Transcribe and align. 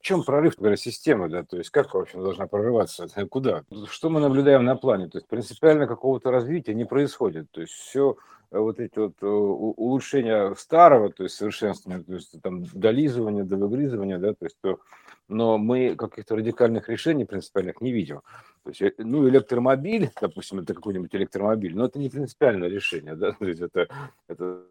В 0.00 0.02
чем 0.02 0.24
прорыв 0.24 0.56
говоря, 0.56 0.76
системы, 0.76 1.28
да, 1.28 1.42
то 1.42 1.58
есть 1.58 1.68
как 1.68 1.92
вообще 1.92 2.16
должна 2.16 2.46
прорываться, 2.46 3.06
куда? 3.28 3.64
Что 3.86 4.08
мы 4.08 4.20
наблюдаем 4.20 4.64
на 4.64 4.74
плане? 4.74 5.08
То 5.08 5.18
есть 5.18 5.28
принципиально 5.28 5.86
какого-то 5.86 6.30
развития 6.30 6.72
не 6.72 6.86
происходит, 6.86 7.50
то 7.50 7.60
есть 7.60 7.74
все 7.74 8.16
э, 8.50 8.58
вот 8.58 8.80
эти 8.80 8.98
вот 8.98 9.12
э, 9.20 9.26
улучшения 9.26 10.54
старого, 10.54 11.12
то 11.12 11.24
есть 11.24 11.34
совершенствования, 11.34 12.02
то 12.02 12.14
есть 12.14 12.34
там 12.40 12.64
долизывания, 12.72 13.44
довыгрызывания, 13.44 14.16
да, 14.16 14.32
то 14.32 14.46
есть 14.46 14.56
то, 14.62 14.80
но 15.28 15.58
мы 15.58 15.94
каких-то 15.96 16.34
радикальных 16.34 16.88
решений 16.88 17.26
принципиальных 17.26 17.82
не 17.82 17.92
видим. 17.92 18.22
То 18.64 18.70
есть, 18.70 18.98
ну, 18.98 19.28
электромобиль, 19.28 20.10
допустим, 20.18 20.60
это 20.60 20.72
какой-нибудь 20.72 21.14
электромобиль, 21.14 21.76
но 21.76 21.84
это 21.84 21.98
не 21.98 22.08
принципиальное 22.08 22.70
решение, 22.70 23.16
да, 23.16 23.32
то 23.38 23.44
есть 23.46 23.60
это, 23.60 23.86
это 24.28 24.64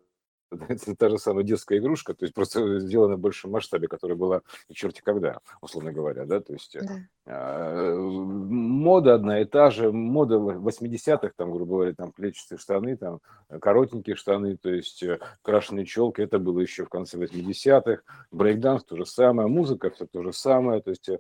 это 0.70 0.96
та 0.96 1.10
же 1.10 1.18
самая 1.18 1.44
детская 1.44 1.78
игрушка, 1.78 2.14
то 2.14 2.24
есть 2.26 2.34
просто 2.34 2.80
сделана 2.80 3.16
в 3.16 3.20
большем 3.20 3.52
масштабе, 3.52 3.88
которая 3.88 4.18
была 4.18 4.42
черти 4.72 5.02
когда, 5.02 5.40
условно 5.62 5.92
говоря, 5.92 6.26
да, 6.26 6.40
то 6.40 6.54
есть 6.54 6.78
да. 6.80 7.06
э, 7.26 7.96
мода 7.96 9.16
одна 9.16 9.42
и 9.42 9.46
та 9.46 9.70
же, 9.70 9.92
мода 9.92 10.36
80-х, 10.36 11.32
там, 11.36 11.52
грубо 11.52 11.76
говоря, 11.76 11.94
там 11.94 12.12
клетчатые 12.12 12.58
штаны, 12.58 12.98
там 12.98 13.20
коротенькие 13.62 14.16
штаны, 14.16 14.58
то 14.58 14.70
есть 14.70 15.04
э, 15.04 15.20
крашеные 15.42 15.86
челки, 15.86 16.22
это 16.22 16.40
было 16.40 16.60
еще 16.60 16.86
в 16.86 16.90
конце 16.90 17.18
80-х, 17.18 18.02
брейкданс 18.32 18.84
то 18.84 18.96
же 18.96 19.06
самое, 19.06 19.48
музыка 19.48 19.90
все 19.92 20.08
то 20.08 20.24
же 20.24 20.34
самое, 20.34 20.82
то 20.82 20.90
есть 20.90 21.10
э, 21.10 21.20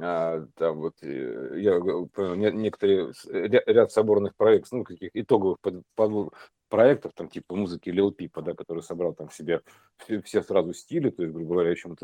а, 0.00 0.46
там 0.56 0.78
вот 0.78 0.94
э, 1.02 1.54
я 1.56 1.80
понял, 1.80 2.36
некоторые 2.36 3.12
ряд 3.32 3.90
соборных 3.90 4.36
проектов, 4.36 4.72
ну, 4.72 4.84
каких 4.84 5.10
итоговых 5.14 5.58
под, 5.60 5.82
под, 5.96 6.32
проектов, 6.68 7.12
там, 7.14 7.28
типа 7.28 7.54
музыки 7.54 7.90
Лил 7.90 8.12
Пипа, 8.12 8.42
да, 8.42 8.54
который 8.54 8.82
собрал 8.82 9.14
там 9.14 9.28
в 9.28 9.34
себе 9.34 9.62
все, 9.96 10.20
все 10.22 10.42
сразу 10.42 10.72
стили, 10.72 11.10
то 11.10 11.22
есть, 11.22 11.34
грубо 11.34 11.54
говоря, 11.54 11.70
еще 11.70 11.94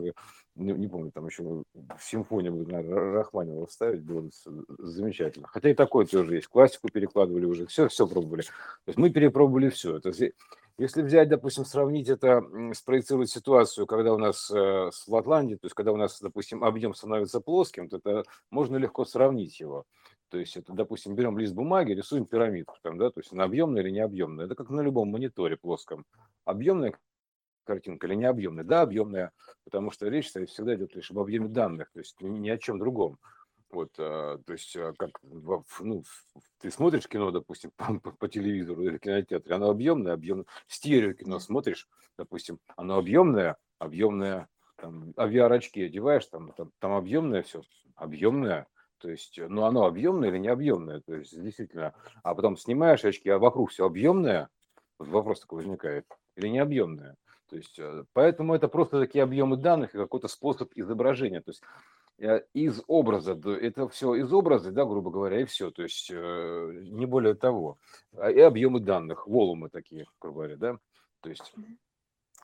не, 0.54 0.72
не 0.72 0.88
помню, 0.88 1.10
там 1.12 1.26
еще 1.26 1.64
симфонию, 2.00 2.52
наверное, 2.52 3.12
Рахманинова 3.12 3.66
ставить 3.66 4.02
было 4.02 4.28
замечательно. 4.78 5.48
Хотя 5.48 5.70
и 5.70 5.74
такое 5.74 6.06
тоже 6.06 6.36
есть, 6.36 6.48
классику 6.48 6.88
перекладывали 6.88 7.44
уже, 7.44 7.66
все, 7.66 7.88
все 7.88 8.06
пробовали. 8.06 8.42
То 8.42 8.88
есть 8.88 8.98
мы 8.98 9.10
перепробовали 9.10 9.68
все. 9.68 9.96
Это 9.96 10.12
если 10.76 11.02
взять, 11.02 11.28
допустим, 11.28 11.64
сравнить 11.64 12.08
это, 12.08 12.42
спроецировать 12.72 13.30
ситуацию, 13.30 13.86
когда 13.86 14.12
у 14.12 14.18
нас 14.18 14.50
э, 14.50 14.90
с 14.92 15.06
Латландией, 15.06 15.56
то 15.56 15.66
есть 15.66 15.74
когда 15.74 15.92
у 15.92 15.96
нас, 15.96 16.20
допустим, 16.20 16.64
объем 16.64 16.94
становится 16.94 17.40
плоским, 17.40 17.88
то 17.88 17.98
это 17.98 18.24
можно 18.50 18.76
легко 18.76 19.04
сравнить 19.04 19.60
его. 19.60 19.84
То 20.30 20.38
есть 20.38 20.56
это, 20.56 20.72
допустим, 20.72 21.14
берем 21.14 21.38
лист 21.38 21.54
бумаги, 21.54 21.92
рисуем 21.92 22.26
пирамидку, 22.26 22.76
там, 22.82 22.98
да, 22.98 23.10
то 23.10 23.20
есть 23.20 23.32
она 23.32 23.44
объемная 23.44 23.82
или 23.82 23.90
не 23.90 24.00
объемная. 24.00 24.46
Это 24.46 24.54
как 24.54 24.70
на 24.70 24.80
любом 24.80 25.08
мониторе 25.08 25.56
плоском. 25.56 26.04
Объемная 26.44 26.94
картинка 27.64 28.06
или 28.06 28.14
не 28.14 28.24
объемная? 28.24 28.64
Да, 28.64 28.82
объемная, 28.82 29.32
потому 29.64 29.90
что 29.90 30.08
речь 30.08 30.28
всегда 30.28 30.74
идет 30.74 30.94
лишь 30.94 31.10
об 31.10 31.18
объеме 31.18 31.48
данных, 31.48 31.90
то 31.92 32.00
есть 32.00 32.20
ни 32.20 32.48
о 32.48 32.58
чем 32.58 32.78
другом. 32.78 33.18
Вот, 33.70 33.90
а, 33.98 34.38
то 34.46 34.52
есть, 34.52 34.76
а, 34.76 34.92
как, 34.96 35.18
ну, 35.80 36.04
ты 36.60 36.70
смотришь 36.70 37.08
кино, 37.08 37.32
допустим, 37.32 37.72
по, 37.76 37.94
по, 38.00 38.12
по 38.12 38.28
телевизору 38.28 38.82
или 38.82 38.98
кинотеатре, 38.98 39.54
оно 39.54 39.68
объемное, 39.68 40.12
объемное. 40.12 40.46
Стерео 40.68 41.12
кино 41.12 41.40
смотришь, 41.40 41.88
допустим, 42.16 42.60
оно 42.76 42.98
объемное, 42.98 43.56
объемное, 43.78 44.48
там, 44.76 45.12
а 45.16 45.28
VR-очки 45.28 45.82
одеваешь, 45.82 46.26
там, 46.26 46.52
там, 46.52 46.70
там 46.78 46.92
объемное 46.92 47.42
все, 47.42 47.62
объемное, 47.96 48.68
то 49.04 49.10
есть, 49.10 49.38
ну, 49.38 49.64
оно 49.64 49.84
объемное 49.84 50.30
или 50.30 50.38
не 50.38 50.48
объемное, 50.48 51.00
то 51.00 51.14
есть, 51.14 51.38
действительно, 51.38 51.92
а 52.22 52.34
потом 52.34 52.56
снимаешь 52.56 53.04
очки, 53.04 53.28
а 53.28 53.38
вокруг 53.38 53.70
все 53.70 53.84
объемное, 53.84 54.48
вот 54.98 55.08
вопрос 55.08 55.40
такой 55.40 55.58
возникает, 55.58 56.06
или 56.36 56.48
не 56.48 56.58
объемное. 56.58 57.16
То 57.50 57.56
есть, 57.56 57.78
э, 57.78 58.04
поэтому 58.14 58.54
это 58.54 58.68
просто 58.68 58.98
такие 58.98 59.22
объемы 59.22 59.58
данных 59.58 59.94
и 59.94 59.98
какой-то 59.98 60.28
способ 60.28 60.72
изображения. 60.74 61.42
То 61.42 61.50
есть, 61.50 61.62
Э, 62.18 62.42
из 62.52 62.80
образа, 62.86 63.32
это 63.32 63.88
все 63.88 64.14
из 64.14 64.32
образа, 64.32 64.70
да, 64.70 64.84
грубо 64.84 65.10
говоря, 65.10 65.40
и 65.40 65.44
все, 65.44 65.70
то 65.70 65.82
есть 65.82 66.10
э, 66.12 66.80
не 66.84 67.06
более 67.06 67.34
того. 67.34 67.78
А, 68.16 68.30
и 68.30 68.38
объемы 68.38 68.78
данных, 68.78 69.26
волумы 69.26 69.68
такие, 69.68 70.06
грубо 70.20 70.42
говоря, 70.42 70.56
да, 70.56 70.78
то 71.20 71.28
есть 71.28 71.52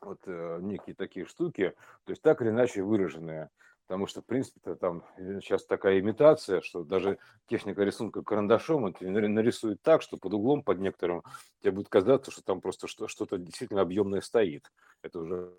вот 0.03 0.19
э, 0.27 0.59
некие 0.63 0.97
такие 0.97 1.25
штуки, 1.25 1.73
то 2.05 2.11
есть 2.11 2.21
так 2.21 2.43
или 2.43 2.49
иначе 2.49 2.83
выраженные, 2.83 3.51
потому 3.91 4.07
что, 4.07 4.23
в 4.23 4.25
принципе, 4.25 4.77
там 4.77 5.03
сейчас 5.19 5.67
такая 5.67 5.99
имитация, 5.99 6.61
что 6.61 6.85
даже 6.85 7.19
техника 7.49 7.83
рисунка 7.83 8.23
карандашом 8.23 8.87
это 8.87 9.05
нарисует 9.05 9.83
так, 9.83 10.01
что 10.01 10.17
под 10.17 10.33
углом, 10.33 10.63
под 10.63 10.79
некоторым, 10.79 11.25
тебе 11.61 11.73
будет 11.73 11.89
казаться, 11.89 12.31
что 12.31 12.41
там 12.45 12.61
просто 12.61 12.87
что-то 12.87 13.37
действительно 13.37 13.81
объемное 13.81 14.21
стоит. 14.21 14.71
Это 15.03 15.19
уже 15.19 15.53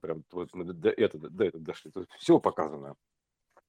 прям 0.00 0.24
вот 0.32 0.52
мы 0.54 0.64
до 0.64 0.90
этого, 0.90 1.30
до 1.30 1.44
этого 1.44 1.62
дошли. 1.62 1.92
Есть 1.94 2.10
все 2.18 2.40
показано. 2.40 2.96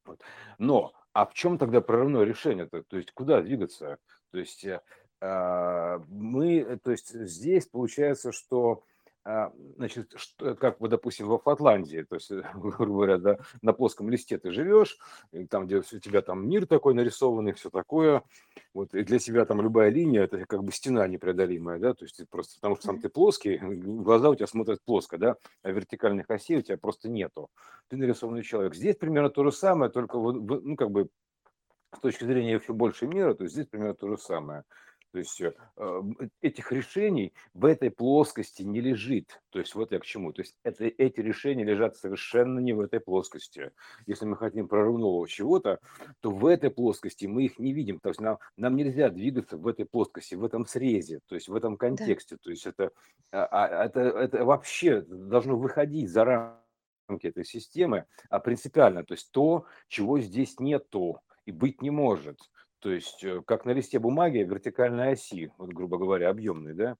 Вот. 0.05 0.19
Но, 0.57 0.91
а 1.13 1.27
в 1.27 1.35
чем 1.35 1.59
тогда 1.59 1.79
прорывное 1.79 2.23
решение? 2.23 2.65
-то? 2.65 2.83
есть 2.97 3.11
куда 3.11 3.43
двигаться? 3.43 3.99
То 4.31 4.39
есть 4.39 4.65
э, 4.65 4.81
а, 5.21 6.01
мы, 6.07 6.79
то 6.83 6.89
есть 6.89 7.13
здесь 7.13 7.67
получается, 7.67 8.31
что 8.31 8.81
значит, 9.75 10.13
что, 10.15 10.55
как 10.55 10.79
вот, 10.79 10.89
допустим, 10.89 11.27
в 11.27 11.37
Фатландии, 11.39 12.05
то 12.07 12.15
есть, 12.15 12.31
грубо 12.53 12.85
говоря, 12.85 13.17
да, 13.17 13.37
на 13.61 13.73
плоском 13.73 14.09
листе 14.09 14.37
ты 14.37 14.51
живешь, 14.51 14.97
там, 15.49 15.65
где 15.65 15.77
у 15.77 15.81
тебя 15.81 16.21
там 16.21 16.47
мир 16.47 16.65
такой 16.65 16.93
нарисованный, 16.93 17.53
все 17.53 17.69
такое, 17.69 18.23
вот, 18.73 18.93
и 18.93 19.03
для 19.03 19.19
тебя 19.19 19.45
там 19.45 19.61
любая 19.61 19.89
линия, 19.89 20.23
это 20.23 20.45
как 20.45 20.63
бы 20.63 20.71
стена 20.71 21.07
непреодолимая, 21.07 21.79
да, 21.79 21.93
то 21.93 22.05
есть 22.05 22.21
просто 22.29 22.55
потому 22.55 22.75
что 22.75 22.85
сам 22.85 22.99
ты 22.99 23.09
плоский, 23.09 23.57
глаза 23.57 24.29
у 24.29 24.35
тебя 24.35 24.47
смотрят 24.47 24.81
плоско, 24.83 25.17
да, 25.17 25.35
а 25.63 25.71
вертикальных 25.71 26.29
осей 26.29 26.57
у 26.57 26.61
тебя 26.61 26.77
просто 26.77 27.09
нету. 27.09 27.49
Ты 27.87 27.97
нарисованный 27.97 28.43
человек. 28.43 28.75
Здесь 28.75 28.95
примерно 28.95 29.29
то 29.29 29.43
же 29.43 29.51
самое, 29.51 29.91
только, 29.91 30.17
ну, 30.17 30.75
как 30.75 30.91
бы, 30.91 31.09
с 31.95 31.99
точки 31.99 32.23
зрения 32.23 32.53
еще 32.53 32.73
больше 32.73 33.07
мира, 33.07 33.33
то 33.33 33.43
есть 33.43 33.53
здесь 33.53 33.67
примерно 33.67 33.95
то 33.95 34.07
же 34.07 34.17
самое. 34.17 34.63
То 35.11 35.17
есть 35.17 35.41
э, 35.41 36.01
этих 36.41 36.71
решений 36.71 37.33
в 37.53 37.65
этой 37.65 37.89
плоскости 37.89 38.61
не 38.61 38.79
лежит. 38.79 39.41
То 39.49 39.59
есть 39.59 39.73
вот 39.73 39.91
я 39.91 39.99
к 39.99 40.05
чему. 40.05 40.33
То 40.33 40.41
есть 40.41 40.55
это, 40.63 40.85
эти 40.85 41.19
решения 41.19 41.63
лежат 41.63 41.97
совершенно 41.97 42.59
не 42.59 42.73
в 42.73 42.79
этой 42.79 42.99
плоскости. 42.99 43.71
Если 44.05 44.25
мы 44.25 44.37
хотим 44.37 44.67
прорывного 44.67 45.27
чего-то, 45.27 45.79
то 46.21 46.29
в 46.29 46.45
этой 46.45 46.69
плоскости 46.69 47.25
мы 47.25 47.45
их 47.45 47.57
не 47.57 47.73
видим. 47.73 47.99
То 47.99 48.09
есть 48.09 48.21
нам, 48.21 48.37
нам 48.55 48.75
нельзя 48.75 49.09
двигаться 49.09 49.57
в 49.57 49.67
этой 49.67 49.85
плоскости, 49.85 50.35
в 50.35 50.45
этом 50.45 50.67
срезе, 50.67 51.21
то 51.25 51.33
есть 51.33 51.47
в 51.47 51.55
этом 51.55 51.75
контексте. 51.77 52.35
Да. 52.35 52.41
То 52.43 52.49
есть 52.51 52.67
это, 52.67 52.91
а, 53.31 53.45
а, 53.45 53.85
это, 53.85 54.01
это 54.01 54.45
вообще 54.45 55.01
должно 55.01 55.57
выходить 55.57 56.11
за 56.11 56.23
рамки 56.23 57.27
этой 57.27 57.45
системы, 57.45 58.05
а 58.29 58.39
принципиально. 58.39 59.03
То 59.03 59.15
есть 59.15 59.31
то, 59.31 59.65
чего 59.87 60.19
здесь 60.19 60.59
нету 60.59 61.19
и 61.45 61.51
быть 61.51 61.81
не 61.81 61.89
может. 61.89 62.39
То 62.79 62.91
есть, 62.91 63.23
э, 63.23 63.41
как 63.45 63.65
на 63.65 63.71
листе 63.71 63.99
бумаги 63.99 64.39
вертикальной 64.39 65.11
оси, 65.11 65.51
вот, 65.57 65.69
грубо 65.69 65.97
говоря, 65.97 66.29
объемной, 66.29 66.73
да, 66.73 66.95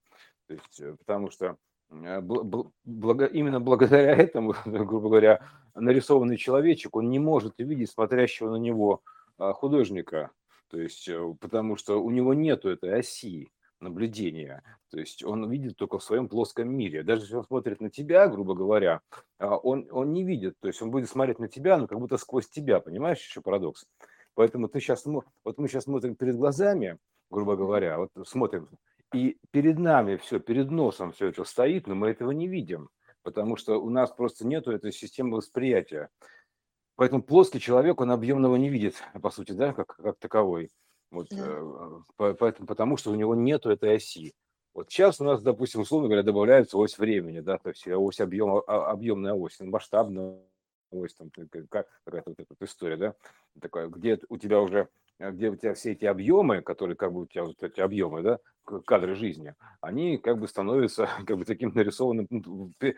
то 0.47 0.53
есть, 0.53 0.79
э, 0.81 0.95
потому 0.99 1.31
что 1.31 1.57
э, 1.89 2.21
благо, 2.21 3.25
именно 3.25 3.59
благодаря 3.59 4.13
этому, 4.15 4.55
грубо 4.65 5.09
говоря, 5.09 5.39
нарисованный 5.75 6.37
человечек, 6.37 6.95
он 6.95 7.09
не 7.09 7.19
может 7.19 7.59
увидеть 7.59 7.91
смотрящего 7.91 8.49
на 8.49 8.57
него 8.57 9.01
а, 9.37 9.53
художника, 9.53 10.31
то 10.69 10.79
есть, 10.79 11.09
потому 11.39 11.77
что 11.77 12.03
у 12.03 12.09
него 12.11 12.33
нету 12.33 12.69
этой 12.69 12.99
оси 12.99 13.49
наблюдения, 13.79 14.61
то 14.89 14.99
есть 14.99 15.23
он 15.23 15.49
видит 15.49 15.77
только 15.77 15.99
в 15.99 16.03
своем 16.03 16.27
плоском 16.27 16.69
мире. 16.69 17.03
Даже 17.03 17.23
если 17.23 17.35
он 17.35 17.45
смотрит 17.45 17.79
на 17.79 17.89
тебя, 17.89 18.27
грубо 18.27 18.55
говоря, 18.55 19.01
а, 19.37 19.55
он, 19.55 19.87
он 19.91 20.11
не 20.11 20.23
видит, 20.23 20.55
то 20.59 20.67
есть 20.67 20.81
он 20.81 20.91
будет 20.91 21.09
смотреть 21.09 21.39
на 21.39 21.47
тебя, 21.47 21.77
но 21.77 21.87
как 21.87 21.99
будто 21.99 22.17
сквозь 22.17 22.49
тебя, 22.49 22.79
понимаешь, 22.79 23.19
еще 23.19 23.41
парадокс? 23.41 23.85
Поэтому 24.35 24.67
ты 24.69 24.79
сейчас, 24.79 25.05
вот 25.05 25.57
мы 25.57 25.67
сейчас 25.67 25.85
смотрим 25.85 26.15
перед 26.15 26.35
глазами, 26.35 26.97
грубо 27.29 27.55
говоря, 27.55 27.97
вот 27.97 28.09
смотрим, 28.27 28.69
и 29.13 29.37
перед 29.51 29.79
нами 29.79 30.17
все, 30.17 30.39
перед 30.39 30.69
носом 30.69 31.11
все 31.11 31.27
это 31.27 31.43
стоит, 31.43 31.87
но 31.87 31.95
мы 31.95 32.09
этого 32.09 32.31
не 32.31 32.47
видим, 32.47 32.89
потому 33.23 33.55
что 33.55 33.81
у 33.81 33.89
нас 33.89 34.11
просто 34.11 34.45
нету 34.45 34.71
этой 34.71 34.91
системы 34.91 35.37
восприятия. 35.37 36.09
Поэтому 36.95 37.23
плоский 37.23 37.59
человек, 37.59 38.01
он 38.01 38.11
объемного 38.11 38.55
не 38.57 38.69
видит, 38.69 38.95
по 39.21 39.29
сути, 39.29 39.53
да, 39.53 39.73
как, 39.73 39.95
как 39.95 40.17
таковой. 40.19 40.69
Вот, 41.11 41.27
да. 41.31 42.03
Э, 42.19 42.33
поэтому, 42.37 42.67
потому 42.67 42.97
что 42.97 43.11
у 43.11 43.15
него 43.15 43.35
нету 43.35 43.69
этой 43.69 43.95
оси. 43.95 44.33
Вот 44.73 44.91
сейчас 44.91 45.19
у 45.19 45.23
нас, 45.23 45.41
допустим, 45.41 45.81
условно 45.81 46.07
говоря, 46.07 46.23
добавляется 46.23 46.77
ось 46.77 46.97
времени, 46.97 47.39
да, 47.39 47.57
то 47.57 47.69
есть 47.69 47.87
ось 47.87 48.19
объема, 48.19 48.61
а, 48.67 48.91
объемная 48.91 49.33
ось, 49.33 49.59
масштабная 49.59 50.39
ось, 50.91 51.13
там 51.13 51.29
какая-то 51.31 51.87
вот 52.11 52.35
эта 52.39 52.65
история, 52.65 52.97
да, 52.97 53.15
такая, 53.61 53.87
где 53.87 54.19
у 54.29 54.37
тебя 54.37 54.61
уже, 54.61 54.89
э, 55.19 55.31
где 55.31 55.49
у 55.49 55.55
тебя 55.55 55.73
все 55.73 55.91
эти 55.91 56.05
объемы, 56.05 56.61
которые 56.61 56.95
как 56.95 57.13
бы 57.13 57.21
у 57.21 57.25
тебя 57.27 57.43
вот 57.43 57.61
эти 57.61 57.79
объемы, 57.79 58.21
да, 58.21 58.39
кадры 58.85 59.15
жизни, 59.15 59.55
они 59.81 60.17
как 60.17 60.39
бы 60.39 60.47
становятся 60.47 61.07
как 61.25 61.37
бы 61.37 61.45
таким 61.45 61.71
нарисованным, 61.73 62.27
ну, 62.29 62.71
э, 62.81 62.93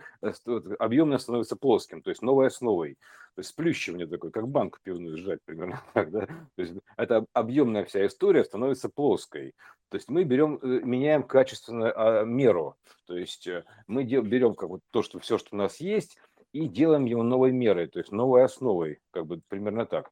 объемно 0.80 1.18
становится 1.18 1.56
плоским, 1.56 2.02
то 2.02 2.10
есть 2.10 2.22
новой 2.22 2.48
основой. 2.48 2.98
То 3.36 3.40
есть 3.40 3.52
сплющивание 3.52 4.08
такое, 4.08 4.30
как 4.30 4.50
банку 4.50 4.80
пивную 4.84 5.18
сжать 5.18 5.40
примерно 5.46 5.82
так, 5.94 6.12
да. 6.12 6.26
То 6.26 6.62
есть 6.62 6.74
эта 6.98 7.26
объемная 7.34 7.86
вся 7.86 8.06
история 8.06 8.44
становится 8.44 8.90
плоской. 8.90 9.54
То 9.90 9.96
есть 9.96 10.10
мы 10.10 10.24
берем, 10.24 10.60
э, 10.62 10.82
меняем 10.84 11.24
качественную 11.24 11.94
а, 11.96 12.24
меру. 12.24 12.76
То 13.08 13.18
есть 13.18 13.48
мы 13.88 14.04
берем 14.04 14.56
как 14.56 14.70
вот 14.70 14.82
то, 14.92 15.02
что 15.02 15.20
все, 15.20 15.38
что 15.38 15.50
у 15.52 15.58
нас 15.58 15.82
есть, 15.82 16.18
и 16.54 16.68
делаем 16.68 17.06
его 17.06 17.24
новой 17.24 17.52
мерой, 17.52 17.88
то 17.88 18.00
есть 18.00 18.12
новой 18.12 18.44
основой, 18.44 19.00
как 19.12 19.26
бы 19.26 19.42
примерно 19.48 19.86
так. 19.86 20.12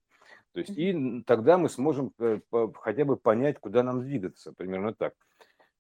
То 0.54 0.60
есть 0.60 0.72
и 0.78 1.24
тогда 1.26 1.58
мы 1.58 1.70
сможем 1.70 2.12
э, 2.20 2.40
хотя 2.76 3.06
бы 3.06 3.18
понять, 3.18 3.60
куда 3.60 3.84
нам 3.84 4.02
двигаться, 4.02 4.54
примерно 4.54 4.94
так. 4.94 5.14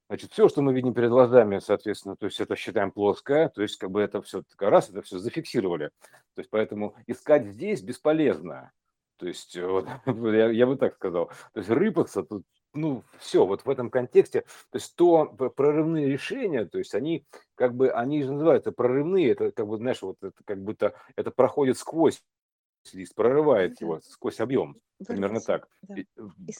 Значит, 0.07 0.31
все, 0.31 0.49
что 0.49 0.61
мы 0.61 0.73
видим 0.73 0.93
перед 0.93 1.09
глазами, 1.09 1.59
соответственно, 1.59 2.15
то 2.15 2.25
есть 2.25 2.39
это 2.39 2.55
считаем 2.55 2.91
плоское, 2.91 3.49
то 3.49 3.61
есть 3.61 3.77
как 3.77 3.91
бы 3.91 4.01
это 4.01 4.21
все 4.21 4.43
раз, 4.59 4.89
это 4.89 5.01
все 5.01 5.19
зафиксировали. 5.19 5.91
То 6.33 6.41
есть 6.41 6.49
поэтому 6.49 6.95
искать 7.05 7.45
здесь 7.45 7.81
бесполезно. 7.81 8.71
То 9.17 9.27
есть 9.27 9.55
вот, 9.57 9.87
я, 10.05 10.49
я 10.49 10.65
бы 10.65 10.77
так 10.77 10.95
сказал. 10.95 11.27
То 11.53 11.59
есть 11.59 11.69
рыпаться 11.69 12.23
тут 12.23 12.43
ну, 12.73 13.03
все, 13.19 13.45
вот 13.45 13.65
в 13.65 13.69
этом 13.69 13.89
контексте, 13.89 14.41
то 14.41 14.77
есть 14.77 14.95
то 14.95 15.25
прорывные 15.25 16.07
решения, 16.07 16.65
то 16.65 16.77
есть 16.77 16.93
они 16.95 17.25
как 17.55 17.75
бы, 17.75 17.89
они 17.89 18.23
же 18.23 18.31
называются 18.31 18.71
прорывные, 18.71 19.31
это 19.31 19.51
как 19.51 19.67
бы, 19.67 19.77
знаешь, 19.77 20.01
вот 20.01 20.17
это 20.21 20.43
как 20.45 20.61
будто 20.63 20.93
это 21.15 21.31
проходит 21.31 21.77
сквозь 21.77 22.21
лист, 22.93 23.15
прорывает 23.15 23.75
да. 23.79 23.85
его 23.85 23.99
сквозь 24.01 24.39
объем, 24.39 24.77
примерно 25.05 25.41
так. 25.41 25.67
Да. 25.81 25.95
И, 25.95 26.05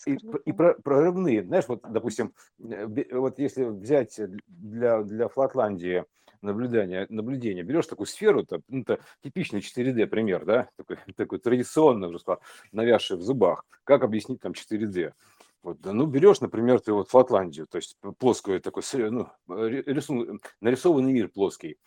и, 0.06 0.18
и 0.46 0.52
прорывные, 0.52 1.44
знаешь, 1.44 1.68
вот, 1.68 1.82
допустим, 1.90 2.34
э, 2.60 2.88
вот 3.12 3.40
если 3.40 3.66
взять 3.66 4.20
для, 4.48 5.02
для 5.04 5.28
Флотландии 5.28 6.06
наблюдения, 6.42 7.06
наблюдения, 7.10 7.64
берешь 7.64 7.88
такую 7.88 8.08
сферу, 8.08 8.42
это, 8.44 8.62
ну, 8.68 8.82
это 8.82 9.00
типичный 9.24 9.60
4D 9.60 10.08
пример, 10.08 10.46
да, 10.46 10.70
такой, 10.76 10.98
такой 11.16 11.40
традиционный, 11.40 12.08
уже 12.08 12.20
сказал, 12.20 12.42
навязший 12.72 13.18
в 13.18 13.22
зубах, 13.22 13.66
как 13.84 14.04
объяснить 14.04 14.42
там 14.42 14.54
4D. 14.54 15.14
Вот, 15.62 15.78
ну, 15.84 16.06
берешь, 16.06 16.40
например, 16.40 16.80
ты 16.80 16.94
вот 16.94 17.10
Флотландию, 17.10 17.68
то 17.68 17.78
есть 17.78 17.98
плоскую 18.18 18.62
такой, 18.62 18.84
ну, 18.94 19.30
рисун, 19.48 20.40
нарисованный 20.62 21.12
мир 21.12 21.28
плоский, 21.28 21.78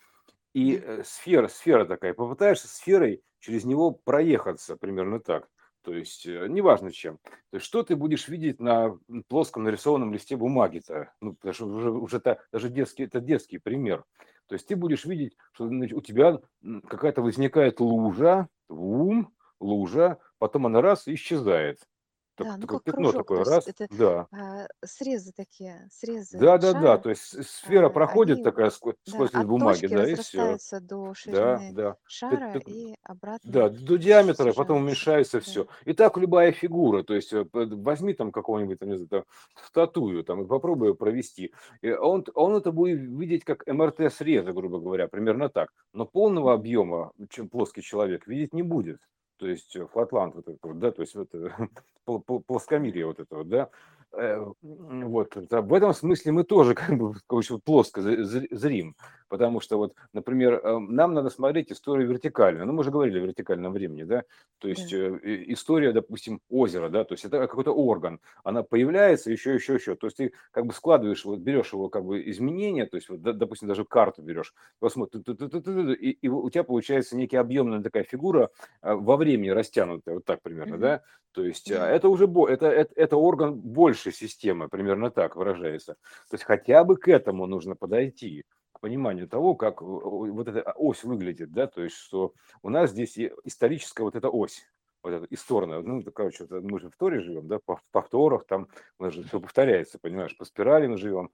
и 0.55 0.77
э, 0.77 1.03
сфера, 1.05 1.49
сфера 1.49 1.87
такая, 1.87 2.13
попытаешься 2.13 2.69
сферой 2.69 3.23
через 3.41 3.65
него 3.65 3.91
проехаться, 3.91 4.77
примерно 4.77 5.21
так. 5.21 5.49
То 5.83 5.93
есть, 5.95 6.27
э, 6.27 6.47
неважно 6.49 6.93
чем. 6.93 7.19
То 7.51 7.57
есть, 7.57 7.67
что 7.67 7.83
ты 7.83 7.97
будешь 7.97 8.29
видеть 8.29 8.61
на 8.61 8.99
плоском 9.29 9.65
нарисованном 9.65 10.13
листе 10.13 10.37
бумаги-то? 10.37 11.13
Ну, 11.21 11.35
потому 11.35 11.55
что 11.55 11.67
уже, 11.67 11.91
уже 11.91 12.17
это, 12.19 12.41
даже 12.53 12.69
детский, 12.69 13.05
это 13.05 13.21
детский 13.21 13.59
пример. 13.59 14.05
То 14.47 14.55
есть, 14.55 14.67
ты 14.67 14.77
будешь 14.77 15.05
видеть, 15.05 15.37
что 15.53 15.65
у 15.65 16.01
тебя 16.01 16.41
какая-то 16.89 17.23
возникает 17.23 17.81
лужа, 17.81 18.49
ум, 18.69 19.33
лужа, 19.59 20.19
потом 20.39 20.67
она 20.67 20.83
раз 20.83 21.09
и 21.09 21.15
исчезает. 21.15 21.81
Да, 22.39 22.57
ну 22.57 22.67
такое 22.67 22.81
как 22.81 22.85
пятно 22.85 23.13
кружок, 23.13 23.31
то 23.33 23.41
такое, 23.41 23.43
есть 23.43 23.61
раз, 23.61 23.69
это 23.69 23.89
да. 23.89 24.29
а, 24.33 24.67
срезы 24.85 25.33
такие, 25.33 25.89
срезы 25.91 26.39
Да, 26.39 26.57
да, 26.59 26.73
да, 26.75 26.97
то 26.99 27.11
есть 27.11 27.45
сфера 27.47 27.91
а, 27.91 27.91
проходит 27.91 28.43
они, 28.43 28.43
такая 28.43 28.71
сквозь, 28.71 28.95
да, 29.07 29.27
сквозь 29.27 29.33
лист 29.33 29.45
от 29.45 29.47
бумаги, 29.47 29.87
точки 29.87 29.87
да, 29.87 30.09
и 30.11 30.17
все. 30.17 30.59
разрастаются 30.59 30.81
до 30.81 31.15
Да, 31.25 31.65
ширины 31.67 31.69
да. 31.69 31.97
Шара 32.05 32.59
ты- 32.61 32.63
и 32.65 32.95
обратно 33.03 33.59
Да, 33.59 33.71
до 33.71 33.99
диаметра, 33.99 34.51
и 34.53 34.55
потом 34.55 34.79
сужаются. 34.79 34.83
уменьшается 34.83 35.41
Да. 35.45 35.59
все. 35.59 35.69
И 35.87 35.95
так 35.95 36.19
любая 36.19 36.53
фигура, 36.53 37.03
то 37.05 37.15
есть 37.15 37.33
э, 37.33 37.45
п- 37.45 37.67
возьми 37.67 38.15
там 38.15 38.33
какого-нибудь, 38.33 38.79
там, 38.81 38.89
не 38.91 38.97
знаю, 38.97 39.09
там, 39.09 39.25
статую 39.67 40.25
там, 40.25 40.45
и 40.45 40.49
попробуй 40.49 40.89
ее 40.91 40.95
провести. 40.97 41.53
И 41.83 41.93
он, 41.93 42.25
он 42.35 42.57
это 42.57 42.73
будет 42.73 43.01
видеть 43.01 43.45
как 43.45 43.67
МРТ-срезы, 43.67 44.53
грубо 44.53 44.81
говоря, 44.81 45.09
примерно 45.09 45.49
так. 45.51 45.71
Но 45.95 46.07
полного 46.07 46.55
объема, 46.55 47.13
чем 47.31 47.49
плоский 47.51 47.83
человек, 47.83 48.27
видеть 48.29 48.55
не 48.55 48.63
будет. 48.63 49.01
То 49.43 49.49
есть 49.49 49.75
э, 49.75 49.85
флатланд 49.89 50.37
вот 50.37 50.47
это 50.47 50.69
вот, 50.69 50.79
да, 50.79 50.93
то 50.93 51.03
есть 51.03 51.17
вот 51.17 51.35
это, 51.35 51.53
пл- 52.07 52.23
пл- 52.25 52.45
плоскомерие 52.47 53.07
вот 53.07 53.19
это 53.19 53.35
вот, 53.39 53.49
да. 53.49 53.71
Э, 54.15 54.45
Вот, 54.61 55.35
в 55.37 55.73
этом 55.75 55.95
смысле 55.95 56.33
мы 56.33 56.45
тоже 56.45 56.75
как 56.75 56.99
бы 56.99 57.15
очень 57.31 57.61
плоско 57.61 58.03
зрим, 58.03 58.95
потому 59.29 59.61
что 59.61 59.79
вот, 59.79 59.95
например, 60.13 60.55
э, 60.63 60.79
нам 60.79 61.15
надо 61.15 61.31
смотреть 61.31 61.73
историю 61.73 62.09
вертикально, 62.09 62.67
ну 62.67 62.75
мы 62.75 62.85
же 62.85 62.91
говорили 62.91 63.19
о 63.19 63.23
вертикальном 63.23 63.73
времени, 63.73 64.03
да, 64.05 64.25
то 64.59 64.69
есть 64.69 64.93
и- 64.93 65.53
история, 65.55 65.93
допустим, 65.93 66.41
озера, 66.51 66.91
да, 66.91 67.05
то 67.05 67.15
есть 67.15 67.25
это 67.25 67.39
какой-то 67.41 67.73
орган, 67.75 68.21
она 68.45 68.63
появляется 68.63 69.31
еще, 69.33 69.55
еще, 69.55 69.75
еще, 69.75 69.95
то 69.97 70.07
есть 70.09 70.19
ты 70.19 70.33
как 70.51 70.67
бы 70.67 70.75
складываешь, 70.75 71.25
вот 71.25 71.41
берешь 71.41 71.73
его 71.73 71.89
как 71.89 72.05
бы 72.05 72.29
изменения, 72.31 72.85
то 72.87 72.97
есть 72.97 73.09
вот, 73.09 73.23
допустим, 73.23 73.69
даже 73.69 73.87
карту 73.87 74.21
берешь, 74.23 74.53
посмотришь, 74.79 75.23
и, 76.01 76.11
и 76.11 76.29
у 76.29 76.51
тебя 76.51 76.65
получается 76.65 77.17
некий 77.17 77.37
объемная 77.37 77.81
такая 77.83 78.05
фигура 78.05 78.51
во 78.83 79.17
времени 79.17 79.49
растянутая, 79.51 80.17
вот 80.17 80.25
так 80.25 80.43
примерно, 80.43 80.77
Мгм. 80.77 80.79
да, 80.79 81.03
то 81.33 81.45
есть 81.45 81.71
а, 81.71 81.79
Да. 81.79 81.91
это 81.91 82.09
уже 82.09 82.25
это, 82.25 82.67
это, 82.67 82.93
это 82.95 83.17
орган 83.17 83.55
большей 83.55 84.13
системы, 84.13 84.69
примерно 84.69 85.11
так 85.11 85.37
выражается. 85.37 85.95
То 86.31 86.35
есть 86.35 86.45
хотя 86.45 86.85
бы 86.85 86.97
к 86.97 87.09
этому 87.09 87.47
нужно 87.47 87.75
подойти, 87.75 88.45
к 88.73 88.81
пониманию 88.81 89.29
того, 89.29 89.55
как 89.55 89.83
э, 89.83 89.85
вот 89.85 90.49
эта 90.49 90.73
ось 90.77 91.05
выглядит, 91.05 91.53
да, 91.53 91.67
то 91.67 91.83
есть 91.83 91.97
что 91.97 92.35
у 92.63 92.69
нас 92.69 92.91
здесь 92.91 93.19
историческая 93.45 94.03
вот 94.03 94.15
эта 94.15 94.29
ось, 94.29 94.63
вот 95.03 95.13
эта 95.13 95.27
исторная, 95.31 95.81
ну, 95.81 96.03
короче, 96.03 96.47
мы 96.49 96.79
же 96.79 96.91
в 96.91 96.97
Торе 96.97 97.21
живем, 97.21 97.49
да, 97.49 97.59
по 97.65 97.81
повторах, 97.91 98.47
там 98.47 98.69
у 98.99 99.05
нас 99.05 99.15
же 99.15 99.25
все 99.25 99.41
повторяется, 99.41 99.99
понимаешь, 99.99 100.37
по 100.37 100.45
спирали 100.45 100.87
мы 100.87 100.97
живем. 100.97 101.31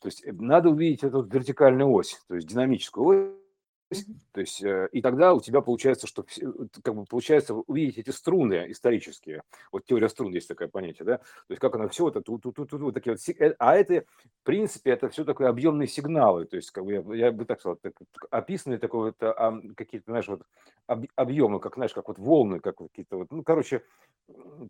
То 0.00 0.08
есть 0.08 0.24
э, 0.24 0.32
надо 0.32 0.70
увидеть 0.70 1.04
эту 1.04 1.22
вертикальную 1.22 1.90
ось, 1.90 2.22
то 2.28 2.34
есть 2.34 2.46
динамическую 2.46 3.04
ось. 3.04 3.39
То 4.32 4.40
есть, 4.40 4.62
э, 4.62 4.88
и 4.92 5.02
тогда 5.02 5.34
у 5.34 5.40
тебя 5.40 5.60
получается, 5.60 6.06
что 6.06 6.22
э, 6.40 6.46
как 6.82 6.94
бы 6.94 7.04
получается 7.04 7.54
увидеть 7.54 7.98
эти 7.98 8.10
струны 8.10 8.66
исторические. 8.68 9.42
Вот 9.72 9.84
теория 9.84 10.08
струн 10.08 10.32
есть 10.32 10.46
такое 10.48 10.68
понятие, 10.68 11.04
да? 11.04 11.18
То 11.18 11.24
есть 11.48 11.60
как 11.60 11.74
оно 11.74 11.88
все 11.88 12.08
это 12.08 12.20
тут, 12.20 12.42
тут, 12.42 12.54
тут, 12.54 12.70
тут, 12.70 12.94
такие 12.94 13.12
вот. 13.12 13.28
э, 13.28 13.54
А 13.58 13.76
это, 13.76 14.04
в 14.42 14.44
принципе, 14.44 14.92
это 14.92 15.08
все 15.08 15.24
такое 15.24 15.48
объемные 15.48 15.88
сигналы. 15.88 16.44
То 16.44 16.56
есть, 16.56 16.70
как 16.70 16.84
бы 16.84 16.92
я, 16.92 17.26
я 17.26 17.32
бы 17.32 17.44
так 17.44 17.60
сказал, 17.60 17.76
так, 17.76 17.94
описанные 18.30 18.78
такое 18.78 19.06
вот, 19.06 19.16
а, 19.22 19.58
какие-то, 19.76 20.12
знаешь, 20.12 20.28
вот 20.28 20.42
об- 20.86 21.06
объемы, 21.16 21.58
как, 21.58 21.74
знаешь, 21.74 21.92
как 21.92 22.06
вот 22.08 22.18
волны, 22.18 22.60
как 22.60 22.76
какие-то 22.78 23.16
вот, 23.16 23.32
ну, 23.32 23.42
короче, 23.42 23.82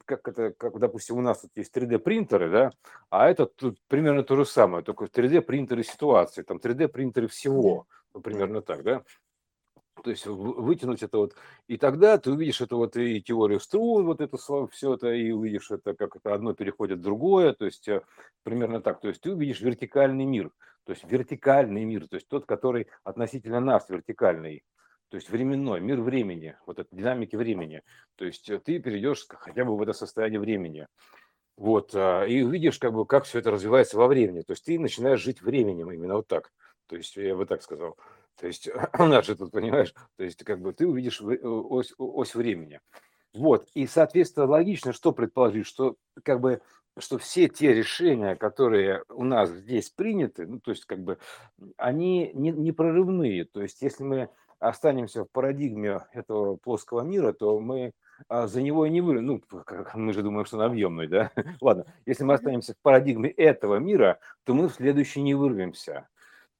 как 0.06 0.26
это, 0.28 0.52
как, 0.56 0.78
допустим, 0.78 1.18
у 1.18 1.20
нас 1.20 1.40
тут 1.40 1.50
есть 1.56 1.72
3D 1.72 1.98
принтеры, 1.98 2.50
да, 2.50 2.70
а 3.10 3.28
это 3.28 3.46
тут 3.46 3.78
примерно 3.88 4.22
то 4.22 4.36
же 4.36 4.44
самое, 4.46 4.82
только 4.82 5.06
3D 5.06 5.42
принтеры 5.42 5.82
ситуации, 5.84 6.42
там 6.42 6.58
3D 6.58 6.88
принтеры 6.88 7.26
Да. 7.26 7.32
всего, 7.32 7.86
Да. 7.88 7.99
Примерно 8.22 8.62
так, 8.62 8.82
да. 8.82 9.04
То 10.02 10.10
есть 10.10 10.26
вытянуть 10.26 11.02
это 11.02 11.18
вот, 11.18 11.34
и 11.66 11.76
тогда 11.76 12.16
ты 12.16 12.30
увидишь 12.30 12.60
это 12.60 12.76
вот 12.76 12.96
и 12.96 13.20
теорию 13.20 13.60
струн, 13.60 14.06
вот 14.06 14.20
это 14.20 14.36
все 14.70 14.94
это, 14.94 15.12
и 15.12 15.30
увидишь 15.30 15.70
это, 15.70 15.94
как 15.94 16.16
это 16.16 16.32
одно 16.32 16.54
переходит 16.54 17.00
в 17.00 17.02
другое, 17.02 17.52
то 17.52 17.66
есть 17.66 17.86
э, 17.88 18.02
примерно 18.42 18.80
так. 18.80 19.00
То 19.00 19.08
есть 19.08 19.20
ты 19.20 19.32
увидишь 19.32 19.60
вертикальный 19.60 20.24
мир, 20.24 20.50
то 20.84 20.92
есть 20.92 21.04
вертикальный 21.04 21.84
мир, 21.84 22.08
то 22.08 22.14
есть 22.14 22.28
тот, 22.28 22.46
который 22.46 22.86
относительно 23.04 23.60
нас 23.60 23.88
вертикальный, 23.90 24.64
то 25.10 25.16
есть 25.16 25.28
временной, 25.28 25.80
мир 25.80 26.00
времени, 26.00 26.56
вот 26.66 26.78
это 26.78 26.88
динамики 26.94 27.36
времени. 27.36 27.82
То 28.16 28.24
есть 28.24 28.48
э, 28.48 28.58
ты 28.58 28.78
перейдешь 28.78 29.26
хотя 29.28 29.64
бы 29.64 29.76
в 29.76 29.82
это 29.82 29.92
состояние 29.92 30.40
времени. 30.40 30.86
Вот, 31.56 31.90
а, 31.94 32.24
и 32.24 32.40
увидишь, 32.42 32.78
как 32.78 32.94
бы, 32.94 33.04
как 33.04 33.24
все 33.24 33.40
это 33.40 33.50
развивается 33.50 33.98
во 33.98 34.06
времени. 34.06 34.40
То 34.40 34.52
есть 34.52 34.64
ты 34.64 34.78
начинаешь 34.78 35.20
жить 35.20 35.42
временем 35.42 35.90
именно 35.92 36.14
вот 36.14 36.26
так. 36.26 36.52
То 36.90 36.96
есть 36.96 37.16
я 37.16 37.36
бы 37.36 37.46
так 37.46 37.62
сказал. 37.62 37.96
То 38.36 38.48
есть 38.48 38.68
у 38.98 39.04
нас 39.04 39.24
же 39.24 39.36
тут, 39.36 39.52
понимаешь, 39.52 39.94
то 40.16 40.24
есть 40.24 40.42
как 40.42 40.60
бы 40.60 40.72
ты 40.72 40.88
увидишь 40.88 41.20
э, 41.20 41.46
ось, 41.46 41.94
ось 41.96 42.34
времени. 42.34 42.80
Вот, 43.32 43.68
и, 43.74 43.86
соответственно, 43.86 44.46
логично, 44.46 44.92
что 44.92 45.12
предположить, 45.12 45.64
что 45.64 45.94
как 46.24 46.40
бы 46.40 46.60
что 46.98 47.18
все 47.18 47.48
те 47.48 47.72
решения, 47.72 48.34
которые 48.34 49.04
у 49.08 49.22
нас 49.22 49.50
здесь 49.50 49.90
приняты, 49.90 50.48
ну, 50.48 50.58
то 50.58 50.72
есть 50.72 50.84
как 50.84 50.98
бы 50.98 51.18
они 51.76 52.32
не, 52.34 52.50
не 52.50 52.72
прорывные. 52.72 53.44
То 53.44 53.62
есть 53.62 53.80
если 53.82 54.02
мы 54.02 54.28
останемся 54.58 55.24
в 55.24 55.30
парадигме 55.30 56.00
этого 56.12 56.56
плоского 56.56 57.02
мира, 57.02 57.32
то 57.32 57.60
мы 57.60 57.92
а, 58.26 58.48
за 58.48 58.62
него 58.62 58.84
и 58.84 58.90
не 58.90 59.00
вы, 59.00 59.20
ну, 59.20 59.40
как 59.40 59.94
мы 59.94 60.12
же 60.12 60.22
думаем, 60.22 60.44
что 60.44 60.56
он 60.56 60.64
объемный, 60.64 61.06
да? 61.06 61.30
Ладно, 61.60 61.86
если 62.04 62.24
мы 62.24 62.34
останемся 62.34 62.74
в 62.74 62.82
парадигме 62.82 63.30
этого 63.30 63.76
мира, 63.76 64.18
то 64.42 64.54
мы 64.54 64.68
в 64.68 64.74
следующий 64.74 65.22
не 65.22 65.34
вырвемся. 65.34 66.08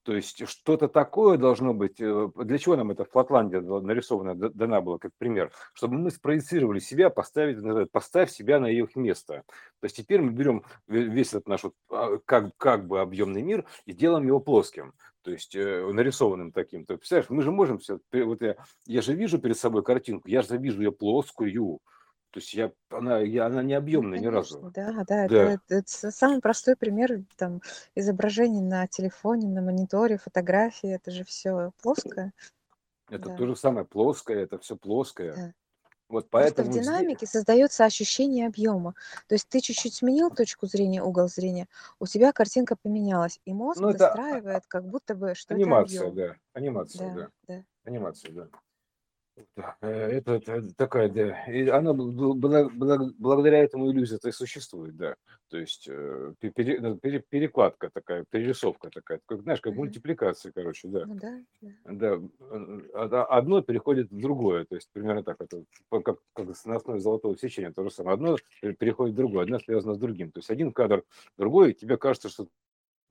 То 0.02 0.14
есть 0.14 0.48
что-то 0.48 0.88
такое 0.88 1.36
должно 1.36 1.74
быть. 1.74 2.00
э, 2.00 2.28
Для 2.36 2.58
чего 2.58 2.76
нам 2.76 2.90
эта 2.90 3.04
Флотландия 3.04 3.60
нарисована, 3.60 4.34
да- 4.34 4.48
дана 4.48 4.80
была 4.80 4.98
как 4.98 5.12
пример? 5.18 5.52
Чтобы 5.74 5.98
мы 5.98 6.10
спроецировали 6.10 6.78
себя, 6.78 7.10
поставить, 7.10 7.56
называют, 7.56 7.92
поставь 7.92 8.30
себя 8.30 8.60
на 8.60 8.66
их 8.66 8.96
место. 8.96 9.42
То 9.80 9.84
есть 9.84 9.96
теперь 9.96 10.22
мы 10.22 10.30
берем 10.30 10.64
ве- 10.88 11.04
весь 11.04 11.28
этот 11.28 11.48
наш 11.48 11.64
вот, 11.64 11.74
а, 11.90 12.16
как, 12.24 12.56
как 12.56 12.86
бы 12.86 13.00
объемный 13.00 13.42
мир 13.42 13.66
и 13.84 13.92
делаем 13.92 14.26
его 14.26 14.40
плоским. 14.40 14.94
То 15.22 15.30
есть 15.32 15.54
э, 15.54 15.86
нарисованным 15.92 16.50
таким. 16.50 16.80
Есть, 16.80 16.88
представляешь, 16.88 17.28
мы 17.28 17.42
же 17.42 17.50
можем 17.52 17.78
все, 17.78 18.00
вот 18.10 18.40
я, 18.40 18.56
я 18.86 19.02
же 19.02 19.12
вижу 19.14 19.38
перед 19.38 19.58
собой 19.58 19.82
картинку, 19.82 20.28
я 20.28 20.40
же 20.40 20.56
вижу 20.56 20.80
ее 20.80 20.92
плоскую. 20.92 21.80
То 22.30 22.38
есть 22.38 22.54
я, 22.54 22.72
она, 22.90 23.18
я, 23.20 23.46
она 23.46 23.62
не 23.62 23.74
Ну, 23.74 23.78
объемная 23.78 24.20
ни 24.20 24.26
разу. 24.26 24.70
да, 24.74 25.04
да, 25.06 25.24
это, 25.24 25.34
Да, 25.34 25.52
это, 25.52 25.74
это 25.74 26.10
самый 26.12 26.40
простой 26.40 26.76
пример 26.76 27.24
там 27.36 27.60
изображений 27.96 28.60
на 28.60 28.86
телефоне, 28.86 29.48
на 29.48 29.62
мониторе, 29.62 30.16
фотографии, 30.16 30.90
это 30.90 31.10
же 31.10 31.24
все 31.24 31.72
плоское, 31.82 32.32
это 33.08 33.30
да, 33.30 33.36
то 33.36 33.46
же 33.46 33.56
самое 33.56 33.84
плоское, 33.84 34.44
это 34.44 34.58
все 34.58 34.76
плоское. 34.76 35.34
да. 35.34 35.52
Вот 36.08 36.28
Просто 36.28 36.28
в 36.28 36.56
поэтому 36.56 36.72
здесь, 36.72 36.84
динамике 36.84 37.26
создается 37.26 37.84
ощущение 37.84 38.48
объема. 38.48 38.94
То 39.28 39.36
есть 39.36 39.48
ты 39.48 39.60
чуть-чуть 39.60 39.94
сменил 39.94 40.30
точку 40.30 40.66
зрения, 40.66 41.04
угол 41.04 41.28
зрения, 41.28 41.68
у 42.00 42.06
тебя 42.06 42.32
картинка 42.32 42.74
поменялась, 42.74 43.38
и 43.44 43.52
мозг 43.52 43.80
ну 43.80 43.90
это 43.90 43.98
достраивает, 43.98 44.64
как 44.66 44.88
будто 44.88 45.14
бы, 45.14 45.36
что 45.36 45.54
это 45.54 45.62
Анимация, 45.62 46.08
объем. 46.08 46.14
да. 46.28 46.36
Анимация, 46.52 47.14
Да, 47.14 47.14
да. 47.14 47.28
да. 47.46 47.64
Анимация, 47.84 48.32
да. 48.32 48.48
Да, 49.56 49.76
э, 49.80 49.88
это, 49.88 50.34
это 50.34 50.74
такая, 50.74 51.08
да. 51.08 51.44
И 51.46 51.66
она 51.68 51.92
бл- 51.92 52.34
бла- 52.34 52.68
бла- 52.70 53.12
благодаря 53.18 53.58
этому 53.58 53.90
иллюзия-то 53.90 54.28
и 54.28 54.32
существует, 54.32 54.96
да. 54.96 55.16
То 55.48 55.58
есть 55.58 55.86
э, 55.88 56.34
пе- 56.40 56.50
пере- 56.50 56.80
ну, 56.80 56.96
пере- 56.98 57.22
перекладка 57.28 57.90
такая, 57.92 58.24
перерисовка 58.30 58.90
такая, 58.90 59.20
как, 59.26 59.42
знаешь, 59.42 59.60
как 59.60 59.72
Мгм. 59.72 59.80
мультипликация, 59.82 60.52
короче, 60.52 60.88
да. 60.88 61.04
Ну 61.06 61.14
да, 61.16 61.40
да. 61.60 61.70
Да, 61.84 62.14
э, 62.40 62.80
а- 62.94 63.24
одно 63.38 63.62
переходит 63.62 64.10
в 64.10 64.20
другое, 64.20 64.64
то 64.64 64.74
есть 64.76 64.88
примерно 64.92 65.22
так, 65.22 65.40
это 65.40 65.64
по- 65.88 66.00
как, 66.00 66.18
как 66.34 66.46
на 66.64 66.76
основе 66.76 67.00
золотого 67.00 67.36
сечения, 67.36 67.72
то 67.72 67.82
же 67.84 67.90
самое. 67.90 68.14
Одно 68.14 68.36
пе- 68.60 68.72
переходит 68.74 69.14
в 69.14 69.16
другое, 69.16 69.44
одно 69.44 69.58
связано 69.58 69.94
с 69.94 69.98
другим. 69.98 70.30
То 70.32 70.38
есть 70.38 70.50
один 70.50 70.72
кадр, 70.72 71.04
другой, 71.36 71.72
и 71.72 71.74
тебе 71.74 71.96
кажется, 71.96 72.28
что 72.28 72.48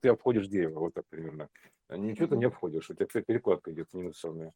ты 0.01 0.09
обходишь 0.09 0.47
дерево, 0.47 0.79
вот 0.81 0.93
так 0.93 1.05
примерно. 1.09 1.49
А 1.89 1.97
Ничего 1.97 2.27
ты 2.27 2.35
не 2.37 2.45
Мгм. 2.45 2.53
обходишь, 2.53 2.89
у 2.89 2.93
тебя 2.93 3.07
вся 3.07 3.21
перекладка 3.21 3.71
идет 3.71 3.93
минусовая. 3.93 4.53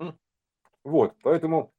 М, 0.00 0.18
Вот, 0.84 1.14
поэтому 1.22 1.72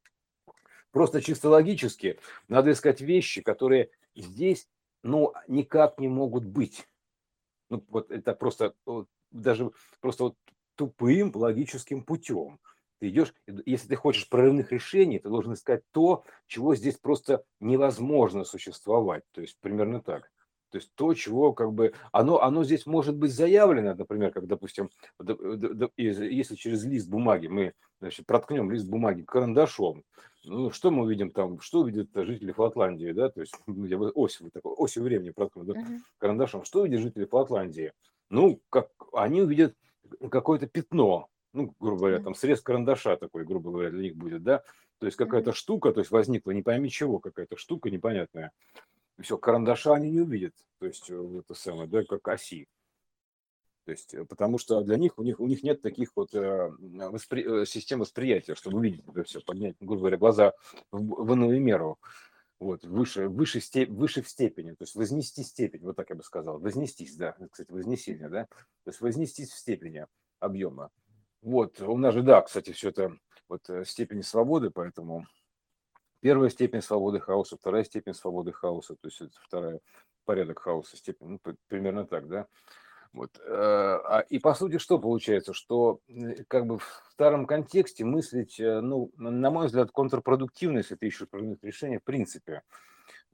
Просто 0.94 1.24
чисто 1.24 1.50
логически 1.50 2.20
надо 2.48 2.72
искать 2.72 3.02
вещи, 3.02 3.42
которые 3.42 3.90
здесь, 4.16 4.70
ну, 5.02 5.34
никак 5.48 6.00
не 6.00 6.08
могут 6.08 6.46
быть. 6.46 6.88
Ну, 7.72 7.84
вот 7.90 8.12
это 8.12 8.36
просто 8.36 8.76
вот, 8.86 9.10
даже 9.32 9.72
просто 10.02 10.26
вот 10.26 10.38
тупым 10.76 11.32
логическим 11.34 12.04
путем. 12.04 12.60
Ты 13.00 13.10
идешь, 13.10 13.34
если 13.66 13.88
ты 13.88 13.96
хочешь 13.96 14.30
прорывных 14.30 14.72
решений, 14.72 15.18
ты 15.18 15.30
должен 15.30 15.54
искать 15.54 15.82
то, 15.92 16.24
чего 16.46 16.76
здесь 16.76 16.98
просто 17.00 17.44
невозможно 17.60 18.44
существовать. 18.44 19.24
То 19.32 19.42
есть 19.42 19.58
примерно 19.60 20.00
так. 20.00 20.32
То 20.74 20.78
есть 20.80 20.90
то, 20.96 21.14
чего 21.14 21.54
как 21.54 21.72
бы... 21.72 21.94
Оно, 22.12 22.42
оно 22.42 22.64
здесь 22.64 22.88
может 22.88 23.16
быть 23.16 23.32
заявлено, 23.32 23.94
например, 23.94 24.32
как, 24.32 24.48
допустим, 24.48 24.90
если 25.98 26.56
через 26.56 26.84
лист 26.84 27.08
бумаги 27.08 27.46
мы 27.46 27.74
значит, 28.00 28.26
проткнем 28.26 28.72
лист 28.72 28.88
бумаги 28.88 29.22
карандашом, 29.22 30.04
ну, 30.44 30.72
что 30.72 30.90
мы 30.90 31.04
увидим 31.04 31.30
там, 31.30 31.60
что 31.60 31.82
увидят 31.82 32.10
жители 32.16 32.52
Флотландии, 32.52 33.12
да, 33.12 33.30
то 33.30 33.42
есть 33.42 33.54
ну, 33.68 33.86
я 33.86 34.00
бы 34.00 34.10
осью, 34.10 34.50
такой, 34.50 34.74
осью 34.74 35.04
времени 35.04 35.30
проткну, 35.30 35.64
да, 35.64 35.80
Мгм. 35.80 36.04
карандашом, 36.18 36.64
что 36.64 36.82
увидят 36.82 37.02
жители 37.02 37.26
Флотландии? 37.26 37.94
Ну, 38.32 38.60
как 38.72 38.90
они 39.14 39.44
увидят 39.44 39.76
какое-то 40.32 40.66
пятно, 40.66 41.28
ну, 41.54 41.76
грубо 41.80 42.00
говоря, 42.00 42.20
там 42.20 42.34
срез 42.34 42.62
карандаша 42.62 43.16
такой, 43.18 43.46
грубо 43.46 43.70
говоря, 43.70 43.92
для 43.92 44.02
них 44.02 44.16
будет, 44.16 44.42
да, 44.42 44.64
то 44.98 45.06
есть 45.06 45.18
какая-то 45.18 45.54
штука, 45.54 45.92
то 45.92 46.00
есть 46.00 46.10
возникла 46.10 46.50
не 46.50 46.64
пойми 46.64 46.90
чего, 46.90 47.20
какая-то 47.20 47.58
штука 47.58 47.92
непонятная, 47.92 48.52
все, 49.22 49.38
карандаша 49.38 49.94
они 49.94 50.10
не 50.10 50.22
увидят, 50.22 50.56
то 50.80 50.86
есть 50.86 51.10
э, 51.10 51.40
это 51.40 51.54
самое, 51.54 51.88
да, 51.88 52.04
как 52.04 52.28
оси. 52.28 52.68
То 53.86 53.92
есть, 53.92 54.14
э, 54.14 54.26
потому 54.26 54.58
что 54.58 54.82
для 54.82 54.98
них, 54.98 55.18
у 55.18 55.24
них, 55.24 55.40
у 55.40 55.48
них 55.48 55.64
нет 55.64 55.82
таких 55.82 56.12
вот 56.16 56.34
э, 56.34 56.72
воспри- 56.80 57.64
э, 57.64 57.66
систем 57.66 58.00
восприятия, 58.00 58.56
чтобы 58.56 58.78
увидеть 58.78 59.04
это 59.08 59.24
все, 59.24 59.42
поднять, 59.42 59.76
грубо 59.80 60.02
говоря, 60.02 60.18
глаза 60.18 60.54
в, 60.92 61.26
в 61.26 61.34
иную 61.34 61.62
меру, 61.62 62.00
вот, 62.60 62.86
выше, 62.86 63.28
выше, 63.28 63.60
степ, 63.60 63.90
выше 63.90 64.22
в 64.22 64.30
степени, 64.30 64.72
то 64.72 64.84
есть 64.84 64.96
вознести 64.96 65.44
степень, 65.44 65.82
вот 65.82 65.96
так 65.96 66.10
я 66.10 66.16
бы 66.16 66.24
сказал, 66.24 66.60
вознестись, 66.60 67.16
да, 67.16 67.36
кстати, 67.52 67.72
вознесение, 67.72 68.30
да, 68.30 68.46
то 68.46 68.90
есть 68.90 69.02
вознестись 69.02 69.52
в 69.52 69.58
степени 69.58 70.08
объема. 70.40 70.90
Вот, 71.42 71.82
у 71.82 71.98
нас 71.98 72.14
же, 72.14 72.24
да, 72.24 72.42
кстати, 72.42 72.72
все 72.72 72.90
это 72.90 73.18
вот 73.50 73.70
степени 73.84 74.22
свободы, 74.22 74.70
поэтому 74.70 75.28
первая 76.24 76.50
степень 76.50 76.82
свободы 76.82 77.20
хаоса, 77.20 77.58
вторая 77.58 77.84
степень 77.84 78.14
свободы 78.14 78.54
хаоса, 78.54 78.96
то 78.96 79.08
есть 79.10 79.20
это 79.22 79.34
вторая 79.46 79.82
порядок 80.24 80.60
хаоса, 80.60 80.96
степень, 80.96 81.28
ну, 81.46 81.56
примерно 81.68 82.06
так, 82.08 82.30
да. 82.30 82.48
Вот. 83.12 83.38
э, 83.38 83.42
а- 83.46 84.26
И 84.30 84.40
по 84.40 84.54
сути 84.56 84.78
что 84.80 85.00
получается, 85.00 85.54
что 85.54 86.00
э, 86.08 86.44
как 86.48 86.66
бы 86.66 86.80
в 86.80 87.04
старом 87.12 87.46
контексте 87.46 88.06
мыслить, 88.06 88.58
э, 88.60 88.80
ну, 88.80 89.12
на 89.18 89.52
мой 89.52 89.68
взгляд, 89.68 89.92
контрпродуктивно, 89.92 90.78
если 90.80 90.96
ты 90.96 91.08
ищешь 91.08 91.28
прорывных 91.30 91.62
решений, 91.62 91.98
в 91.98 92.04
принципе, 92.04 92.64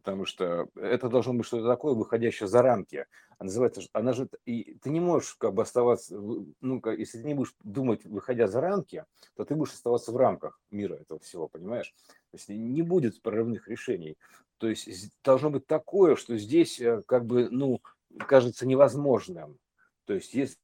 потому 0.10 0.26
что 0.26 0.68
это 0.76 1.08
должно 1.08 1.36
быть 1.36 1.46
что-то 1.46 1.68
такое, 1.68 1.94
выходящее 1.94 2.48
за 2.48 2.64
рамки. 2.64 3.06
А 3.38 3.44
называется, 3.44 3.82
она 3.94 4.14
же, 4.14 4.28
и 4.44 4.76
ты 4.82 4.90
не 4.90 5.00
можешь 5.00 5.36
как 5.36 5.54
бы 5.54 5.62
оставаться, 5.62 6.20
ну, 6.20 6.82
если 6.98 7.20
ты 7.20 7.28
не 7.28 7.36
будешь 7.36 7.54
думать, 7.64 8.04
выходя 8.06 8.48
за 8.48 8.60
рамки, 8.60 9.06
то 9.36 9.46
ты 9.46 9.54
будешь 9.54 9.74
оставаться 9.74 10.12
в 10.12 10.18
рамках 10.18 10.60
мира 10.72 10.96
этого 10.96 11.20
всего, 11.20 11.48
понимаешь? 11.48 11.94
То 12.32 12.38
есть 12.38 12.50
не 12.50 12.82
будет 12.82 13.22
прорывных 13.22 13.68
решений. 13.68 14.18
То 14.58 14.68
есть 14.68 15.12
должно 15.24 15.52
быть 15.52 15.68
такое, 15.68 16.16
что 16.16 16.36
здесь 16.38 16.82
э, 16.82 17.04
как 17.06 17.26
бы, 17.26 17.50
ну, 17.52 17.80
кажется 18.18 18.66
невозможным. 18.66 19.60
То 20.06 20.16
есть 20.16 20.34
есть, 20.34 20.58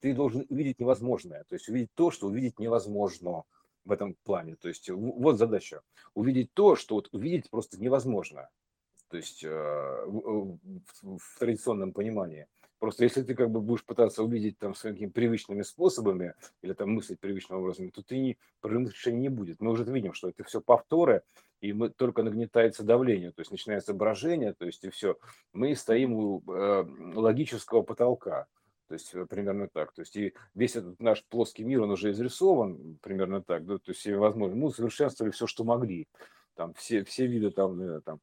ты 0.00 0.12
должен 0.12 0.44
увидеть 0.48 0.80
невозможное, 0.80 1.44
то 1.44 1.54
есть 1.54 1.68
увидеть 1.68 1.90
то, 1.94 2.10
что 2.10 2.26
увидеть 2.26 2.58
невозможно 2.58 3.44
в 3.84 3.92
этом 3.92 4.16
плане. 4.24 4.56
То 4.56 4.68
есть 4.68 4.88
в- 4.90 4.96
вот 4.96 5.38
задача. 5.38 5.82
Увидеть 6.14 6.52
то, 6.54 6.76
что 6.76 6.96
вот 6.96 7.08
увидеть 7.12 7.50
просто 7.50 7.80
невозможно. 7.80 8.48
То 9.08 9.16
есть 9.16 9.42
э, 9.44 9.48
в, 10.06 10.58
в- 11.02 11.18
в 11.18 11.38
традиционном 11.38 11.92
понимании. 11.92 12.46
Просто 12.78 13.04
если 13.04 13.22
ты 13.22 13.34
как 13.34 13.50
бы 13.50 13.60
будешь 13.60 13.84
пытаться 13.84 14.22
увидеть 14.24 14.58
там 14.58 14.74
своими 14.74 15.06
привычными 15.06 15.60
способами 15.62 16.34
или 16.62 16.72
там 16.72 16.94
мыслить 16.94 17.20
привычным 17.20 17.58
образом, 17.60 17.90
то 17.90 18.02
ты 18.02 18.18
не, 18.18 18.38
прорывных 18.60 18.94
решений 18.94 19.20
не 19.20 19.28
будет. 19.28 19.60
Мы 19.60 19.70
уже 19.70 19.84
видим, 19.84 20.14
что 20.14 20.30
это 20.30 20.44
все 20.44 20.62
повторы, 20.62 21.22
и 21.60 21.74
мы 21.74 21.90
только 21.90 22.22
нагнетается 22.22 22.82
давление, 22.82 23.32
то 23.32 23.40
есть 23.40 23.50
начинается 23.50 23.92
брожение, 23.92 24.54
то 24.54 24.64
есть 24.64 24.82
и 24.82 24.88
все. 24.88 25.18
Мы 25.52 25.76
стоим 25.76 26.14
у 26.14 26.42
э, 26.50 26.84
логического 27.14 27.82
потолка. 27.82 28.46
То 28.90 28.94
есть 28.94 29.14
э, 29.14 29.24
примерно 29.24 29.68
так. 29.68 29.92
То 29.92 30.02
есть 30.02 30.16
и 30.16 30.34
весь 30.56 30.74
этот 30.74 30.98
наш 30.98 31.24
плоский 31.26 31.62
мир, 31.62 31.82
он 31.82 31.92
уже 31.92 32.10
изрисован 32.10 32.98
примерно 33.00 33.40
так. 33.40 33.64
Да? 33.64 33.78
То 33.78 33.92
есть 33.92 34.04
возможно. 34.08 34.56
Мы 34.56 34.66
усовершенствовали 34.66 35.30
все, 35.30 35.46
что 35.46 35.62
могли. 35.62 36.08
Там 36.56 36.74
все, 36.74 37.04
все 37.04 37.28
виды 37.28 37.52
там, 37.52 37.80
э, 37.80 38.00
там 38.00 38.18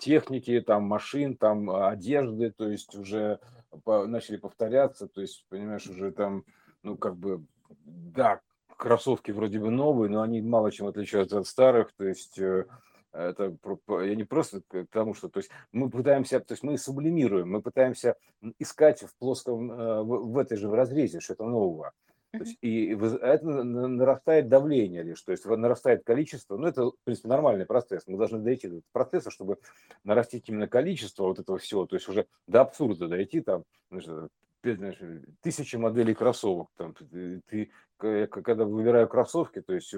техники, 0.00 0.60
там 0.60 0.82
машин, 0.82 1.36
там 1.36 1.70
а, 1.70 1.90
одежды, 1.90 2.50
то 2.50 2.68
есть 2.68 2.92
уже 2.96 3.38
начали 3.86 4.36
повторяться, 4.36 5.06
то 5.06 5.20
есть, 5.20 5.46
понимаешь, 5.48 5.86
уже 5.86 6.10
там, 6.10 6.44
ну, 6.82 6.96
как 6.96 7.16
бы, 7.16 7.44
да, 7.84 8.40
кроссовки 8.76 9.30
вроде 9.30 9.60
бы 9.60 9.70
новые, 9.70 10.10
но 10.10 10.22
они 10.22 10.42
мало 10.42 10.72
чем 10.72 10.88
отличаются 10.88 11.38
от 11.38 11.46
старых, 11.46 11.92
то 11.92 12.04
есть 12.04 12.38
э, 12.40 12.66
это 13.14 13.56
я 13.88 14.14
не 14.14 14.24
просто 14.24 14.62
к 14.66 14.86
тому, 14.90 15.14
что, 15.14 15.28
то 15.28 15.38
есть 15.38 15.50
мы 15.72 15.88
пытаемся, 15.90 16.40
то 16.40 16.52
есть 16.52 16.62
мы 16.62 16.76
сублимируем, 16.78 17.50
мы 17.50 17.62
пытаемся 17.62 18.16
искать 18.58 19.02
в 19.02 19.16
плоском, 19.16 19.70
э, 19.70 20.02
в, 20.02 20.32
в 20.32 20.38
этой 20.38 20.56
же 20.56 20.70
разрезе 20.70 21.20
что-то 21.20 21.46
нового. 21.46 21.92
То 22.32 22.38
есть, 22.38 22.58
и 22.62 22.88
это 22.88 23.46
на- 23.46 23.62
на- 23.62 23.86
нарастает 23.86 24.48
давление 24.48 25.04
лишь, 25.04 25.22
то 25.22 25.30
есть 25.30 25.44
нарастает 25.44 26.02
количество, 26.04 26.56
ну 26.56 26.66
это, 26.66 26.86
в 26.86 26.94
принципе, 27.04 27.28
нормальный 27.28 27.64
процесс, 27.64 28.02
мы 28.08 28.18
должны 28.18 28.40
дойти 28.40 28.66
до 28.66 28.80
процесса, 28.90 29.30
чтобы 29.30 29.58
нарастить 30.02 30.48
именно 30.48 30.66
количество 30.66 31.24
вот 31.24 31.38
этого 31.38 31.58
всего, 31.58 31.86
то 31.86 31.94
есть 31.94 32.08
уже 32.08 32.26
до 32.48 32.62
абсурда 32.62 33.06
дойти, 33.06 33.40
там, 33.40 33.62
знаешь, 34.72 34.98
тысячи 35.42 35.76
моделей 35.76 36.14
кроссовок, 36.14 36.70
там, 36.76 36.94
ты, 36.94 37.42
ты, 37.46 37.70
когда 37.98 38.64
выбираю 38.64 39.08
кроссовки, 39.08 39.60
то 39.60 39.74
есть, 39.74 39.94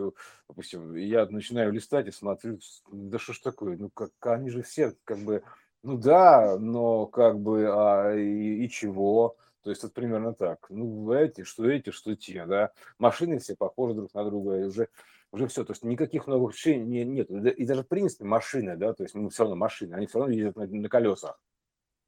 допустим, 0.48 0.94
я 0.96 1.26
начинаю 1.26 1.72
листать 1.72 2.08
и 2.08 2.10
смотрю, 2.10 2.58
да 2.90 3.18
что 3.18 3.32
ж 3.32 3.38
такое, 3.38 3.76
ну 3.76 3.90
как, 3.90 4.10
они 4.22 4.50
же 4.50 4.62
все 4.62 4.94
как 5.04 5.18
бы, 5.18 5.42
ну 5.82 5.96
да, 5.96 6.58
но 6.58 7.06
как 7.06 7.38
бы, 7.38 7.68
а 7.68 8.14
и, 8.14 8.64
и 8.64 8.68
чего? 8.68 9.36
То 9.62 9.70
есть 9.70 9.82
вот 9.82 9.94
примерно 9.94 10.32
так. 10.32 10.66
Ну, 10.68 11.12
эти, 11.12 11.42
что 11.42 11.68
эти, 11.68 11.90
что 11.90 12.14
те, 12.14 12.46
да. 12.46 12.70
Машины 12.98 13.40
все 13.40 13.56
похожи 13.56 13.94
друг 13.94 14.14
на 14.14 14.24
друга, 14.24 14.64
уже, 14.64 14.88
уже 15.32 15.48
все. 15.48 15.64
То 15.64 15.72
есть 15.72 15.82
никаких 15.82 16.28
новых 16.28 16.54
решений 16.54 16.84
не- 16.84 17.04
нет. 17.04 17.30
И 17.30 17.66
даже 17.66 17.82
в 17.82 17.88
принципе 17.88 18.24
машины, 18.24 18.76
да, 18.76 18.94
то 18.94 19.02
есть 19.02 19.16
ну, 19.16 19.28
все 19.28 19.42
равно 19.42 19.56
машины, 19.56 19.94
они 19.94 20.06
все 20.06 20.20
равно 20.20 20.32
ездят 20.32 20.54
на, 20.54 20.66
на 20.66 20.88
колесах. 20.88 21.40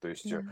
То 0.00 0.08
есть, 0.08 0.32
э, 0.32 0.42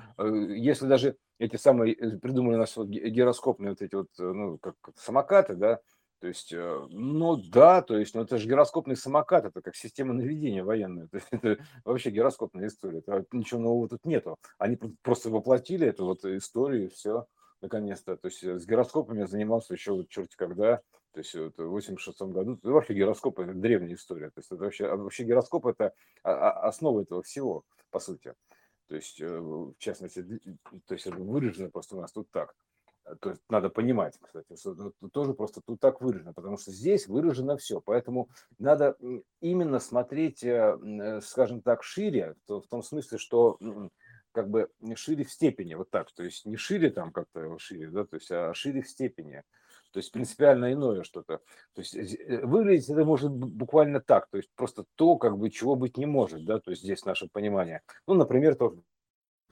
если 0.56 0.86
даже 0.86 1.16
эти 1.38 1.56
самые 1.56 1.94
э, 1.94 2.18
придумали 2.18 2.56
нас 2.56 2.76
вот 2.76 2.88
ги- 2.88 3.08
гироскопные 3.08 3.70
вот 3.70 3.82
эти 3.82 3.94
вот, 3.94 4.08
ну, 4.18 4.58
как 4.58 4.74
самокаты, 4.96 5.54
да, 5.54 5.80
то 6.20 6.28
есть, 6.28 6.52
ну 6.52 7.36
да, 7.36 7.82
то 7.82 7.98
есть, 7.98 8.14
ну 8.14 8.22
это 8.22 8.38
же 8.38 8.48
гироскопный 8.48 8.96
самокат, 8.96 9.44
это 9.44 9.60
как 9.60 9.76
система 9.76 10.14
наведения 10.14 10.64
военная, 10.64 11.06
то 11.10 11.16
есть 11.18 11.28
это 11.30 11.58
вообще 11.84 12.10
гироскопная 12.10 12.66
история, 12.68 12.98
это 13.00 13.24
ничего 13.32 13.60
нового 13.60 13.88
тут 13.88 14.04
нету. 14.06 14.36
Они 14.58 14.76
пр- 14.76 14.92
просто 15.02 15.30
воплотили 15.30 15.86
эту 15.86 16.06
вот 16.06 16.24
историю, 16.24 16.86
и 16.86 16.88
все, 16.88 17.26
наконец-то. 17.60 18.16
То 18.16 18.28
есть 18.28 18.42
с 18.42 18.66
гироскопами 18.66 19.20
я 19.20 19.26
занимался 19.26 19.74
еще 19.74 19.92
вот 19.92 20.08
черти 20.08 20.36
когда, 20.36 20.80
то 21.12 21.20
есть 21.20 21.34
вот 21.34 21.56
в 21.58 21.68
86 21.68 22.32
году. 22.32 22.54
Это 22.54 22.70
вообще 22.70 22.94
гироскоп 22.94 23.38
это 23.40 23.54
древняя 23.54 23.94
история. 23.94 24.28
То 24.28 24.40
есть 24.40 24.50
это 24.52 24.62
вообще, 24.64 24.86
а 24.86 24.96
вообще 24.96 25.24
гироскоп 25.24 25.66
это 25.66 25.92
а- 26.22 26.32
а- 26.32 26.68
основа 26.68 27.02
этого 27.02 27.22
всего, 27.22 27.64
по 27.90 28.00
сути. 28.00 28.34
То 28.88 28.96
есть, 28.96 29.20
э, 29.20 29.38
в 29.38 29.74
частности, 29.78 30.22
то 30.86 30.94
есть 30.94 31.06
это 31.06 31.16
выражено 31.16 31.70
просто 31.70 31.96
у 31.96 32.00
нас 32.00 32.12
тут 32.12 32.30
так. 32.30 32.54
Э, 33.04 33.16
То 33.20 33.30
есть 33.30 33.42
надо 33.48 33.68
понимать, 33.68 34.16
кстати, 34.20 34.56
что 34.56 34.72
это 34.72 34.92
тут 35.00 35.12
тоже 35.12 35.34
просто 35.34 35.60
тут 35.64 35.80
так 35.80 36.00
выражено, 36.00 36.32
потому 36.32 36.56
что 36.56 36.70
здесь 36.70 37.06
выражено 37.08 37.56
все. 37.56 37.80
Поэтому 37.80 38.28
надо 38.58 38.96
именно 39.40 39.80
смотреть, 39.80 40.44
э, 40.44 41.20
скажем 41.22 41.62
так, 41.62 41.82
шире, 41.82 42.34
в 42.34 42.46
то- 42.46 42.60
в 42.60 42.66
том 42.68 42.82
смысле, 42.82 43.18
что 43.18 43.58
как 44.32 44.50
бы 44.50 44.68
шире 44.96 45.24
в 45.24 45.32
степени, 45.32 45.74
вот 45.74 45.90
так, 45.90 46.12
то 46.12 46.22
есть 46.22 46.44
не 46.44 46.56
шире 46.56 46.90
там 46.90 47.10
как-то 47.10 47.58
шире, 47.58 47.88
да, 47.88 48.04
то 48.04 48.16
есть, 48.16 48.30
а 48.30 48.52
шире 48.54 48.82
в 48.82 48.88
степени. 48.88 49.42
То 49.96 50.00
есть 50.00 50.12
принципиально 50.12 50.74
иное 50.74 51.04
что-то. 51.04 51.40
То 51.72 51.80
есть 51.80 51.94
э, 51.94 52.44
выглядеть 52.44 52.90
это 52.90 53.02
может 53.06 53.32
буквально 53.32 53.98
так, 54.02 54.28
то 54.28 54.36
есть 54.36 54.50
просто 54.54 54.84
то, 54.94 55.16
как 55.16 55.38
бы 55.38 55.48
чего 55.48 55.74
быть 55.74 55.96
не 55.96 56.04
может, 56.04 56.44
да, 56.44 56.60
то 56.60 56.70
есть 56.70 56.82
здесь 56.82 57.06
наше 57.06 57.28
понимание. 57.28 57.80
Ну, 58.06 58.12
например, 58.12 58.56
то, 58.56 58.76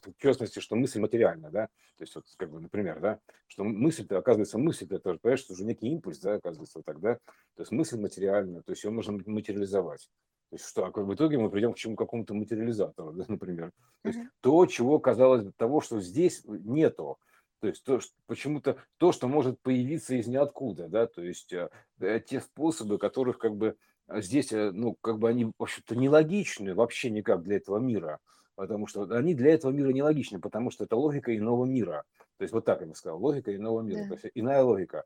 в 0.02 0.12
частности, 0.18 0.58
что 0.58 0.76
мысль 0.76 1.00
материальна, 1.00 1.50
да, 1.50 1.68
то 1.96 2.02
есть 2.02 2.14
вот, 2.14 2.26
как 2.36 2.50
бы, 2.50 2.60
например, 2.60 3.00
да, 3.00 3.20
что 3.46 3.64
мысль, 3.64 4.06
оказывается, 4.10 4.58
мысль, 4.58 4.84
это 4.84 4.98
тоже, 4.98 5.18
понимаешь, 5.18 5.40
что 5.40 5.54
уже 5.54 5.64
некий 5.64 5.88
импульс, 5.88 6.18
да, 6.18 6.34
оказывается, 6.34 6.80
вот 6.80 6.84
так, 6.84 7.00
да, 7.00 7.14
то 7.14 7.62
есть 7.62 7.72
мысль 7.72 7.98
материальна, 7.98 8.62
то 8.62 8.72
есть 8.72 8.84
ее 8.84 8.90
можно 8.90 9.18
материализовать. 9.24 10.10
То 10.50 10.56
есть 10.56 10.66
что, 10.66 10.84
а 10.84 10.90
в 10.90 11.14
итоге 11.14 11.38
мы 11.38 11.48
придем 11.48 11.72
к 11.72 11.78
чему 11.78 11.96
какому-то 11.96 12.34
материализатору, 12.34 13.12
да, 13.14 13.24
например. 13.28 13.72
То 14.02 14.08
есть 14.10 14.20
то, 14.42 14.66
чего 14.66 14.98
казалось 14.98 15.46
того, 15.56 15.80
что 15.80 16.02
здесь 16.02 16.42
нету. 16.44 17.18
То 17.64 17.68
есть 17.68 17.82
то, 17.82 17.98
что, 17.98 18.12
почему-то 18.26 18.76
то, 18.98 19.10
что 19.10 19.26
может 19.26 19.58
появиться 19.62 20.16
из 20.16 20.26
ниоткуда, 20.26 20.86
да, 20.88 21.06
то 21.06 21.22
есть 21.22 21.50
э, 21.54 21.70
э 21.98 22.20
те 22.20 22.42
способы, 22.42 22.98
которых 22.98 23.38
как 23.38 23.56
бы 23.56 23.78
здесь, 24.06 24.52
э, 24.52 24.70
ну, 24.70 24.98
как 25.00 25.18
бы 25.18 25.30
они, 25.30 25.46
в 25.46 25.52
общем-то, 25.56 25.96
нелогичны 25.96 26.74
вообще 26.74 27.08
никак 27.08 27.42
для 27.42 27.56
этого 27.56 27.78
мира 27.78 28.20
потому 28.56 28.86
что 28.86 29.02
они 29.10 29.34
для 29.34 29.54
этого 29.54 29.72
мира 29.72 29.88
нелогичны, 29.88 30.40
потому 30.40 30.70
что 30.70 30.84
это 30.84 30.94
логика 30.94 31.36
иного 31.36 31.64
мира. 31.64 32.04
То 32.36 32.44
есть 32.44 32.54
вот 32.54 32.64
так 32.64 32.80
я 32.80 32.86
бы 32.86 32.94
сказал, 32.94 33.18
логика 33.18 33.54
иного 33.54 33.80
мира, 33.80 34.02
да. 34.02 34.08
то 34.10 34.14
есть 34.14 34.26
иная 34.34 34.62
логика. 34.62 35.04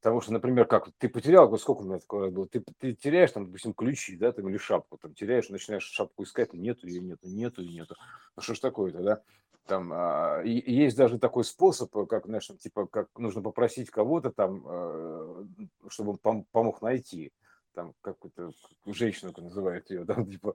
Потому 0.00 0.20
что, 0.20 0.32
например, 0.32 0.66
как 0.66 0.88
ты 0.98 1.08
потерял, 1.08 1.48
вот 1.48 1.60
сколько 1.60 1.82
у 1.82 1.84
меня 1.84 1.98
такое 1.98 2.30
было, 2.30 2.48
ты, 2.48 2.62
ты 2.78 2.94
теряешь 2.94 3.32
там, 3.32 3.46
допустим, 3.46 3.74
ключи, 3.74 4.16
да, 4.16 4.32
там, 4.32 4.48
или 4.48 4.56
шапку, 4.56 4.98
там, 4.98 5.14
теряешь, 5.14 5.48
начинаешь 5.48 5.84
шапку 5.84 6.22
искать, 6.22 6.54
нету 6.54 6.86
ее, 6.86 7.00
нету, 7.00 7.28
нету 7.28 7.62
и 7.62 7.68
нету. 7.68 7.94
Ну 8.36 8.42
что 8.42 8.54
ж 8.54 8.60
такое-то, 8.60 9.02
да? 9.02 9.22
Там 9.66 9.90
а, 9.92 10.42
есть 10.44 10.96
даже 10.96 11.18
такой 11.18 11.44
способ, 11.44 11.90
как, 12.08 12.26
знаешь, 12.26 12.46
типа, 12.60 12.86
как 12.86 13.08
нужно 13.18 13.42
попросить 13.42 13.90
кого-то 13.90 14.30
там, 14.30 14.62
а, 14.66 15.44
чтобы 15.88 16.12
он 16.12 16.18
пом- 16.22 16.46
помог 16.52 16.82
найти 16.82 17.32
там 17.74 17.92
какую-то 18.00 18.52
женщину 18.86 19.32
называют 19.36 19.90
ее, 19.90 20.04
там 20.06 20.26
типа 20.26 20.54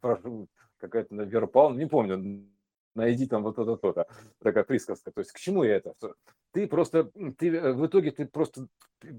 прошу 0.00 0.48
какая-то 0.78 1.14
Вера 1.24 1.46
Павловна, 1.46 1.78
не 1.78 1.86
помню, 1.86 2.46
найди 2.94 3.26
там 3.26 3.42
вот 3.42 3.58
это 3.58 3.76
то-то, 3.76 4.06
такая 4.42 4.64
присказка. 4.64 5.12
То 5.12 5.20
есть 5.20 5.32
к 5.32 5.38
чему 5.38 5.64
я 5.64 5.76
это? 5.76 5.94
Ты 6.52 6.66
просто, 6.66 7.10
ты 7.38 7.54
э, 7.54 7.72
в 7.72 7.86
итоге 7.86 8.10
ты 8.10 8.26
просто 8.26 8.66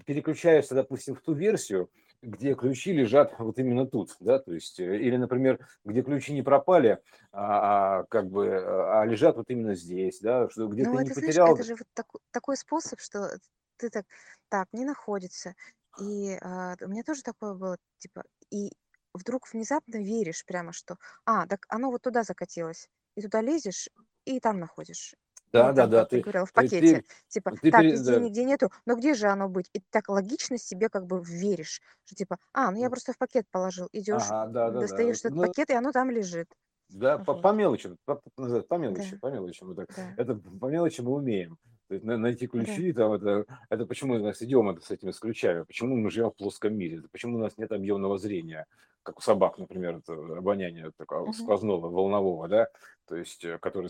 переключаешься, 0.05 0.75
допустим, 0.75 1.15
в 1.15 1.21
ту 1.21 1.33
версию, 1.33 1.89
где 2.21 2.53
ключи 2.53 2.93
лежат 2.93 3.33
вот 3.39 3.57
именно 3.57 3.85
тут, 3.87 4.15
да, 4.19 4.39
то 4.39 4.53
есть, 4.53 4.79
э, 4.79 4.97
или, 4.97 5.17
например, 5.17 5.67
где 5.83 6.01
ключи 6.01 6.33
не 6.33 6.41
пропали, 6.43 6.99
а, 7.31 7.99
а 7.99 8.03
как 8.05 8.29
бы, 8.29 8.47
а 8.57 9.05
лежат 9.05 9.37
вот 9.37 9.49
именно 9.49 9.75
здесь, 9.75 10.19
да, 10.19 10.49
что 10.49 10.67
где 10.67 10.83
ну, 10.83 10.91
ты 10.91 10.97
это, 10.97 11.03
не 11.03 11.09
знаешь, 11.13 11.25
потерял. 11.27 11.55
Это 11.55 11.63
же 11.63 11.75
вот 11.75 11.87
так, 11.93 12.07
такой 12.31 12.57
способ, 12.57 12.99
что 12.99 13.37
ты 13.77 13.89
так, 13.89 14.05
так, 14.49 14.67
не 14.71 14.85
находится, 14.85 15.55
и 15.99 16.37
а, 16.41 16.75
у 16.81 16.87
меня 16.87 17.03
тоже 17.03 17.23
такое 17.23 17.53
было, 17.55 17.77
типа, 17.97 18.23
и 18.51 18.71
вдруг 19.13 19.51
внезапно 19.51 19.97
веришь 19.97 20.45
прямо, 20.45 20.73
что, 20.73 20.97
а, 21.25 21.47
так 21.47 21.65
оно 21.69 21.89
вот 21.91 22.03
туда 22.03 22.23
закатилось, 22.23 22.87
и 23.15 23.21
туда 23.21 23.41
лезешь, 23.41 23.89
и 24.25 24.39
там 24.39 24.59
находишь. 24.59 25.15
Да, 25.53 25.71
Ну, 25.73 25.73
да, 25.73 25.87
да, 25.87 26.05
ты 26.05 26.19
ты, 26.21 26.21
говорила, 26.21 26.45
в 26.45 26.53
пакете. 26.53 27.01
ты, 27.01 27.05
Типа, 27.27 27.53
ты 27.61 27.71
так, 27.71 27.87
везде 27.89 28.17
да, 28.17 28.17
нигде 28.17 28.45
нету, 28.45 28.71
но 28.85 28.95
где 28.95 29.13
же 29.13 29.27
оно 29.27 29.49
быть? 29.49 29.69
И 29.73 29.81
так 29.89 30.09
логично 30.09 30.57
себе 30.57 30.89
как 30.89 31.05
бы 31.07 31.21
веришь, 31.23 31.81
что 32.05 32.15
типа, 32.15 32.37
а, 32.53 32.71
ну 32.71 32.77
я 32.79 32.89
просто 32.89 33.13
в 33.13 33.17
пакет 33.17 33.47
положил. 33.51 33.89
Идешь, 33.91 34.33
ага, 34.33 34.47
да, 34.47 34.69
да, 34.71 34.83
да. 34.85 35.03
достаешь 35.03 35.19
Вот, 35.19 35.21
этот 35.25 35.37
ну, 35.37 35.39
пакет, 35.39 35.69
и 35.69 35.73
оно 35.73 35.91
там 35.91 36.09
лежит. 36.11 36.47
Да, 36.89 37.19
по, 37.19 37.33
Вот, 37.33 37.37
по 37.37 37.53
мелочи, 37.53 37.95
по, 38.05 38.15
по- 38.35 38.61
по 38.63 38.75
да, 38.87 39.05
мелочи, 39.05 39.17
по 39.17 39.27
мелочи 39.31 39.63
мы 39.63 39.75
так. 39.75 39.87
да, 39.89 40.17
Это 40.17 40.35
по 40.35 40.65
мелочи 40.69 40.99
мы 41.01 41.13
умеем. 41.13 41.57
То 41.87 41.93
есть 41.95 42.05
на- 42.05 42.17
найти 42.17 42.47
да. 42.53 42.81
ключи, 42.87 42.91
там 42.93 43.13
это, 43.13 43.45
это 43.69 43.85
почему 43.85 44.15
у 44.15 44.19
нас 44.19 44.41
идем 44.41 44.69
это 44.69 44.81
с 44.81 44.91
этими 44.91 45.11
с 45.11 45.19
ключами, 45.19 45.63
почему 45.63 45.95
мы 45.95 46.09
живем 46.11 46.31
в 46.31 46.35
плоском 46.35 46.75
мире, 46.75 47.01
почему 47.11 47.37
у 47.37 47.39
нас 47.39 47.57
нет 47.57 47.71
объемного 47.71 48.17
зрения, 48.17 48.65
как 49.03 49.19
у 49.19 49.21
собак, 49.21 49.57
например, 49.57 49.97
это 49.97 50.13
обоняние 50.13 50.91
такого 50.97 51.31
Мгм. 51.31 51.31
сквозного, 51.31 51.89
волнового, 51.89 52.47
да, 52.49 52.67
то 53.07 53.15
есть, 53.15 53.43
э, 53.45 53.57
который 53.59 53.89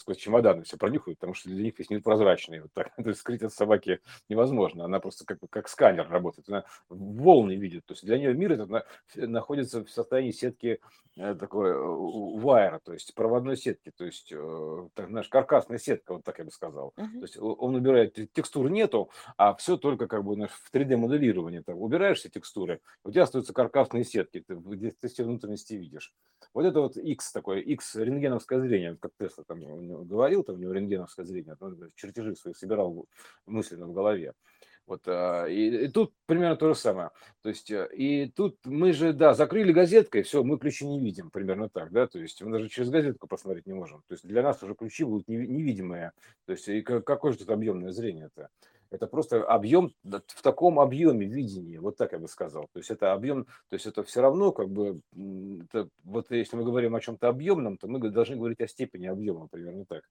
сквозь 0.00 0.16
чемоданы 0.16 0.64
все 0.64 0.78
проникнут, 0.78 1.18
потому 1.18 1.34
что 1.34 1.50
для 1.50 1.62
них 1.62 1.78
весь 1.78 1.90
мир 1.90 2.00
прозрачный. 2.00 2.60
Вот 2.60 2.72
так. 2.72 2.94
То 2.96 3.10
есть 3.10 3.20
скрыть 3.20 3.42
от 3.42 3.52
собаки 3.52 4.00
невозможно. 4.28 4.84
Она 4.84 4.98
просто 4.98 5.26
как, 5.26 5.38
как 5.50 5.68
сканер 5.68 6.08
работает. 6.08 6.48
Она 6.48 6.64
волны 6.88 7.56
видит. 7.56 7.84
То 7.84 7.92
есть 7.92 8.04
для 8.04 8.18
нее 8.18 8.34
мир 8.34 8.52
этот 8.52 8.70
на, 8.70 8.84
находится 9.14 9.84
в 9.84 9.90
состоянии 9.90 10.30
сетки 10.30 10.80
э, 11.16 11.34
такой 11.34 11.74
вайра, 11.74 12.80
то 12.82 12.94
есть 12.94 13.14
проводной 13.14 13.56
сетки, 13.56 13.92
то 13.96 14.04
есть 14.04 14.32
э, 14.32 14.88
так, 14.94 15.08
знаешь, 15.08 15.28
каркасная 15.28 15.78
сетка, 15.78 16.14
вот 16.14 16.24
так 16.24 16.38
я 16.38 16.44
бы 16.44 16.50
сказал. 16.50 16.94
Мгм. 16.96 17.20
То 17.20 17.22
есть 17.22 17.38
он 17.38 17.74
убирает, 17.74 18.14
текстур 18.32 18.70
нету, 18.70 19.10
а 19.36 19.54
все 19.54 19.76
только 19.76 20.06
как 20.06 20.24
бы 20.24 20.34
знаешь, 20.34 20.52
в 20.52 20.74
3D 20.74 20.96
моделировании. 20.96 21.60
Там, 21.60 21.78
убираешь 21.78 22.18
все 22.18 22.30
текстуры, 22.30 22.80
у 23.04 23.10
тебя 23.10 23.24
остаются 23.24 23.52
каркасные 23.52 24.04
сетки, 24.04 24.40
ты, 24.46 24.54
где 24.54 24.92
ты 24.92 25.08
все 25.08 25.24
внутренности 25.24 25.74
видишь. 25.74 26.14
Вот 26.54 26.64
это 26.64 26.80
вот 26.80 26.96
X 26.96 27.32
такое, 27.32 27.58
X 27.60 27.96
рентгеновское 27.96 28.60
зрение, 28.60 28.96
как 29.00 29.12
Тесла 29.18 29.44
там 29.46 29.60
говорил, 30.04 30.42
там 30.42 30.56
у 30.56 30.58
него 30.58 30.72
рентгеновское 30.72 31.24
зрение, 31.24 31.56
он 31.60 31.90
чертежи 31.94 32.34
свои 32.36 32.54
собирал 32.54 33.06
мысленно 33.46 33.86
в 33.86 33.92
голове. 33.92 34.34
Вот, 34.86 35.02
а, 35.06 35.46
и, 35.46 35.84
и 35.84 35.88
тут 35.88 36.12
примерно 36.26 36.56
то 36.56 36.66
же 36.68 36.74
самое. 36.74 37.10
То 37.42 37.48
есть, 37.48 37.70
э, 37.70 37.88
и 37.94 38.28
тут 38.28 38.58
мы 38.64 38.92
же, 38.92 39.12
да, 39.12 39.34
закрыли 39.34 39.72
газеткой, 39.72 40.22
все, 40.22 40.42
мы 40.42 40.58
ключи 40.58 40.84
не 40.84 40.98
видим, 40.98 41.30
примерно 41.30 41.68
так, 41.68 41.92
да, 41.92 42.08
то 42.08 42.18
есть 42.18 42.42
мы 42.42 42.50
даже 42.50 42.68
через 42.68 42.90
газетку 42.90 43.28
посмотреть 43.28 43.66
не 43.66 43.72
можем. 43.72 44.02
То 44.08 44.14
есть 44.14 44.26
для 44.26 44.42
нас 44.42 44.60
уже 44.64 44.74
ключи 44.74 45.04
будут 45.04 45.28
невидимые. 45.28 46.10
То 46.46 46.52
есть, 46.52 46.68
и 46.68 46.82
какое 46.82 47.30
же 47.30 47.38
тут 47.38 47.50
объемное 47.50 47.92
зрение-то? 47.92 48.48
Это 48.90 49.06
просто 49.06 49.44
объем 49.44 49.94
в 50.02 50.42
таком 50.42 50.80
объеме 50.80 51.26
видения, 51.26 51.80
вот 51.80 51.96
так 51.96 52.12
я 52.12 52.18
бы 52.18 52.26
сказал. 52.26 52.68
То 52.72 52.78
есть 52.78 52.90
это 52.90 53.12
объем, 53.12 53.44
то 53.44 53.74
есть 53.74 53.86
это 53.86 54.02
все 54.02 54.20
равно 54.20 54.50
как 54.50 54.68
бы, 54.68 55.00
это, 55.14 55.88
вот 56.02 56.30
если 56.30 56.56
мы 56.56 56.64
говорим 56.64 56.96
о 56.96 57.00
чем-то 57.00 57.28
объемном, 57.28 57.76
то 57.76 57.86
мы 57.86 58.00
должны 58.10 58.36
говорить 58.36 58.60
о 58.60 58.66
степени 58.66 59.06
объема, 59.06 59.46
примерно 59.48 59.84
так. 59.86 60.02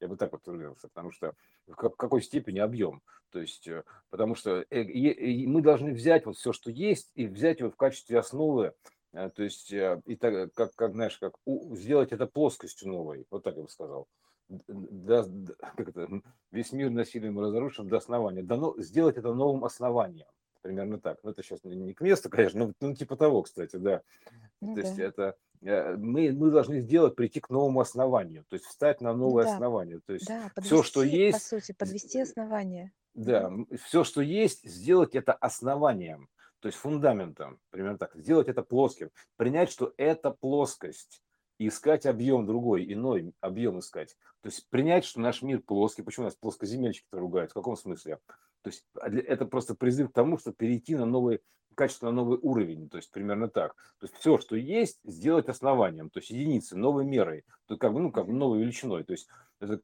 Я 0.00 0.08
бы 0.08 0.16
так 0.16 0.32
вот 0.32 0.46
выразился, 0.46 0.88
потому 0.88 1.12
что 1.12 1.32
в 1.66 1.74
какой 1.74 2.22
степени 2.22 2.58
объем. 2.58 3.02
То 3.30 3.40
есть, 3.40 3.66
э, 3.68 3.84
потому 4.10 4.34
что 4.34 4.64
э, 4.68 4.84
мы 5.46 5.62
должны 5.62 5.92
взять 5.92 6.26
вот 6.26 6.36
все, 6.36 6.52
что 6.52 6.70
есть, 6.70 7.10
и 7.14 7.26
взять 7.26 7.60
его 7.60 7.70
в 7.70 7.76
качестве 7.76 8.18
основы, 8.18 8.74
э, 9.12 9.30
то 9.30 9.42
есть, 9.42 9.72
и 9.72 10.16
так, 10.16 10.52
как, 10.54 10.74
как, 10.74 10.92
знаешь, 10.92 11.16
как 11.16 11.36
сделать 11.46 12.12
это 12.12 12.26
плоскостью 12.26 12.88
новой, 12.88 13.26
вот 13.30 13.44
так 13.44 13.56
я 13.56 13.62
бы 13.62 13.68
сказал 13.68 14.08
до, 14.68 15.24
как 15.76 15.88
это, 15.88 16.08
весь 16.50 16.72
мир 16.72 16.90
насилием 16.90 17.38
разрушен 17.38 17.88
до 17.88 17.96
основания. 17.96 18.42
Дано, 18.42 18.74
сделать 18.78 19.16
это 19.16 19.34
новым 19.34 19.64
основанием. 19.64 20.26
Примерно 20.60 21.00
так. 21.00 21.18
Ну, 21.22 21.30
это 21.30 21.42
сейчас 21.42 21.64
не 21.64 21.92
к 21.92 22.00
месту, 22.00 22.30
конечно, 22.30 22.66
но 22.66 22.72
ну, 22.80 22.94
типа 22.94 23.16
того, 23.16 23.42
кстати, 23.42 23.76
да. 23.76 24.02
Ну, 24.60 24.74
то 24.74 24.82
да. 24.82 24.86
есть 24.86 24.98
это 25.00 25.36
э, 25.60 25.96
мы, 25.96 26.30
мы 26.32 26.50
должны 26.52 26.80
сделать, 26.80 27.16
прийти 27.16 27.40
к 27.40 27.50
новому 27.50 27.80
основанию, 27.80 28.44
то 28.48 28.54
есть 28.54 28.66
встать 28.66 29.00
на 29.00 29.12
новое 29.12 29.44
да. 29.44 29.54
основание. 29.54 30.00
То 30.06 30.12
есть 30.12 30.28
да, 30.28 30.52
подвести, 30.54 30.74
все, 30.74 30.82
что 30.84 31.02
есть... 31.02 31.50
По 31.50 31.56
сути, 31.56 31.72
подвести 31.72 32.20
основание. 32.20 32.92
Да, 33.14 33.52
все, 33.84 34.04
что 34.04 34.20
есть, 34.20 34.64
сделать 34.64 35.16
это 35.16 35.32
основанием, 35.32 36.28
то 36.60 36.68
есть 36.68 36.78
фундаментом, 36.78 37.58
примерно 37.70 37.98
так. 37.98 38.14
Сделать 38.14 38.46
это 38.46 38.62
плоским. 38.62 39.10
Принять, 39.36 39.68
что 39.68 39.92
это 39.96 40.30
плоскость 40.30 41.22
и 41.62 41.68
искать 41.68 42.06
объем 42.06 42.44
другой, 42.44 42.92
иной 42.92 43.32
объем 43.40 43.78
искать. 43.78 44.16
То 44.40 44.48
есть 44.48 44.68
принять, 44.68 45.04
что 45.04 45.20
наш 45.20 45.42
мир 45.42 45.60
плоский. 45.60 46.02
Почему 46.02 46.24
нас 46.24 46.34
плоскоземельщики-то 46.34 47.18
ругают? 47.18 47.52
В 47.52 47.54
каком 47.54 47.76
смысле? 47.76 48.18
То 48.62 48.70
есть 48.70 48.84
а 49.00 49.08
это 49.08 49.46
просто 49.46 49.74
призыв 49.74 50.10
к 50.10 50.12
тому, 50.12 50.38
чтобы 50.38 50.56
перейти 50.56 50.96
на 50.96 51.06
новый, 51.06 51.40
качественно 51.76 52.10
новый 52.10 52.38
уровень. 52.42 52.88
То 52.88 52.96
есть 52.96 53.12
примерно 53.12 53.48
так. 53.48 53.74
То 54.00 54.06
есть 54.06 54.16
все, 54.16 54.38
что 54.38 54.56
есть, 54.56 54.98
сделать 55.04 55.48
основанием, 55.48 56.10
то 56.10 56.18
есть 56.18 56.30
единицей, 56.30 56.76
новой 56.76 57.04
мерой, 57.04 57.44
то 57.66 57.76
как 57.76 57.92
бы, 57.92 58.00
ну, 58.00 58.10
как 58.10 58.26
бы 58.26 58.32
новой 58.32 58.60
величиной. 58.60 59.04
То 59.04 59.12
есть 59.12 59.28
это 59.60 59.80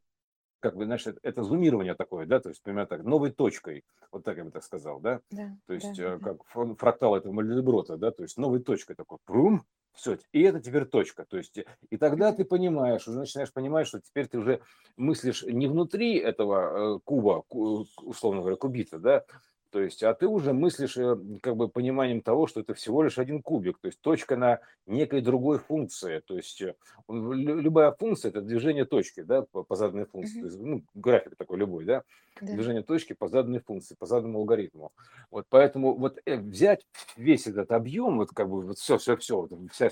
как 0.60 0.76
бы, 0.76 0.86
знаешь, 0.86 1.06
это, 1.06 1.20
это 1.22 1.44
зумирование 1.44 1.94
такое, 1.94 2.26
да, 2.26 2.40
то 2.40 2.48
есть, 2.48 2.60
примерно 2.62 2.86
так, 2.86 3.04
новой 3.04 3.30
точкой, 3.30 3.84
вот 4.10 4.24
так 4.24 4.38
я 4.38 4.44
бы 4.44 4.50
так 4.50 4.64
сказал, 4.64 4.98
да, 4.98 5.20
да 5.30 5.56
то 5.66 5.74
есть, 5.74 5.96
да, 5.96 6.14
э, 6.14 6.18
как 6.18 6.44
фрактал 6.76 7.14
этого 7.14 7.32
Мальдеброта, 7.32 7.96
да, 7.96 8.10
то 8.10 8.24
есть, 8.24 8.36
новой 8.38 8.60
точкой 8.60 8.96
такой, 8.96 9.18
прум, 9.24 9.62
все, 9.94 10.18
и 10.32 10.42
это 10.42 10.60
теперь 10.60 10.84
точка. 10.84 11.24
То 11.24 11.38
есть, 11.38 11.58
и 11.90 11.96
тогда 11.96 12.32
ты 12.32 12.44
понимаешь, 12.44 13.06
уже 13.08 13.18
начинаешь 13.18 13.52
понимать, 13.52 13.86
что 13.86 14.00
теперь 14.00 14.28
ты 14.28 14.38
уже 14.38 14.60
мыслишь 14.96 15.42
не 15.42 15.66
внутри 15.66 16.16
этого 16.18 16.96
э, 16.96 17.00
куба, 17.04 17.44
условно 17.48 18.40
говоря, 18.40 18.56
кубита, 18.56 18.98
да, 18.98 19.24
то 19.70 19.80
есть, 19.80 20.02
а 20.02 20.14
ты 20.14 20.26
уже 20.26 20.52
мыслишь 20.52 20.96
э, 20.96 21.16
как 21.42 21.56
бы 21.56 21.68
пониманием 21.68 22.22
того, 22.22 22.46
что 22.46 22.60
это 22.60 22.74
всего 22.74 23.02
лишь 23.02 23.18
один 23.18 23.42
кубик, 23.42 23.78
то 23.78 23.88
есть 23.88 24.00
точка 24.00 24.36
на 24.36 24.60
некой 24.86 25.20
другой 25.20 25.58
функции. 25.58 26.22
То 26.26 26.36
есть 26.36 26.62
э, 26.62 26.74
любая 27.08 27.92
функция– 27.92 28.28
это 28.30 28.40
движение 28.40 28.86
точки 28.86 29.22
да, 29.22 29.42
по, 29.42 29.74
заданной 29.74 30.06
функции. 30.06 30.38
Mm-hmm. 30.38 30.40
То 30.40 30.46
есть, 30.46 30.58
ну, 30.58 30.82
график 30.94 31.36
такой 31.36 31.58
любой, 31.58 31.84
да? 31.84 32.02
да, 32.40 32.54
движение 32.54 32.82
точки 32.82 33.12
по 33.12 33.28
заданной 33.28 33.60
функции, 33.60 33.94
по 33.94 34.06
заданному 34.06 34.38
алгоритму. 34.40 34.92
Вот 35.30 35.46
поэтому 35.50 35.94
вот 35.94 36.18
э, 36.24 36.36
взять 36.36 36.86
весь 37.16 37.46
этот 37.46 37.70
объем, 37.72 38.18
вот 38.18 38.30
как 38.30 38.48
бы 38.48 38.62
вот 38.62 38.78
все, 38.78 38.96
все, 38.96 39.16
все, 39.16 39.42
вот, 39.42 39.52
вся 39.70 39.90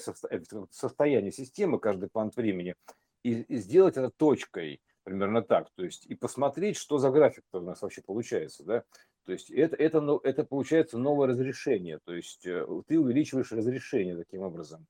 состояние 0.71 1.33
системы, 1.33 1.79
каждый 1.79 2.09
квант 2.09 2.37
времени, 2.37 2.75
и, 3.23 3.43
и 3.43 3.57
сделать 3.57 3.97
это 3.97 4.11
точкой, 4.11 4.81
примерно 5.03 5.43
так, 5.43 5.69
то 5.77 5.85
есть 5.85 6.07
и 6.07 6.15
посмотреть, 6.15 6.77
что 6.77 6.99
за 6.99 7.11
график 7.11 7.45
у 7.53 7.61
нас 7.61 7.83
вообще 7.83 8.03
получается, 8.03 8.65
да, 8.65 8.85
то 9.27 9.33
есть 9.33 9.51
это, 9.51 9.77
это, 9.77 10.01
ну, 10.01 10.19
это 10.19 10.45
получается 10.45 10.99
новое 10.99 11.29
разрешение, 11.29 11.99
то 12.05 12.15
есть 12.15 12.47
э, 12.47 12.67
ты 12.87 12.99
увеличиваешь 12.99 13.53
разрешение 13.53 14.17
таким 14.17 14.43
образом, 14.43 14.87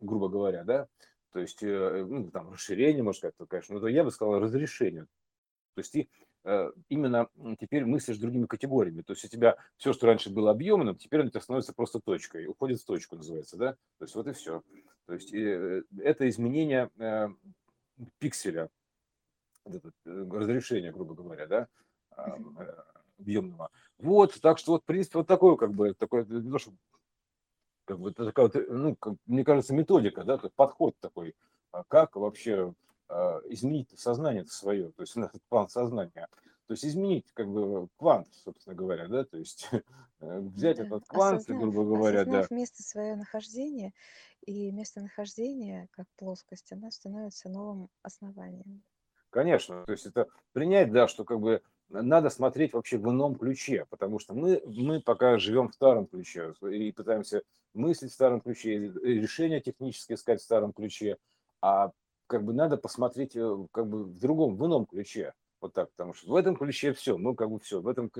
грубо 0.00 0.28
говоря, 0.28 0.64
да, 0.64 0.86
то 1.32 1.40
есть 1.40 1.62
э, 1.62 2.06
ну, 2.08 2.30
там 2.30 2.52
расширение, 2.52 3.02
может 3.02 3.22
как-то, 3.22 3.46
конечно, 3.46 3.78
но 3.78 3.88
я 3.88 4.04
бы 4.04 4.10
сказал 4.10 4.38
разрешение, 4.38 5.06
то 5.74 5.80
есть 5.80 5.92
ты 5.92 6.08
Э, 6.44 6.70
именно 6.88 7.28
теперь 7.60 7.84
мыслишь 7.84 8.16
другими 8.16 8.46
категориями. 8.46 9.02
То 9.02 9.12
есть 9.12 9.24
у 9.24 9.28
тебя 9.28 9.56
все, 9.76 9.92
что 9.92 10.06
раньше 10.06 10.30
было 10.30 10.50
объемным, 10.50 10.96
теперь 10.96 11.26
это 11.26 11.40
становится 11.40 11.74
просто 11.74 12.00
точкой, 12.00 12.46
уходит 12.46 12.80
в 12.80 12.86
точку, 12.86 13.16
называется, 13.16 13.56
да? 13.56 13.72
То 13.98 14.04
есть 14.04 14.14
вот 14.14 14.28
и 14.28 14.32
все. 14.32 14.62
То 15.06 15.12
есть 15.12 15.34
э, 15.34 15.82
это 15.98 16.28
изменение 16.28 16.90
э, 16.98 17.28
пикселя, 18.18 18.70
разрешения, 19.64 20.90
грубо 20.90 21.14
говоря, 21.14 21.46
да, 21.46 21.68
объемного. 23.18 23.70
Вот, 23.98 24.40
так 24.40 24.58
что 24.58 24.72
вот, 24.72 24.82
в 24.82 24.86
принципе, 24.86 25.18
вот 25.18 25.26
такой, 25.26 25.56
как 25.56 25.72
бы, 25.72 25.94
такой, 25.94 26.26
как 27.84 27.98
бы, 27.98 28.12
такая 28.12 28.46
вот, 28.46 28.68
ну, 28.68 28.96
как, 28.96 29.14
мне 29.26 29.44
кажется, 29.44 29.74
методика, 29.74 30.24
да, 30.24 30.38
подход 30.56 30.94
такой, 31.00 31.34
а 31.72 31.84
как 31.84 32.16
вообще 32.16 32.74
а, 33.08 33.40
изменить 33.46 33.98
сознание 33.98 34.44
свое, 34.46 34.90
то 34.92 35.02
есть 35.02 35.16
этот 35.16 35.42
план 35.48 35.68
сознания, 35.68 36.28
то 36.66 36.72
есть 36.72 36.84
изменить 36.84 37.24
как 37.32 37.48
бы 37.48 37.88
квант, 37.96 38.28
собственно 38.44 38.76
говоря, 38.76 39.08
да, 39.08 39.24
то 39.24 39.38
есть 39.38 39.68
э, 40.20 40.40
взять 40.40 40.76
да. 40.76 40.84
этот 40.86 41.06
квант, 41.06 41.40
осознав, 41.40 41.60
грубо 41.60 41.84
говоря, 41.84 42.24
да. 42.24 42.46
место 42.50 42.82
свое 42.82 43.16
нахождение, 43.16 43.92
и 44.44 44.70
местонахождение, 44.70 45.88
как 45.90 46.06
плоскость, 46.16 46.70
она 46.72 46.90
становится 46.90 47.48
новым 47.48 47.88
основанием. 48.02 48.82
Конечно, 49.30 49.84
то 49.84 49.92
есть 49.92 50.06
это 50.06 50.26
принять, 50.52 50.90
да, 50.92 51.08
что 51.08 51.24
как 51.24 51.40
бы 51.40 51.62
надо 51.88 52.30
смотреть 52.30 52.72
вообще 52.72 52.98
в 52.98 53.08
ином 53.10 53.36
ключе, 53.36 53.86
потому 53.90 54.18
что 54.18 54.34
мы, 54.34 54.62
мы 54.66 55.00
пока 55.00 55.38
живем 55.38 55.68
в 55.68 55.74
старом 55.74 56.06
ключе 56.06 56.54
и 56.70 56.92
пытаемся 56.92 57.42
мыслить 57.74 58.10
в 58.10 58.14
старом 58.14 58.40
ключе, 58.40 58.78
решения 59.02 59.60
технические 59.60 60.16
искать 60.16 60.40
в 60.40 60.44
старом 60.44 60.72
ключе, 60.72 61.16
а 61.60 61.92
как 62.26 62.44
бы 62.44 62.52
надо 62.52 62.76
посмотреть 62.76 63.34
э, 63.36 63.66
как 63.72 63.88
бы 63.88 64.04
в 64.04 64.18
другом, 64.18 64.56
в 64.56 64.66
ином 64.66 64.86
ключе. 64.86 65.32
Вот 65.60 65.72
так, 65.72 65.90
потому 65.90 66.14
что 66.14 66.30
в 66.30 66.36
этом 66.36 66.56
ключе 66.56 66.92
все, 66.92 67.18
ну 67.18 67.34
как 67.34 67.50
бы 67.50 67.58
все. 67.58 67.80
В 67.80 67.88
этом 67.88 68.12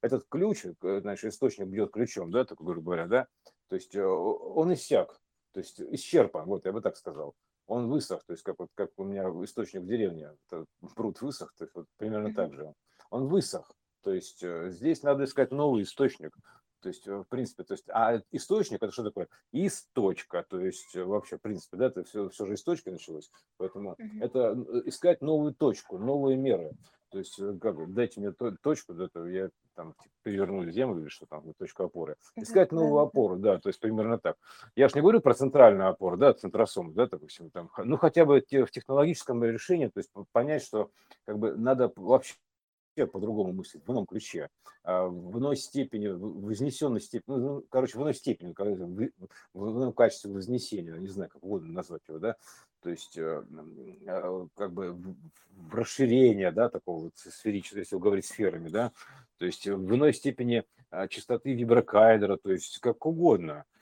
этот 0.00 0.24
ключ, 0.28 0.64
э, 0.64 1.00
значит, 1.00 1.32
источник 1.32 1.66
бьет 1.66 1.92
ключом, 1.92 2.30
да, 2.30 2.44
так 2.44 2.58
грубо 2.58 2.82
говоря, 2.82 3.06
да. 3.06 3.26
То 3.68 3.76
есть 3.76 3.94
э, 3.94 4.04
он 4.04 4.72
иссяк, 4.72 5.20
то 5.52 5.60
есть 5.60 5.80
исчерпан, 5.80 6.46
вот 6.46 6.64
я 6.64 6.72
бы 6.72 6.80
так 6.80 6.96
сказал. 6.96 7.34
Он 7.66 7.88
высох, 7.88 8.24
то 8.24 8.32
есть 8.32 8.44
как 8.44 8.60
вот 8.60 8.68
как 8.74 8.90
у 8.96 9.02
меня 9.02 9.24
источник 9.44 9.82
в 9.82 9.86
деревне, 9.86 10.30
пруд 10.94 11.20
высох, 11.20 11.52
то 11.58 11.64
есть 11.64 11.74
вот 11.74 11.86
примерно 11.96 12.32
так 12.32 12.54
же. 12.54 12.72
Он 13.10 13.28
высох, 13.28 13.70
то 14.02 14.12
есть 14.12 14.42
здесь 14.42 15.02
надо 15.02 15.24
искать 15.24 15.50
новый 15.50 15.82
источник. 15.82 16.36
То 16.80 16.88
есть, 16.88 17.06
в 17.06 17.24
принципе, 17.24 17.64
то 17.64 17.74
есть, 17.74 17.84
а 17.88 18.22
источник 18.30 18.82
это 18.82 18.92
что 18.92 19.02
такое? 19.02 19.28
Источка, 19.50 20.44
то 20.48 20.60
есть 20.60 20.94
вообще, 20.94 21.38
в 21.38 21.40
принципе, 21.40 21.76
да, 21.78 21.86
это 21.86 22.04
все, 22.04 22.28
все 22.28 22.46
же 22.46 22.54
источка 22.54 22.92
началось. 22.92 23.30
Поэтому 23.56 23.96
uh-huh. 23.98 24.20
это 24.20 24.66
искать 24.84 25.20
новую 25.22 25.54
точку, 25.54 25.98
новые 25.98 26.36
меры. 26.36 26.76
То 27.10 27.18
есть, 27.18 27.38
э, 27.38 27.56
как 27.60 27.92
дайте 27.94 28.20
мне 28.20 28.32
точку, 28.62 28.92
да, 28.92 29.08
то 29.08 29.26
я 29.26 29.48
там 29.74 29.94
типа, 29.94 30.14
переверну 30.22 30.70
землю 30.70 31.00
или 31.02 31.08
что 31.08 31.26
там, 31.26 31.54
точку 31.54 31.84
опоры. 31.84 32.16
Искать 32.34 32.72
новую 32.72 33.00
опору, 33.00 33.36
да, 33.36 33.58
то 33.58 33.68
есть 33.68 33.80
примерно 33.80 34.18
так. 34.18 34.36
Я 34.74 34.88
же 34.88 34.94
не 34.96 35.00
говорю 35.00 35.20
про 35.20 35.34
центральную 35.34 35.88
опору, 35.88 36.16
да, 36.16 36.34
центросом, 36.34 36.94
да, 36.94 37.06
допустим, 37.06 37.50
там, 37.50 37.70
ну 37.78 37.96
хотя 37.96 38.24
бы 38.24 38.40
в 38.40 38.70
технологическом 38.70 39.42
решении, 39.44 39.86
то 39.86 39.98
есть 39.98 40.10
понять, 40.32 40.62
что 40.62 40.90
как 41.24 41.38
бы 41.38 41.56
надо 41.56 41.92
вообще 41.96 42.34
по-другому 43.04 43.52
мыслить, 43.52 43.86
в 43.86 43.92
ином 43.92 44.06
ключе, 44.06 44.48
а, 44.82 45.06
в 45.06 45.38
иной 45.38 45.56
степени, 45.56 46.08
вознесенной 46.08 47.00
степени, 47.00 47.36
ну, 47.36 47.38
ну 47.38 47.64
короче, 47.68 47.98
в 47.98 48.02
иной 48.02 48.14
степени, 48.14 48.54
в 48.56 49.70
ином 49.70 49.92
качестве 49.92 50.32
вознесения, 50.32 50.94
не 50.96 51.08
знаю, 51.08 51.28
как 51.30 51.44
угодно 51.44 51.72
назвать 51.72 52.02
его, 52.08 52.18
да, 52.18 52.36
то 52.82 52.90
есть 52.90 53.18
э, 53.18 53.42
а, 54.06 54.46
как 54.54 54.72
бы 54.72 54.96
в 55.50 55.74
расширение, 55.74 56.52
да, 56.52 56.70
такого 56.70 57.04
вот 57.04 57.16
сферического, 57.16 57.80
если 57.80 57.96
говорить 57.96 58.24
сферами, 58.24 58.68
да, 58.68 58.92
то 59.36 59.44
есть 59.44 59.66
в 59.66 59.94
иной 59.94 60.14
степени 60.14 60.64
а, 60.90 61.08
частоты 61.08 61.52
виброкайдера, 61.52 62.36
то 62.36 62.50
есть 62.50 62.78
как 62.78 63.04
угодно– 63.04 63.64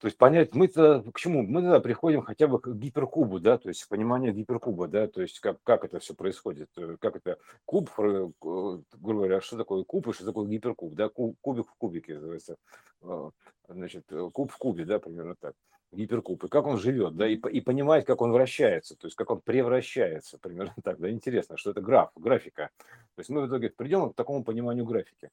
то 0.00 0.06
есть 0.06 0.16
понять, 0.16 0.54
мы 0.54 0.66
тогда 0.68 1.02
к 1.12 1.18
чему? 1.18 1.42
Мы 1.42 1.60
тогда 1.60 1.78
приходим 1.78 2.22
хотя 2.22 2.46
бы 2.46 2.58
к 2.58 2.74
гиперкубу, 2.74 3.38
да, 3.38 3.58
то 3.58 3.68
есть 3.68 3.86
понимание 3.86 4.32
гиперкуба, 4.32 4.88
да, 4.88 5.06
то 5.06 5.20
есть 5.20 5.40
как, 5.40 5.58
как 5.62 5.84
это 5.84 5.98
все 5.98 6.14
происходит, 6.14 6.70
э, 6.78 6.96
как 6.98 7.16
это 7.16 7.38
куб, 7.66 7.90
грубо 7.96 8.82
говоря, 9.02 9.42
что 9.42 9.58
такое 9.58 9.84
куб 9.84 10.08
и 10.08 10.12
что 10.14 10.24
такое 10.24 10.48
гиперкуб, 10.48 10.94
да, 10.94 11.10
кубик 11.10 11.68
в 11.68 11.74
кубике 11.76 12.14
называется, 12.14 12.56
э, 13.02 13.30
значит, 13.68 14.04
э, 14.10 14.30
куб 14.32 14.50
в 14.50 14.56
кубе, 14.56 14.86
да, 14.86 14.98
примерно 15.00 15.34
так, 15.38 15.52
гиперкуб, 15.92 16.44
и 16.44 16.48
как 16.48 16.66
он 16.66 16.78
живет, 16.78 17.16
да, 17.16 17.28
и, 17.28 17.34
и 17.34 17.60
понимать, 17.60 18.06
как 18.06 18.22
он 18.22 18.32
вращается, 18.32 18.96
то 18.96 19.06
есть 19.06 19.16
как 19.16 19.30
он 19.30 19.42
превращается, 19.42 20.38
примерно 20.38 20.72
так, 20.82 20.98
да, 20.98 21.10
интересно, 21.10 21.58
что 21.58 21.72
это 21.72 21.82
граф, 21.82 22.10
графика, 22.16 22.70
то 23.16 23.20
есть 23.20 23.28
мы 23.28 23.42
в 23.42 23.48
итоге 23.48 23.68
придем 23.68 24.08
к 24.08 24.16
такому 24.16 24.44
пониманию 24.44 24.86
графики. 24.86 25.28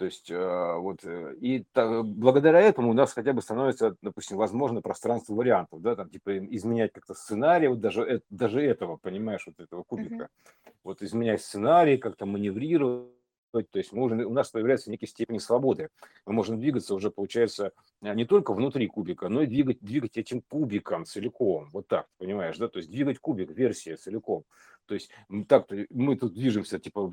То 0.00 0.06
есть 0.06 0.30
э, 0.30 0.74
вот 0.78 1.04
э, 1.04 1.34
и 1.42 1.62
благодаря 1.74 2.58
этому 2.58 2.88
у 2.88 2.94
нас 2.94 3.12
хотя 3.12 3.34
бы 3.34 3.42
становится, 3.42 3.98
допустим, 4.00 4.38
возможно 4.38 4.80
пространство 4.80 5.34
вариантов, 5.34 5.82
да, 5.82 5.94
там 5.94 6.08
типа 6.08 6.38
изменять 6.38 6.94
как-то 6.94 7.12
сценарий, 7.12 7.68
вот 7.68 7.80
даже 7.80 8.22
даже 8.30 8.62
этого, 8.62 8.96
понимаешь, 8.96 9.44
вот 9.44 9.60
этого 9.60 9.82
кубика, 9.82 10.30
uh-huh. 10.64 10.72
вот 10.84 11.02
изменять 11.02 11.42
сценарий, 11.42 11.98
как-то 11.98 12.24
маневрировать 12.24 13.10
то 13.52 13.78
есть 13.78 13.92
мы 13.92 14.04
уже, 14.04 14.14
у 14.24 14.32
нас 14.32 14.48
появляется 14.50 14.92
некий 14.92 15.08
степень 15.08 15.40
свободы. 15.40 15.88
Мы 16.24 16.34
можем 16.34 16.60
двигаться 16.60 16.94
уже, 16.94 17.10
получается, 17.10 17.72
не 18.00 18.24
только 18.24 18.54
внутри 18.54 18.86
кубика, 18.86 19.28
но 19.28 19.42
и 19.42 19.46
двигать, 19.46 19.80
двигать 19.80 20.16
этим 20.16 20.40
кубиком 20.42 21.04
целиком. 21.04 21.68
Вот 21.72 21.88
так, 21.88 22.06
понимаешь, 22.18 22.58
да? 22.58 22.68
То 22.68 22.78
есть 22.78 22.92
двигать 22.92 23.18
кубик, 23.18 23.50
версия 23.50 23.96
целиком. 23.96 24.44
То 24.90 24.94
есть 24.94 25.08
так 25.46 25.68
мы 25.90 26.16
тут 26.16 26.34
движемся 26.34 26.80
типа 26.80 27.12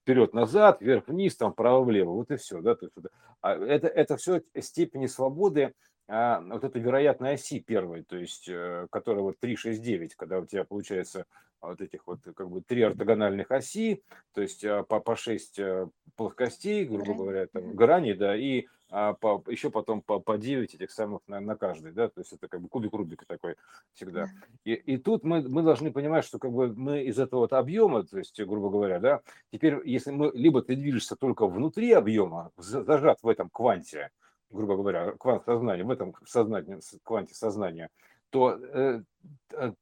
вперед-назад, 0.00 0.80
вверх-вниз, 0.80 1.36
там 1.36 1.52
право-влево, 1.52 2.12
вот 2.12 2.30
и 2.30 2.36
все, 2.36 2.62
да. 2.62 2.74
То 2.74 2.86
есть, 2.86 2.96
а 3.42 3.56
это, 3.56 3.88
это 3.88 4.16
все 4.16 4.40
степени 4.58 5.04
свободы, 5.04 5.74
а, 6.08 6.40
вот 6.40 6.64
этой 6.64 6.80
вероятной 6.80 7.34
оси 7.34 7.60
первой, 7.60 8.04
то 8.04 8.16
есть, 8.16 8.48
э, 8.48 8.86
которая 8.90 9.22
вот 9.22 9.38
3, 9.38 9.54
6, 9.54 9.82
9, 9.82 10.14
когда 10.14 10.38
у 10.38 10.46
тебя 10.46 10.64
получается 10.64 11.26
вот 11.60 11.82
этих 11.82 12.06
вот 12.06 12.20
как 12.34 12.48
бы 12.48 12.62
три 12.62 12.80
ортогональных 12.80 13.50
оси, 13.50 14.02
то 14.32 14.40
есть 14.40 14.64
а, 14.64 14.82
по, 14.84 15.00
по 15.00 15.14
6 15.14 15.58
э, 15.58 15.88
плоскостей, 16.16 16.86
грубо 16.86 17.12
говоря, 17.12 17.48
там, 17.48 17.76
грани, 17.76 18.14
да, 18.14 18.34
и 18.34 18.66
а 18.90 19.14
по, 19.14 19.42
еще 19.46 19.70
потом 19.70 20.02
по, 20.02 20.18
по 20.18 20.36
9 20.36 20.74
этих 20.74 20.90
самых 20.90 21.20
на, 21.28 21.40
на 21.40 21.56
каждый, 21.56 21.92
да, 21.92 22.08
то 22.08 22.20
есть 22.20 22.32
это 22.32 22.48
как 22.48 22.60
бы 22.60 22.68
кубик 22.68 22.92
Рубика 22.92 23.24
такой 23.26 23.54
всегда. 23.94 24.26
И, 24.64 24.74
и 24.74 24.96
тут 24.96 25.22
мы, 25.22 25.42
мы 25.42 25.62
должны 25.62 25.92
понимать, 25.92 26.24
что 26.24 26.38
как 26.38 26.52
бы 26.52 26.74
мы 26.74 27.02
из 27.04 27.18
этого 27.18 27.40
вот 27.40 27.52
объема, 27.52 28.02
то 28.04 28.18
есть, 28.18 28.40
грубо 28.40 28.68
говоря, 28.68 28.98
да, 28.98 29.20
теперь 29.52 29.80
если 29.84 30.10
мы, 30.10 30.32
либо 30.34 30.62
ты 30.62 30.74
движешься 30.74 31.14
только 31.14 31.46
внутри 31.46 31.92
объема, 31.92 32.50
зажат 32.56 33.18
в 33.22 33.28
этом 33.28 33.48
кванте, 33.50 34.10
грубо 34.50 34.76
говоря, 34.76 35.12
квант 35.12 35.44
сознания, 35.44 35.84
в 35.84 35.90
этом 35.90 36.14
сознании, 36.26 36.80
кванте 37.04 37.34
сознания, 37.34 37.90
то, 38.30 38.58
э, 38.60 39.02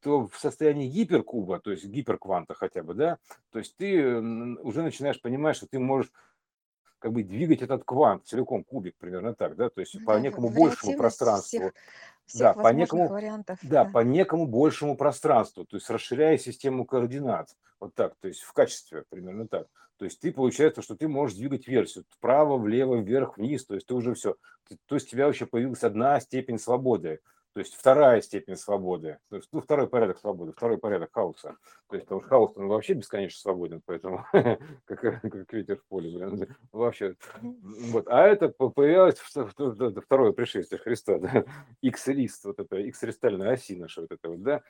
то 0.00 0.26
в 0.26 0.36
состоянии 0.38 0.88
гиперкуба, 0.88 1.60
то 1.60 1.70
есть 1.70 1.86
гиперкванта 1.86 2.54
хотя 2.54 2.82
бы, 2.82 2.94
да, 2.94 3.18
то 3.52 3.58
есть 3.58 3.76
ты 3.76 4.18
уже 4.18 4.82
начинаешь 4.82 5.20
понимать, 5.20 5.56
что 5.56 5.66
ты 5.66 5.78
можешь 5.78 6.10
как 6.98 7.12
бы 7.12 7.22
двигать 7.22 7.62
этот 7.62 7.84
квант 7.84 8.26
целиком, 8.26 8.64
кубик 8.64 8.96
примерно 8.98 9.34
так, 9.34 9.56
да, 9.56 9.70
то 9.70 9.80
есть 9.80 9.98
да, 9.98 10.04
по 10.04 10.18
некому 10.18 10.50
большему 10.50 10.96
пространству. 10.96 11.58
Всех, 11.58 11.72
всех 12.26 12.40
да, 12.40 12.54
по 12.54 12.72
некому, 12.72 13.08
вариантов. 13.08 13.58
Да, 13.62 13.84
да, 13.84 13.90
по 13.90 14.00
некому 14.00 14.46
большему 14.46 14.96
пространству, 14.96 15.64
то 15.64 15.76
есть 15.76 15.88
расширяя 15.90 16.38
систему 16.38 16.84
координат, 16.84 17.48
вот 17.80 17.94
так, 17.94 18.14
то 18.20 18.28
есть 18.28 18.40
в 18.40 18.52
качестве 18.52 19.04
примерно 19.08 19.46
так. 19.46 19.66
То 19.98 20.04
есть 20.04 20.20
ты 20.20 20.32
получается, 20.32 20.80
что 20.80 20.96
ты 20.96 21.08
можешь 21.08 21.36
двигать 21.36 21.66
версию 21.66 22.04
вправо, 22.08 22.56
влево, 22.56 22.96
вверх, 22.96 23.36
вниз, 23.36 23.64
то 23.66 23.74
есть 23.74 23.86
ты 23.86 23.94
уже 23.94 24.14
все. 24.14 24.36
То 24.86 24.94
есть 24.94 25.08
у 25.08 25.10
тебя 25.10 25.26
вообще 25.26 25.44
появилась 25.46 25.82
одна 25.82 26.20
степень 26.20 26.58
свободы. 26.58 27.20
То 27.58 27.62
есть 27.62 27.74
вторая 27.74 28.20
степень 28.20 28.54
свободы, 28.54 29.18
то 29.30 29.34
есть, 29.34 29.48
ну, 29.50 29.60
второй 29.60 29.88
порядок 29.88 30.20
свободы, 30.20 30.52
второй 30.52 30.78
порядок 30.78 31.10
хаоса. 31.12 31.56
То 31.88 31.96
есть, 31.96 32.06
потому 32.06 32.20
что 32.20 32.28
хаос 32.28 32.52
он 32.54 32.68
вообще 32.68 32.92
бесконечно 32.92 33.40
свободен, 33.40 33.82
поэтому 33.84 34.24
как, 34.32 35.20
как 35.20 35.52
ветер 35.52 35.78
в 35.78 35.84
поле, 35.88 36.08
блин, 36.08 36.56
вообще. 36.70 37.16
Вот. 37.42 38.06
А 38.06 38.28
это 38.28 38.50
появилось 38.50 39.18
второе 39.18 40.30
пришествие 40.30 40.78
Христа, 40.78 41.18
да? 41.18 41.44
X-лист, 41.82 42.44
вот 42.44 42.60
это 42.60 42.76
X-ристальная 42.76 43.54
оси 43.54 43.74
наша, 43.74 44.02
вот 44.02 44.12
это 44.12 44.28
вот, 44.28 44.40
да? 44.40 44.62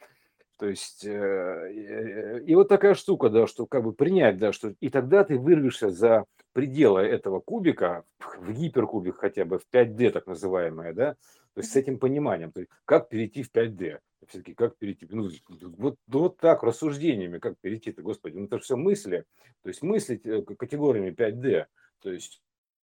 То 0.56 0.66
есть, 0.66 1.04
э, 1.04 2.42
и 2.46 2.54
вот 2.54 2.68
такая 2.68 2.94
штука, 2.94 3.28
да, 3.28 3.46
что 3.46 3.66
как 3.66 3.84
бы 3.84 3.92
принять, 3.92 4.38
да, 4.38 4.54
что 4.54 4.72
и 4.80 4.88
тогда 4.88 5.24
ты 5.24 5.38
вырвешься 5.38 5.90
за 5.90 6.24
пределы 6.54 7.02
этого 7.02 7.40
кубика, 7.40 8.04
в 8.38 8.50
гиперкубик 8.50 9.18
хотя 9.18 9.44
бы, 9.44 9.58
в 9.58 9.66
5D 9.70 10.10
так 10.10 10.26
называемое, 10.26 10.94
да, 10.94 11.16
то 11.58 11.62
есть 11.62 11.72
с 11.72 11.76
этим 11.76 11.98
пониманием, 11.98 12.52
то 12.52 12.60
есть 12.60 12.70
как 12.84 13.08
перейти 13.08 13.42
в 13.42 13.50
5D, 13.50 13.98
все-таки 14.28 14.54
как 14.54 14.76
перейти, 14.76 15.08
ну, 15.10 15.28
вот, 15.76 15.96
вот 16.06 16.36
так, 16.36 16.62
рассуждениями, 16.62 17.38
как 17.38 17.58
перейти-то, 17.58 18.00
господи, 18.00 18.36
ну 18.36 18.44
это 18.44 18.58
же 18.58 18.62
все 18.62 18.76
мысли, 18.76 19.24
то 19.64 19.68
есть 19.68 19.82
мыслить 19.82 20.24
э, 20.24 20.42
категориями 20.42 21.10
5D, 21.10 21.66
то 21.98 22.12
есть 22.12 22.40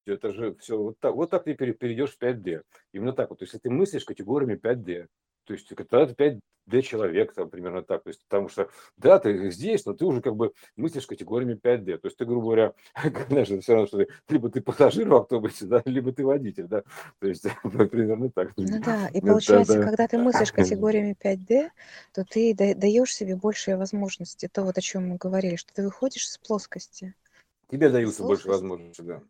это 0.06 0.34
же 0.34 0.54
все 0.56 0.78
вот 0.78 1.00
так, 1.00 1.16
вот 1.16 1.30
так 1.30 1.46
ты 1.46 1.54
перейдешь 1.54 2.18
в 2.18 2.22
5D. 2.22 2.64
Именно 2.92 3.14
так 3.14 3.30
вот. 3.30 3.40
То 3.40 3.44
есть, 3.44 3.54
если 3.54 3.70
ты 3.70 3.70
мыслишь 3.70 4.04
категориями 4.04 4.60
5D, 4.60 5.08
то 5.48 5.54
есть 5.54 5.68
ты 5.68 5.76
5D 5.76 6.82
человек, 6.82 7.34
там, 7.34 7.50
примерно 7.50 7.82
так. 7.82 8.04
То 8.04 8.10
есть, 8.10 8.22
потому 8.28 8.50
что, 8.50 8.70
да, 8.98 9.18
ты 9.18 9.50
здесь, 9.50 9.86
но 9.86 9.94
ты 9.94 10.06
уже 10.06 10.22
как 10.22 10.36
бы 10.36 10.54
мыслишь 10.76 11.08
категориями 11.08 11.54
5D. 11.54 11.98
То 11.98 12.08
есть 12.08 12.18
ты, 12.18 12.26
грубо 12.26 12.48
говоря, 12.48 12.74
это 12.96 13.62
все 13.62 13.74
равно, 13.74 13.88
что 13.88 13.98
ты, 14.00 14.08
либо 14.28 14.50
ты 14.50 14.62
пассажир 14.62 15.08
в 15.08 15.16
автобусе, 15.16 15.66
да, 15.66 15.82
либо 15.86 16.12
ты 16.12 16.26
водитель, 16.26 16.68
да. 16.68 16.84
То 17.20 17.28
есть 17.28 17.44
примерно 17.64 18.30
так. 18.30 18.52
Ну 18.58 18.82
да, 18.84 19.08
и 19.14 19.22
получается, 19.22 19.74
да, 19.74 19.80
да. 19.80 19.86
когда 19.86 20.08
ты 20.08 20.18
мыслишь 20.18 20.52
категориями 20.52 21.16
5D, 21.20 21.70
то 22.14 22.26
ты 22.26 22.54
даешь 22.54 23.16
себе 23.16 23.38
большие 23.38 23.78
возможности. 23.78 24.50
То 24.52 24.64
вот 24.64 24.78
о 24.78 24.82
чем 24.82 25.08
мы 25.08 25.16
говорили, 25.16 25.56
что 25.56 25.74
ты 25.74 25.84
выходишь 25.84 26.30
с 26.30 26.38
плоскости. 26.38 27.16
Тебе 27.72 27.90
даются 27.90 28.24
больше 28.24 28.50
возможностей, 28.50 29.04
да. 29.04 29.22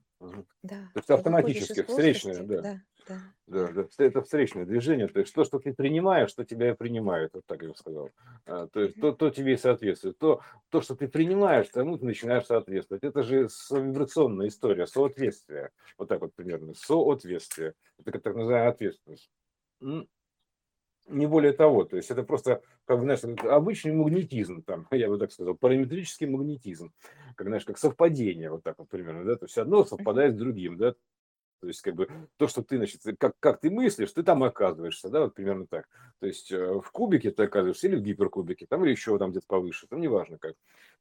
Да. 0.63 0.89
То 0.93 0.99
есть 0.99 1.09
автоматически, 1.09 1.83
встречное, 1.83 2.41
да. 2.43 2.61
Да, 2.61 2.81
да. 3.07 3.19
Да, 3.47 3.71
да. 3.71 3.87
Это 3.97 4.21
встречное 4.21 4.65
движение. 4.65 5.07
То 5.07 5.19
есть 5.19 5.33
то, 5.33 5.43
что 5.43 5.59
ты 5.59 5.73
принимаешь, 5.73 6.29
что 6.29 6.43
тебя 6.43 6.71
и 6.71 6.75
принимает, 6.75 7.31
вот 7.33 7.45
так 7.45 7.61
я 7.61 7.69
бы 7.69 7.75
сказал. 7.75 8.09
А, 8.45 8.67
то 8.67 8.81
есть 8.81 8.99
то, 8.99 9.11
то 9.11 9.29
тебе 9.29 9.53
и 9.53 9.57
соответствует. 9.57 10.17
То, 10.17 10.41
то, 10.69 10.81
что 10.81 10.95
ты 10.95 11.07
принимаешь, 11.07 11.67
тому 11.69 11.97
ты 11.97 12.05
начинаешь 12.05 12.45
соответствовать. 12.45 13.03
Это 13.03 13.23
же 13.23 13.47
вибрационная 13.71 14.47
история, 14.47 14.87
соответствие. 14.87 15.71
Вот 15.97 16.09
так 16.09 16.21
вот 16.21 16.33
примерно. 16.35 16.73
Соответствие. 16.75 17.73
Это 17.97 18.19
так 18.19 18.35
называемая 18.35 18.69
ответственность 18.69 19.31
не 21.07 21.25
более 21.27 21.53
того. 21.53 21.85
То 21.85 21.97
есть 21.97 22.11
это 22.11 22.23
просто, 22.23 22.61
как 22.85 23.01
знаешь, 23.01 23.23
обычный 23.23 23.93
магнетизм, 23.93 24.61
там, 24.63 24.87
я 24.91 25.07
бы 25.07 25.17
так 25.17 25.31
сказал, 25.31 25.55
параметрический 25.55 26.27
магнетизм, 26.27 26.93
как, 27.35 27.47
знаешь, 27.47 27.65
как 27.65 27.77
совпадение, 27.77 28.49
вот 28.51 28.63
так 28.63 28.77
вот 28.77 28.89
примерно, 28.89 29.23
да, 29.23 29.35
то 29.35 29.45
есть 29.45 29.57
одно 29.57 29.85
совпадает 29.85 30.35
с 30.35 30.37
другим, 30.37 30.77
да, 30.77 30.95
то 31.59 31.67
есть, 31.67 31.81
как 31.81 31.95
бы, 31.95 32.07
то, 32.37 32.47
что 32.47 32.61
ты, 32.61 32.77
значит, 32.77 33.01
как, 33.17 33.33
как 33.39 33.59
ты 33.59 33.71
мыслишь, 33.71 34.11
ты 34.11 34.23
там 34.23 34.43
оказываешься, 34.43 35.09
да, 35.09 35.21
вот 35.21 35.33
примерно 35.33 35.65
так. 35.65 35.87
То 36.19 36.27
есть, 36.27 36.51
э, 36.51 36.73
в 36.79 36.91
кубике 36.91 37.31
ты 37.31 37.43
оказываешься 37.43 37.87
или 37.87 37.95
в 37.95 38.01
гиперкубике, 38.01 38.67
там, 38.67 38.83
или 38.83 38.91
еще 38.91 39.17
там 39.17 39.31
где-то 39.31 39.47
повыше, 39.47 39.87
там 39.87 39.99
неважно 39.99 40.37
как. 40.37 40.55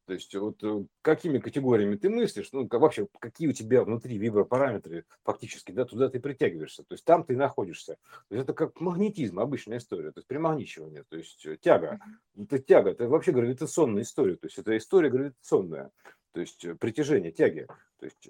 То 0.07 0.15
есть, 0.15 0.35
вот 0.35 0.63
э, 0.63 0.85
какими 1.03 1.39
категориями 1.39 1.97
ты 1.97 2.09
мыслишь, 2.09 2.51
ну, 2.53 2.67
как, 2.69 2.81
вообще, 2.81 3.07
какие 3.19 3.49
у 3.49 3.53
тебя 3.53 3.85
внутри 3.85 4.17
вибропараметры 4.17 5.05
фактически, 5.25 5.73
да, 5.73 5.85
туда 5.85 6.09
ты 6.09 6.21
притягиваешься. 6.21 6.85
То 6.85 6.95
есть, 6.95 7.05
там 7.05 7.25
ты 7.25 7.37
находишься. 7.37 7.97
То 8.29 8.37
есть, 8.37 8.45
это 8.45 8.55
как 8.55 8.81
магнетизм, 8.81 9.39
обычная 9.41 9.79
история, 9.79 10.13
то 10.13 10.21
есть, 10.21 10.29
примагничивание, 10.29 11.05
то 11.09 11.17
есть, 11.17 11.45
э, 11.45 11.59
тяга. 11.61 11.99
Это 12.37 12.59
тяга, 12.59 12.91
это 12.91 13.09
вообще 13.09 13.33
гравитационная 13.33 14.03
история, 14.03 14.37
то 14.37 14.47
есть, 14.47 14.59
это 14.59 14.77
история 14.77 15.11
гравитационная 15.11 15.91
то 16.33 16.41
есть 16.41 16.67
притяжение, 16.81 17.33
тяги. 17.33 17.67
То 17.99 18.05
есть 18.05 18.29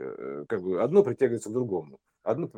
как 0.49 0.62
бы 0.62 0.81
одно 0.81 1.03
притягивается 1.03 1.51
к 1.51 1.53
другому 1.53 1.99
одно 2.27 2.51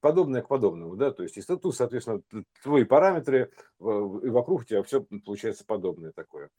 подобное 0.00 0.42
к 0.42 0.48
подобному, 0.48 0.96
да, 0.96 1.10
то 1.10 1.22
есть 1.22 1.36
и 1.36 1.42
тут, 1.42 1.74
соответственно, 1.74 2.22
твои 2.62 2.84
параметры, 2.84 3.50
и 3.78 4.28
вокруг 4.28 4.66
тебя 4.66 4.82
все 4.82 5.04
получается 5.24 5.64
подобное 5.64 6.12
такое. 6.12 6.50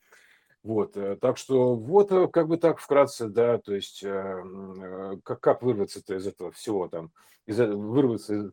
Вот, 0.64 0.96
э, 0.96 1.18
так 1.20 1.38
что 1.38 1.76
вот 1.76 2.12
э, 2.12 2.28
как 2.28 2.48
бы 2.48 2.58
так 2.58 2.78
вкратце, 2.78 3.28
да, 3.28 3.58
то 3.58 3.74
есть 3.74 4.04
э, 4.04 5.18
как, 5.24 5.40
как 5.40 5.64
вырваться-то 5.64 6.16
из 6.16 6.28
этого 6.28 6.52
всего 6.52 6.88
там, 6.88 7.12
из, 7.48 7.58
вырваться 7.58 8.36
из, 8.36 8.52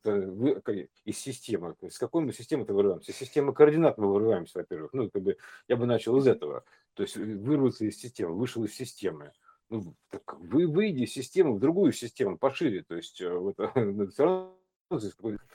из 1.05 1.19
системы, 1.19 1.75
из 1.83 1.99
какой 1.99 2.23
мы 2.23 2.33
системы-то 2.33 2.73
вырываемся? 2.73 3.13
Из 3.13 3.17
системы 3.19 3.53
координат 3.53 3.99
мы 3.99 4.11
вырываемся, 4.11 4.59
во-первых, 4.59 4.95
ну, 4.95 5.11
как 5.11 5.23
бы 5.23 5.37
я 5.69 5.77
бы 5.77 5.85
начал 5.85 6.17
из 6.17 6.27
этого, 6.27 6.65
то 6.95 7.03
есть 7.03 7.15
вырваться 7.19 7.85
из 7.85 8.01
системы, 8.01 8.35
вышел 8.35 8.65
из 8.65 8.75
системы, 8.75 9.33
так 10.11 10.39
вы 10.39 10.67
выйди 10.67 11.03
из 11.03 11.13
системы 11.13 11.55
в 11.55 11.61
другую 11.61 11.93
систему, 11.93 12.39
пошире. 12.39 12.83
То 12.83 12.97
есть 12.97 13.21
э, 13.21 13.33
вот, 13.33 13.57
все 14.13 14.25
равно 14.25 14.59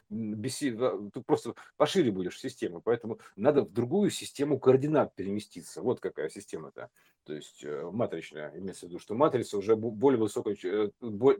беси, 0.09 0.71
ты 1.13 1.21
просто 1.21 1.55
пошире 1.77 2.11
будешь 2.11 2.39
системы, 2.39 2.81
поэтому 2.81 3.19
надо 3.35 3.63
в 3.63 3.71
другую 3.71 4.11
систему 4.11 4.59
координат 4.59 5.15
переместиться. 5.15 5.81
Вот 5.81 5.99
какая 5.99 6.29
система-то. 6.29 6.89
То 7.25 7.33
есть 7.33 7.63
э, 7.63 7.89
матричная, 7.91 8.51
имеется 8.55 8.85
в 8.85 8.89
виду, 8.89 8.99
что 8.99 9.15
матрица 9.15 9.57
уже 9.57 9.75
более 9.75 10.19
высокой, 10.19 10.59
э, 10.63 10.89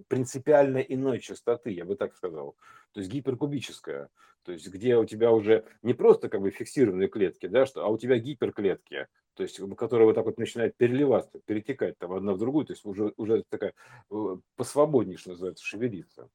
принципиально 0.07 0.77
иной 0.77 1.19
частоты, 1.19 1.71
я 1.71 1.85
бы 1.85 1.95
так 1.95 2.15
сказал. 2.15 2.55
То 2.93 3.01
есть 3.01 3.11
гиперкубическая. 3.11 4.09
То 4.43 4.51
есть 4.51 4.67
где 4.69 4.97
у 4.97 5.05
тебя 5.05 5.31
уже 5.31 5.65
не 5.81 5.93
просто 5.93 6.29
как 6.29 6.41
бы 6.41 6.51
фиксированные 6.51 7.09
клетки, 7.09 7.47
да, 7.47 7.65
что, 7.65 7.83
а 7.85 7.89
у 7.89 7.97
тебя 7.97 8.17
гиперклетки, 8.17 9.07
то 9.35 9.43
есть 9.43 9.59
которая 9.75 10.05
вот 10.07 10.15
так 10.15 10.25
вот 10.25 10.37
начинает 10.37 10.75
переливаться, 10.77 11.39
перетекать 11.45 11.97
там 11.97 12.13
одна 12.13 12.33
в 12.33 12.37
другую, 12.37 12.65
то 12.65 12.73
есть 12.73 12.85
уже, 12.85 13.13
уже 13.17 13.43
такая 13.49 13.73
э, 14.11 14.37
посвободнее, 14.55 15.17
что 15.17 15.31
называется, 15.31 15.65
шевелиться. 15.65 16.29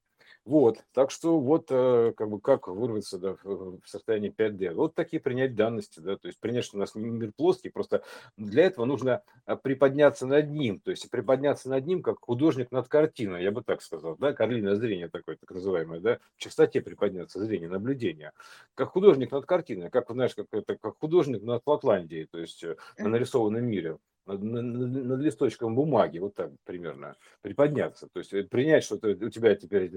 Вот, 0.45 0.79
так 0.93 1.11
что 1.11 1.39
вот 1.41 1.67
э, 1.71 2.13
как 2.17 2.31
бы 2.31 2.41
как 2.41 2.69
вырваться 2.69 3.19
да, 3.19 3.37
в 3.43 3.81
состоянии 3.85 4.33
5D. 4.35 4.73
Вот 4.73 4.95
такие 4.95 5.21
принять 5.21 5.55
данности, 5.55 6.01
да, 6.01 6.17
то 6.17 6.27
есть 6.29 6.41
принять, 6.41 6.65
что 6.65 6.77
у 6.77 6.81
нас 6.81 6.95
мир 6.95 7.33
плоский, 7.37 7.69
просто 7.69 8.03
для 8.37 8.65
этого 8.65 8.87
нужно 8.87 9.23
э, 9.47 9.57
приподняться 9.57 10.27
над 10.27 10.51
ним, 10.51 10.81
то 10.81 10.91
есть 10.91 11.11
приподняться 11.11 11.69
над 11.69 11.87
ним 11.87 12.03
как 12.03 12.21
художник 12.21 12.73
над 12.73 12.89
картиной, 12.89 13.43
я 13.43 13.51
бы 13.51 13.63
так 13.63 13.83
сказал, 13.83 14.17
да, 14.17 14.33
карлиное 14.33 14.77
зрение 14.77 15.09
такое, 15.09 15.37
так 15.37 15.51
называемое, 15.51 16.01
да, 16.01 16.19
в 16.37 16.41
частоте 16.41 16.81
приподняться 16.81 17.45
зрение, 17.45 17.69
наблюдение, 17.69 18.33
как 18.75 18.91
художник 18.91 19.31
над 19.31 19.45
картиной, 19.45 19.91
как, 19.91 20.11
знаешь, 20.11 20.35
как, 20.35 20.47
это, 20.53 20.77
как 20.77 20.99
художник 20.99 21.43
над 21.43 21.63
Лапландией, 21.67 22.27
то 22.27 22.39
есть 22.39 22.65
на 22.97 23.09
нарисованном 23.09 23.65
мире 23.65 23.99
над, 24.29 24.43
над, 24.43 25.21
листочком 25.21 25.75
бумаги, 25.75 26.19
вот 26.19 26.35
так 26.35 26.51
примерно, 26.65 27.17
приподняться. 27.41 28.09
То 28.09 28.19
есть 28.19 28.33
э, 28.33 28.45
принять, 28.45 28.85
что 28.85 28.99
ты, 28.99 29.15
у 29.15 29.31
тебя 29.31 29.55
теперь, 29.55 29.91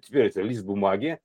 теперь 0.00 0.26
это 0.26 0.42
лист 0.42 0.64
бумаги, 0.64 1.20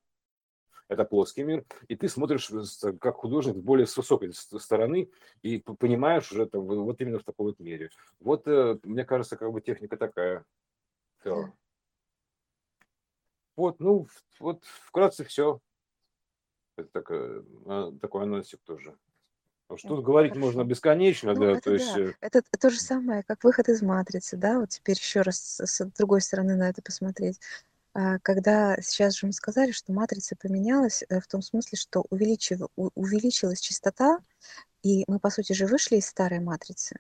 это 0.88 1.06
плоский 1.06 1.44
мир, 1.44 1.66
и 1.88 1.96
ты 1.96 2.08
смотришь 2.08 2.52
как 3.00 3.16
художник 3.16 3.56
более 3.56 3.88
с 3.88 3.98
высокой 3.98 4.34
стороны 4.34 5.10
и 5.42 5.60
понимаешь 5.60 6.32
уже 6.32 6.44
это 6.44 6.60
вот 6.60 7.02
именно 7.02 7.20
в 7.20 7.24
таком 7.24 7.48
вот 7.48 7.60
мире. 7.60 7.90
Вот, 8.20 8.48
э, 8.48 8.78
мне 8.84 9.06
кажется, 9.06 9.38
как 9.38 9.52
бы 9.52 9.62
техника 9.62 9.98
такая. 9.98 10.46
Все. 11.20 11.52
Вот, 13.56 13.80
ну, 13.80 14.08
вот 14.40 14.64
вкратце 14.66 15.24
все. 15.24 15.60
Это 16.76 16.90
такой, 16.90 17.46
а, 17.66 17.92
такой 18.02 18.24
анонсик 18.24 18.60
тоже. 18.64 18.98
Потому 19.74 19.78
что 19.78 19.96
тут 19.96 20.06
говорить 20.06 20.34
Хорошо. 20.34 20.46
можно 20.46 20.64
бесконечно, 20.64 21.34
ну, 21.34 21.40
да, 21.40 21.52
это 21.52 21.62
то 21.62 21.74
есть... 21.74 21.96
Да. 21.96 22.02
Э, 22.02 22.14
это 22.22 22.42
то 22.60 22.70
же 22.70 22.80
самое, 22.80 23.24
как 23.24 23.44
выход 23.44 23.70
из 23.70 23.82
матрицы, 23.82 24.38
да, 24.38 24.60
вот 24.60 24.70
теперь 24.70 24.98
еще 24.98 25.22
раз 25.22 25.60
с 25.60 25.86
другой 25.98 26.22
стороны 26.22 26.56
на 26.56 26.70
это 26.70 26.82
посмотреть. 26.82 27.40
А, 27.94 28.20
когда 28.20 28.76
сейчас 28.82 29.16
же 29.16 29.28
мы 29.28 29.34
сказали, 29.34 29.72
что 29.72 29.94
матрица 29.94 30.36
поменялась 30.36 31.04
э, 31.10 31.20
в 31.20 31.28
том 31.28 31.42
смысле, 31.42 31.78
что 31.78 32.06
увеличив, 32.10 32.62
увеличилась 32.76 33.60
частота, 33.62 34.20
и 34.84 35.06
мы, 35.08 35.20
по 35.20 35.30
сути 35.30 35.54
же, 35.54 35.66
вышли 35.66 35.98
из 35.98 36.06
старой 36.08 36.40
матрицы. 36.40 36.96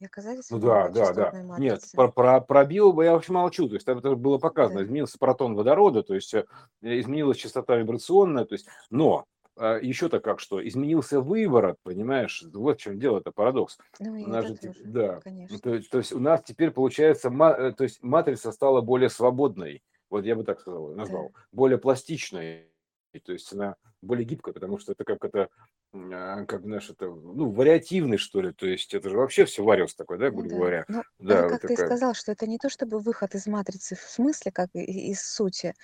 И 0.00 0.06
оказались 0.06 0.48
ну, 0.50 0.58
да, 0.60 0.88
да, 0.88 1.12
да. 1.12 1.32
Матрице. 1.42 1.60
Нет, 1.60 1.82
про, 1.92 2.08
про, 2.08 2.40
про 2.40 2.64
био 2.64 3.02
я 3.02 3.12
вообще 3.12 3.32
молчу. 3.32 3.68
То 3.68 3.74
есть 3.74 3.84
там 3.84 3.98
это 3.98 4.14
было 4.14 4.38
показано. 4.38 4.78
Да. 4.78 4.86
Изменился 4.86 5.18
протон 5.18 5.56
водорода, 5.56 6.04
то 6.04 6.14
есть 6.14 6.32
э, 6.34 6.46
изменилась 6.82 7.36
частота 7.36 7.74
вибрационная. 7.76 8.44
То 8.44 8.54
есть, 8.54 8.66
но 8.90 9.26
еще-то 9.58 10.20
как 10.20 10.40
что, 10.40 10.66
изменился 10.66 11.20
выворот, 11.20 11.76
понимаешь? 11.82 12.44
Вот 12.52 12.78
в 12.78 12.82
чем 12.82 12.98
дело, 12.98 13.18
это 13.18 13.32
парадокс. 13.32 13.78
Ну, 13.98 14.12
у 14.12 14.26
нас 14.26 14.46
же, 14.46 14.56
тоже, 14.56 14.80
да. 14.84 15.20
конечно. 15.20 15.58
То, 15.58 15.80
то 15.82 15.98
есть 15.98 16.12
у 16.12 16.20
нас 16.20 16.42
теперь 16.44 16.70
получается, 16.70 17.28
э, 17.28 17.72
то 17.72 17.84
есть 17.84 18.02
матрица 18.02 18.52
стала 18.52 18.80
более 18.80 19.08
свободной, 19.08 19.82
вот 20.10 20.24
я 20.24 20.36
бы 20.36 20.44
так 20.44 20.60
сказал, 20.60 20.94
назвал, 20.94 21.30
да. 21.34 21.40
более 21.52 21.78
пластичной, 21.78 22.68
то 23.24 23.32
есть 23.32 23.52
она 23.52 23.76
более 24.02 24.24
гибкая, 24.24 24.54
потому 24.54 24.78
что 24.78 24.92
это 24.92 25.04
как 25.04 25.24
это, 25.24 25.48
а, 25.92 26.44
как 26.44 26.62
знаешь, 26.62 26.88
это, 26.88 27.06
ну, 27.06 27.50
вариативный, 27.50 28.16
что 28.16 28.40
ли, 28.40 28.52
то 28.52 28.66
есть 28.66 28.94
это 28.94 29.10
же 29.10 29.16
вообще 29.16 29.44
все 29.44 29.64
вариус 29.64 29.94
такой, 29.94 30.18
да, 30.18 30.30
грубо 30.30 30.44
ну, 30.44 30.50
да. 30.50 30.56
говоря. 30.56 30.84
Ну, 30.88 31.02
да, 31.18 31.42
как 31.42 31.50
вот 31.50 31.60
ты 31.62 31.68
такая... 31.68 31.86
сказал, 31.86 32.14
что 32.14 32.32
это 32.32 32.46
не 32.46 32.58
то 32.58 32.68
чтобы 32.68 33.00
выход 33.00 33.34
из 33.34 33.46
матрицы 33.46 33.96
в 33.96 34.00
смысле, 34.00 34.52
как 34.52 34.70
из 34.74 35.20
сути, 35.22 35.74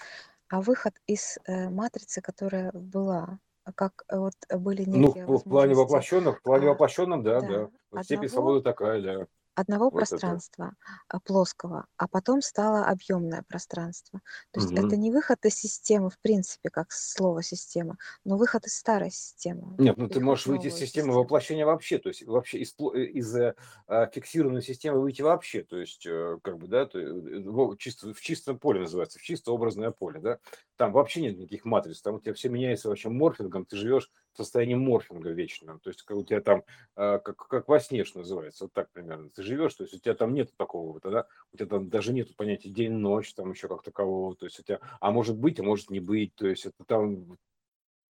а 0.48 0.60
выход 0.60 0.94
из 1.06 1.38
э, 1.46 1.68
матрицы, 1.70 2.20
которая 2.20 2.70
была. 2.72 3.38
А 3.64 3.72
как 3.72 4.04
э, 4.08 4.18
вот 4.18 4.34
были 4.50 4.84
Ну, 4.86 5.10
в, 5.10 5.42
плане 5.42 5.74
воплощенных, 5.74 6.38
в 6.38 6.42
плане 6.42 6.66
а, 6.66 6.70
воплощенном, 6.70 7.22
да, 7.22 7.40
да. 7.40 7.68
Вот 7.90 8.04
степень 8.04 8.28
свободы 8.28 8.62
такая, 8.62 9.00
да. 9.00 9.26
Одного 9.54 9.90
Вот 9.90 10.12
это. 10.12 10.42
пространства 10.44 10.74
а, 11.08 11.20
плоского, 11.20 11.86
а 11.96 12.08
потом 12.08 12.42
стало 12.42 12.86
объемное 12.86 13.42
пространство. 13.48 14.20
То 14.50 14.58
есть 14.58 14.72
это 14.72 14.96
Мгм. 14.96 14.98
не 14.98 15.10
выход 15.12 15.44
из 15.44 15.54
системы, 15.56 16.10
в 16.10 16.18
принципе, 16.20 16.70
как 16.70 16.92
слово 16.92 17.42
система, 17.42 17.96
но 18.24 18.36
выход 18.36 18.66
из 18.66 18.76
старой 18.76 19.10
системы, 19.10 19.78
Нет, 19.78 19.96
ну 19.98 20.08
ты 20.08 20.20
можешь 20.20 20.46
в 20.46 20.46
выйти 20.46 20.68
из 20.68 20.76
системы 20.76 21.12
систему. 21.12 21.14
воплощения 21.14 21.66
вообще, 21.66 21.98
то 21.98 22.08
есть 22.08 22.22
вообще 22.22 22.58
из, 22.58 22.76
э, 22.78 23.06
из 23.06 23.34
э, 23.36 23.56
а, 23.88 24.06
фиксированной 24.06 24.62
системы 24.62 25.00
выйти 25.00 25.20
вообще, 25.22 25.64
то 25.64 25.76
есть 25.80 26.06
э, 26.06 26.38
как 26.44 26.58
бы, 26.58 26.68
да, 26.68 26.86
то, 26.86 27.00
э, 27.00 27.42
во- 27.42 27.74
чисто, 27.76 28.14
в 28.14 28.20
чистом 28.20 28.60
поле 28.60 28.82
называется, 28.82 29.18
в 29.18 29.22
чисто 29.22 29.50
образное 29.50 29.90
поле, 29.90 30.20
да, 30.20 30.38
там 30.76 30.92
вообще 30.92 31.22
нет 31.22 31.36
никаких 31.38 31.64
матриц, 31.64 32.00
там 32.02 32.14
у 32.14 32.20
тебя 32.20 32.34
все 32.34 32.50
меняется 32.50 32.88
вообще 32.88 33.08
морфингом, 33.08 33.66
ты 33.66 33.74
живешь 33.76 34.12
в 34.23 34.23
состоянии 34.36 34.74
морфинга 34.74 35.30
вечного, 35.30 35.78
то 35.78 35.90
есть 35.90 36.02
как 36.02 36.16
у 36.16 36.24
тебя 36.24 36.40
там, 36.40 36.64
а, 36.96 37.18
как, 37.18 37.36
как 37.36 37.68
во 37.68 37.80
сне, 37.80 38.04
что 38.04 38.18
называется, 38.18 38.64
вот 38.64 38.72
так 38.72 38.90
примерно, 38.90 39.30
ты 39.30 39.42
живешь, 39.42 39.74
то 39.74 39.84
есть 39.84 39.94
у 39.94 39.98
тебя 39.98 40.14
там 40.14 40.34
нет 40.34 40.54
такого, 40.56 40.92
вот, 40.92 41.02
да, 41.02 41.26
у 41.52 41.56
тебя 41.56 41.66
там 41.66 41.88
даже 41.88 42.12
нет 42.12 42.34
понятия 42.36 42.70
день-ночь, 42.70 43.34
там 43.34 43.50
еще 43.52 43.68
как 43.68 43.82
такового, 43.82 44.34
то 44.36 44.46
есть 44.46 44.58
у 44.60 44.62
тебя, 44.62 44.80
а 45.00 45.10
может 45.10 45.36
быть, 45.36 45.60
а 45.60 45.62
может 45.62 45.90
не 45.90 46.00
быть, 46.00 46.34
то 46.34 46.46
есть 46.46 46.66
это 46.66 46.84
там 46.86 47.36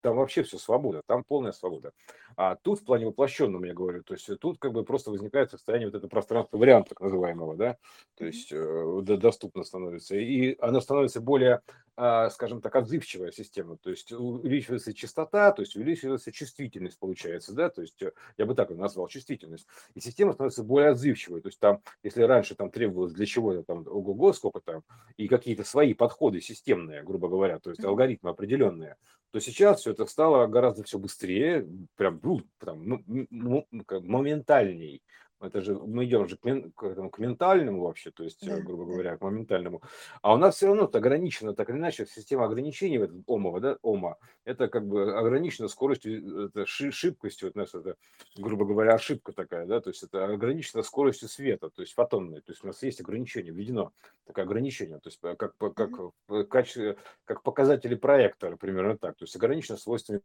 там 0.04 0.16
вообще 0.16 0.42
все 0.42 0.58
свобода, 0.58 1.00
там 1.06 1.24
полная 1.24 1.52
свобода. 1.52 1.92
А 2.36 2.56
тут 2.56 2.80
в 2.80 2.84
плане 2.84 3.06
воплощенном, 3.06 3.64
я 3.64 3.72
говорю, 3.72 4.02
то 4.02 4.12
есть 4.12 4.28
тут 4.38 4.58
как 4.58 4.72
бы 4.72 4.84
просто 4.84 5.10
возникает 5.10 5.50
состояние 5.50 5.88
вот 5.88 5.94
это 5.96 6.08
пространство 6.08 6.58
варианта 6.58 6.90
так 6.90 7.00
называемого, 7.00 7.56
да, 7.56 7.78
то 8.16 8.26
есть 8.26 8.52
э, 8.52 9.00
доступно 9.02 9.64
становится. 9.64 10.14
И 10.16 10.58
она 10.60 10.82
становится 10.82 11.22
более, 11.22 11.62
скажем 11.96 12.60
так, 12.60 12.74
отзывчивая 12.74 13.30
система, 13.30 13.76
то 13.76 13.90
есть 13.90 14.10
увеличивается 14.10 14.92
частота, 14.92 15.52
то 15.52 15.62
есть 15.62 15.76
увеличивается 15.76 16.32
чувствительность 16.32 16.98
получается, 16.98 17.52
да, 17.52 17.70
то 17.70 17.82
есть 17.82 18.02
э, 18.02 18.12
я 18.36 18.46
бы 18.46 18.54
так 18.54 18.70
ее 18.70 18.76
назвал, 18.76 19.06
чувствительность. 19.06 19.68
И 19.94 20.00
система 20.00 20.32
становится 20.32 20.64
более 20.64 20.90
отзывчивой, 20.90 21.40
то 21.40 21.48
есть 21.48 21.60
там, 21.60 21.80
если 22.02 22.22
раньше 22.22 22.56
там 22.56 22.70
требовалось 22.70 23.12
для 23.12 23.26
чего-то 23.26 23.62
там, 23.62 23.86
ого-го, 23.86 24.32
сколько 24.32 24.60
там, 24.60 24.82
и 25.16 25.28
какие-то 25.28 25.62
свои 25.62 25.94
подходы 25.94 26.40
системные, 26.40 27.04
грубо 27.04 27.28
говоря, 27.28 27.60
то 27.60 27.70
есть 27.70 27.84
алгоритмы 27.84 28.30
определенные, 28.30 28.96
то 29.30 29.40
сейчас 29.40 29.80
все 29.80 29.90
это 29.90 30.06
стало 30.06 30.46
гораздо 30.46 30.84
все 30.84 30.98
быстрее, 30.98 31.66
прям 31.96 32.20
ну, 32.22 32.42
там, 32.58 32.88
ну, 32.88 33.02
ну, 33.30 33.66
моментальней. 34.00 35.02
Это 35.40 35.60
же 35.60 35.74
мы 35.74 36.04
идем 36.06 36.26
же 36.26 36.36
к, 36.36 36.44
мен- 36.44 36.72
к 36.72 36.84
этому, 36.84 37.10
к 37.10 37.18
ментальному 37.18 37.82
вообще, 37.82 38.10
то 38.10 38.24
есть, 38.24 38.42
э, 38.46 38.56
Да, 38.56 38.62
грубо 38.62 38.84
говоря, 38.86 39.16
к 39.16 39.20
моментальному. 39.20 39.82
А 40.22 40.32
у 40.32 40.38
нас 40.38 40.56
все 40.56 40.66
равно 40.68 40.84
это 40.84 40.98
ограничено, 40.98 41.54
так 41.54 41.68
или 41.68 41.76
иначе, 41.76 42.06
система 42.06 42.46
ограничений 42.46 42.98
в 42.98 43.02
этом 43.02 43.24
омова, 43.26 43.60
да, 43.60 43.78
ома, 43.82 44.16
это 44.44 44.68
как 44.68 44.86
бы 44.86 45.14
ограничено 45.14 45.68
скоростью, 45.68 46.46
это 46.46 46.64
ши- 46.66 46.92
шибкостью, 46.92 47.48
вот 47.48 47.56
нас 47.56 47.74
это, 47.74 47.96
грубо 48.36 48.64
говоря, 48.64 48.94
ошибка 48.94 49.32
такая, 49.32 49.66
да, 49.66 49.80
то 49.80 49.90
есть 49.90 50.02
это 50.02 50.24
ограничено 50.24 50.82
скоростью 50.82 51.28
света, 51.28 51.68
то 51.68 51.82
есть 51.82 51.92
фотонной, 51.94 52.40
то 52.40 52.52
есть 52.52 52.64
у 52.64 52.66
нас 52.66 52.82
есть 52.82 53.00
ограничение, 53.00 53.52
введено 53.52 53.92
такое 54.24 54.44
ограничение, 54.44 54.98
то 54.98 55.08
есть 55.08 55.20
как, 55.20 55.56
как, 55.58 56.48
качестве, 56.48 56.96
как 57.24 57.42
показатели 57.42 57.94
проектора, 57.96 58.56
примерно 58.56 58.96
так, 58.96 59.16
то 59.16 59.24
есть 59.24 59.36
ограничено 59.36 59.76
свойствами 59.76 60.20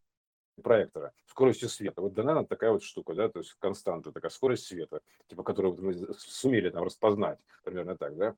проектора, 0.59 1.11
скоростью 1.27 1.69
света. 1.69 2.01
Вот 2.01 2.13
дана 2.13 2.35
нам 2.35 2.45
такая 2.45 2.71
вот 2.71 2.83
штука, 2.83 3.13
да, 3.13 3.29
то 3.29 3.39
есть 3.39 3.55
константа, 3.59 4.11
такая 4.11 4.29
скорость 4.29 4.67
света, 4.67 5.01
типа, 5.27 5.43
которую 5.43 5.75
мы 5.81 5.93
сумели 6.17 6.69
там 6.69 6.83
распознать, 6.83 7.39
примерно 7.63 7.97
так, 7.97 8.15
да. 8.17 8.35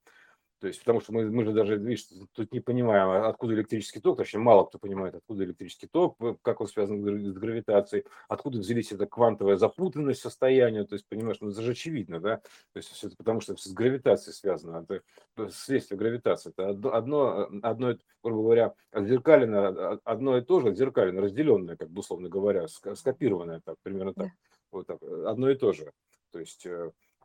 То 0.61 0.67
есть, 0.67 0.79
потому 0.79 1.01
что 1.01 1.11
мы, 1.11 1.27
мы 1.31 1.43
же 1.43 1.53
даже, 1.53 1.75
видишь, 1.75 2.07
тут 2.33 2.53
не 2.53 2.59
понимаем, 2.59 3.09
а 3.09 3.27
откуда 3.27 3.55
электрический 3.55 3.99
ток, 3.99 4.17
точнее, 4.17 4.41
мало 4.41 4.65
кто 4.65 4.77
понимает, 4.77 5.15
откуда 5.15 5.43
электрический 5.43 5.87
ток, 5.87 6.19
как 6.43 6.61
он 6.61 6.67
связан 6.67 7.03
с 7.03 7.33
гравитацией, 7.33 8.05
откуда 8.29 8.59
взялись 8.59 8.91
эта 8.91 9.07
квантовая 9.07 9.57
запутанность 9.57 10.21
состояния, 10.21 10.83
то 10.83 10.93
есть, 10.93 11.07
понимаешь, 11.09 11.37
ну, 11.41 11.49
это 11.49 11.63
же 11.63 11.71
очевидно, 11.71 12.19
да, 12.19 12.37
то 12.37 12.77
есть, 12.77 12.89
все 12.89 13.07
это 13.07 13.17
потому 13.17 13.41
что 13.41 13.57
с 13.57 13.73
гравитацией 13.73 14.35
связано, 14.35 14.85
это 14.87 15.49
следствие 15.49 15.97
гравитации, 15.97 16.51
это 16.51 16.69
одно, 16.69 16.93
одно, 16.93 17.49
одно, 17.63 17.97
грубо 18.23 18.43
говоря, 18.43 18.75
отзеркалено, 18.91 19.99
одно 20.03 20.37
и 20.37 20.41
то 20.41 20.59
же, 20.59 20.67
отзеркалено, 20.67 21.21
разделенное, 21.21 21.75
как 21.75 21.89
бы, 21.89 22.01
условно 22.01 22.29
говоря, 22.29 22.67
скопированное, 22.67 23.61
так, 23.65 23.77
примерно 23.81 24.13
так, 24.13 24.29
вот 24.71 24.85
так, 24.85 25.01
одно 25.25 25.49
и 25.49 25.55
то 25.55 25.73
же, 25.73 25.91
то 26.31 26.39
есть, 26.39 26.67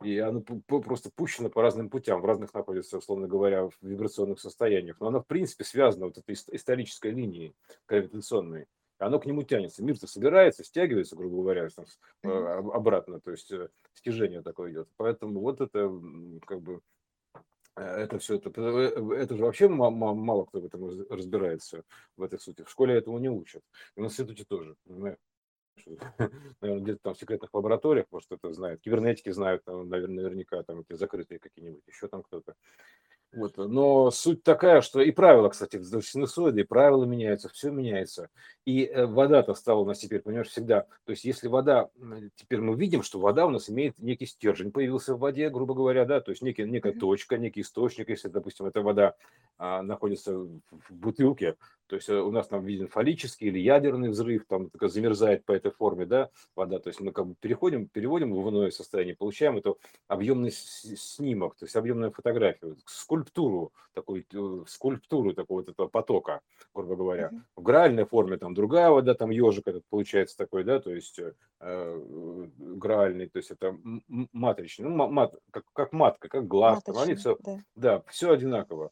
и 0.01 0.17
оно 0.19 0.41
просто 0.41 1.09
пущено 1.13 1.49
по 1.49 1.61
разным 1.61 1.89
путям, 1.89 2.21
в 2.21 2.25
разных 2.25 2.53
находится, 2.53 2.97
условно 2.97 3.27
говоря, 3.27 3.67
в 3.67 3.73
вибрационных 3.81 4.39
состояниях. 4.39 4.99
Но 4.99 5.07
оно, 5.07 5.21
в 5.21 5.27
принципе, 5.27 5.63
связано 5.63 6.05
вот 6.05 6.17
этой 6.17 6.33
исторической 6.33 7.11
линией 7.11 7.55
гравитационной. 7.87 8.67
Оно 8.99 9.19
к 9.19 9.25
нему 9.25 9.43
тянется. 9.43 9.83
Мир-то 9.83 10.07
собирается, 10.07 10.63
стягивается, 10.63 11.15
грубо 11.15 11.37
говоря, 11.37 11.67
там, 11.69 11.85
Мгм. 12.23 12.71
обратно, 12.71 13.19
то 13.19 13.31
есть 13.31 13.51
э, 13.51 13.69
стяжение 13.93 14.41
такое 14.41 14.71
идет. 14.71 14.89
Поэтому 14.97 15.39
вот 15.39 15.61
это 15.61 15.91
как 16.45 16.61
бы 16.61 16.81
э, 17.75 17.81
это 17.83 18.17
все, 18.17 18.37
это, 18.37 18.49
э, 18.59 19.15
это 19.17 19.35
же 19.35 19.45
вообще 19.45 19.67
мало 19.67 20.45
кто 20.45 20.61
в 20.61 20.65
этом 20.65 21.07
разбирается, 21.09 21.83
в 22.15 22.23
этой 22.23 22.39
сути. 22.39 22.63
В 22.63 22.69
школе 22.69 22.95
этому 22.95 23.19
не 23.19 23.29
учат. 23.29 23.61
И 23.95 24.01
в 24.01 24.05
институте 24.05 24.45
тоже, 24.45 24.75
понимаешь? 24.87 25.17
наверное, 26.61 26.83
где-то 26.83 26.99
там 27.03 27.13
в 27.13 27.19
секретных 27.19 27.53
лабораториях, 27.53 28.07
может, 28.11 28.31
это 28.31 28.51
знает. 28.53 28.81
Кибернетики 28.81 29.29
знают, 29.29 29.63
там, 29.63 29.89
наверное, 29.89 30.23
наверняка 30.23 30.63
там 30.63 30.81
эти 30.81 30.93
закрытые 30.93 31.39
какие-нибудь, 31.39 31.83
еще 31.87 32.07
там 32.07 32.23
кто-то. 32.23 32.55
Вот. 33.33 33.57
Но 33.57 34.09
суть 34.09 34.43
такая, 34.43 34.81
что 34.81 35.01
и 35.01 35.11
правила, 35.11 35.49
кстати, 35.49 35.77
в 35.77 36.01
синусоиде, 36.01 36.61
и 36.61 36.63
правила 36.63 37.03
меняются, 37.03 37.49
все 37.49 37.69
меняется. 37.69 38.29
И 38.65 38.85
э, 38.85 39.05
вода-то 39.05 39.53
стала 39.53 39.79
у 39.79 39.85
нас 39.85 39.99
теперь, 39.99 40.21
понимаешь, 40.21 40.47
всегда. 40.47 40.81
То 41.05 41.11
есть 41.11 41.25
если 41.25 41.47
вода, 41.47 41.89
теперь 42.35 42.61
мы 42.61 42.75
видим, 42.75 43.03
что 43.03 43.19
вода 43.19 43.45
у 43.45 43.49
нас 43.49 43.69
имеет 43.69 43.97
некий 43.99 44.25
стержень, 44.25 44.71
появился 44.71 45.15
в 45.15 45.19
воде, 45.19 45.49
грубо 45.49 45.73
говоря, 45.73 46.05
да, 46.05 46.21
то 46.21 46.31
есть 46.31 46.41
некий, 46.41 46.63
некая 46.63 46.93
точка, 46.93 47.37
некий 47.37 47.61
источник, 47.61 48.09
если, 48.09 48.29
допустим, 48.29 48.65
эта 48.65 48.81
вода 48.81 49.15
а, 49.57 49.81
находится 49.81 50.37
в 50.37 50.59
бутылке, 50.91 51.55
то 51.87 51.95
есть 51.95 52.09
э, 52.09 52.19
у 52.19 52.31
нас 52.31 52.47
там 52.47 52.63
виден 52.63 52.87
фаллический 52.87 53.47
или 53.47 53.57
ядерный 53.59 54.09
взрыв, 54.09 54.45
там 54.47 54.69
такая 54.69 54.89
замерзает 54.89 55.45
по 55.45 55.51
этой 55.51 55.71
форме, 55.71 56.05
да, 56.05 56.29
вода, 56.55 56.79
то 56.79 56.89
есть 56.89 56.99
мы 56.99 57.11
как 57.11 57.25
бы 57.25 57.35
переходим, 57.39 57.87
переводим 57.87 58.33
в 58.33 58.49
иное 58.49 58.69
состояние, 58.69 59.15
получаем 59.15 59.57
это 59.57 59.73
объемный 60.07 60.51
снимок, 60.51 61.55
то 61.55 61.65
есть 61.65 61.75
объемную 61.75 62.11
фотографию, 62.11 62.77
скульптуру, 63.17 63.73
такую, 63.93 64.25
э, 64.33 64.63
скульптуру 64.67 65.33
такого 65.33 65.59
вот 65.59 65.69
этого 65.69 65.87
потока, 65.87 66.41
грубо 66.73 66.95
говоря. 66.95 67.31
В 67.55 67.63
граальной 67.63 68.05
форме 68.05 68.37
там 68.37 68.53
другая 68.53 68.89
вода, 68.89 69.13
там 69.13 69.31
ежик 69.31 69.67
этот 69.67 69.83
получается 69.89 70.37
такой, 70.37 70.63
да, 70.63 70.79
то 70.79 70.93
есть 70.93 71.19
э, 71.19 71.33
э, 71.59 72.47
граальный, 72.57 73.27
то 73.27 73.37
есть 73.37 73.51
это 73.51 73.77
матричный, 74.33 74.89
ну, 74.89 75.07
мат, 75.07 75.35
как, 75.51 75.63
как 75.73 75.93
матка, 75.93 76.29
как 76.29 76.47
глаз, 76.47 76.83
там, 76.83 76.97
они 76.97 77.15
все, 77.15 77.37
да. 77.43 77.59
да, 77.75 78.03
все 78.09 78.31
одинаково. 78.31 78.91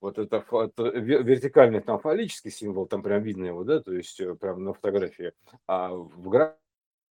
Вот 0.00 0.18
это, 0.18 0.44
это 0.52 0.82
вертикальный 0.82 1.80
там 1.80 1.98
фаллический 1.98 2.50
символ, 2.50 2.86
там 2.86 3.02
прям 3.02 3.22
видно 3.22 3.46
его, 3.46 3.64
да, 3.64 3.80
то 3.80 3.92
есть 3.92 4.20
э, 4.20 4.34
прям 4.34 4.62
на 4.64 4.74
фотографии, 4.74 5.32
а 5.66 5.92
в 5.94 6.28
гра 6.28 6.56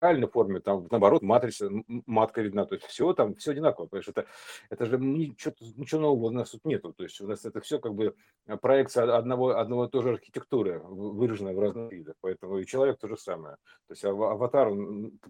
правильной 0.02 0.26
форме, 0.26 0.58
там, 0.58 0.88
наоборот, 0.90 1.22
матрица, 1.22 1.70
матка 2.06 2.42
видна, 2.42 2.66
то 2.66 2.74
есть 2.74 2.86
все 2.86 3.12
там, 3.12 3.36
все 3.36 3.52
одинаково, 3.52 3.84
потому 3.84 4.02
что 4.02 4.10
это, 4.10 4.26
это 4.68 4.86
же 4.86 4.98
ничего, 4.98 5.54
ничего 5.76 6.00
нового 6.00 6.26
у 6.26 6.30
нас 6.30 6.50
тут 6.50 6.64
нету, 6.64 6.92
то 6.92 7.04
есть 7.04 7.20
у 7.20 7.28
нас 7.28 7.44
это 7.44 7.60
все 7.60 7.78
как 7.78 7.94
бы 7.94 8.16
проекция 8.60 9.16
одного, 9.16 9.56
одного 9.56 9.84
и 9.84 9.88
той 9.88 10.02
же 10.02 10.10
архитектуры, 10.10 10.80
выраженная 10.80 11.54
в 11.54 11.60
разных 11.60 11.92
видах, 11.92 12.16
поэтому 12.20 12.58
и 12.58 12.66
человек 12.66 12.98
то 12.98 13.06
же 13.06 13.16
самое, 13.16 13.58
то 13.86 13.92
есть 13.92 14.04
аватар, 14.04 14.72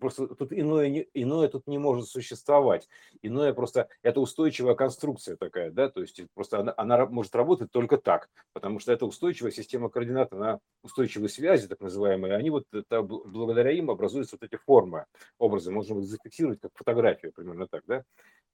просто 0.01 0.29
тут 0.29 0.55
иное, 0.55 1.05
иное 1.13 1.49
тут 1.49 1.67
не 1.67 1.77
может 1.77 2.09
существовать, 2.09 2.89
иное 3.21 3.53
просто, 3.53 3.89
это 4.03 4.23
устойчивая 4.23 4.75
конструкция 4.75 5.37
такая, 5.37 5.71
да, 5.71 5.91
то 5.91 6.01
есть 6.01 6.19
просто 6.33 6.61
она, 6.61 6.73
она 6.79 7.05
может 7.05 7.35
работать 7.35 7.71
только 7.73 7.99
так, 7.99 8.31
потому 8.55 8.79
что 8.79 8.91
это 8.91 9.05
устойчивая 9.05 9.51
система 9.51 9.91
координат, 9.91 10.33
она 10.33 10.61
устойчивые 10.83 11.29
связи, 11.29 11.69
так 11.69 11.81
называемые, 11.83 12.35
они 12.37 12.49
вот 12.49 12.65
это, 12.73 13.03
благодаря 13.03 13.73
им 13.73 13.91
образуются 13.91 14.39
вот 14.41 14.47
эти 14.51 14.62
формы, 14.65 15.07
образы, 15.39 15.71
можно 15.71 15.99
их 15.99 16.07
зафиксировать 16.07 16.61
как 16.61 16.73
фотографию, 16.75 17.33
примерно 17.33 17.67
так, 17.69 17.83
да? 17.87 18.05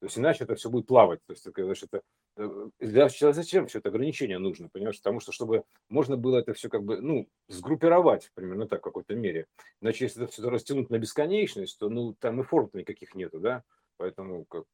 То 0.01 0.07
есть 0.07 0.17
иначе 0.17 0.45
это 0.45 0.55
все 0.55 0.71
будет 0.71 0.87
плавать. 0.87 1.21
То 1.27 1.33
есть, 1.33 1.45
значит, 1.45 1.89
это, 1.93 2.03
э, 2.37 2.69
для, 2.79 3.09
зачем 3.09 3.67
все 3.67 3.81
это 3.81 3.89
ограничение 3.89 4.39
нужно, 4.39 4.69
понимаешь? 4.69 4.99
Потому 4.99 5.19
что, 5.19 5.33
чтобы 5.33 5.65
можно 5.89 6.17
было 6.17 6.39
это 6.39 6.53
все 6.55 6.69
как 6.69 6.85
бы, 6.85 7.01
ну, 7.01 7.29
сгруппировать 7.49 8.31
примерно 8.35 8.69
так 8.69 8.81
в 8.81 8.85
какой-то 8.85 9.17
мере. 9.17 9.47
Иначе, 9.81 10.05
если 10.05 10.23
это 10.23 10.33
все 10.33 10.49
растянуть 10.49 10.91
на 10.91 10.99
бесконечность, 10.99 11.79
то, 11.79 11.89
ну, 11.89 12.15
там 12.15 12.41
и 12.41 12.45
форм 12.45 12.71
никаких 12.75 13.17
нету, 13.17 13.41
да? 13.41 13.65
Поэтому, 13.99 14.45
как, 14.45 14.65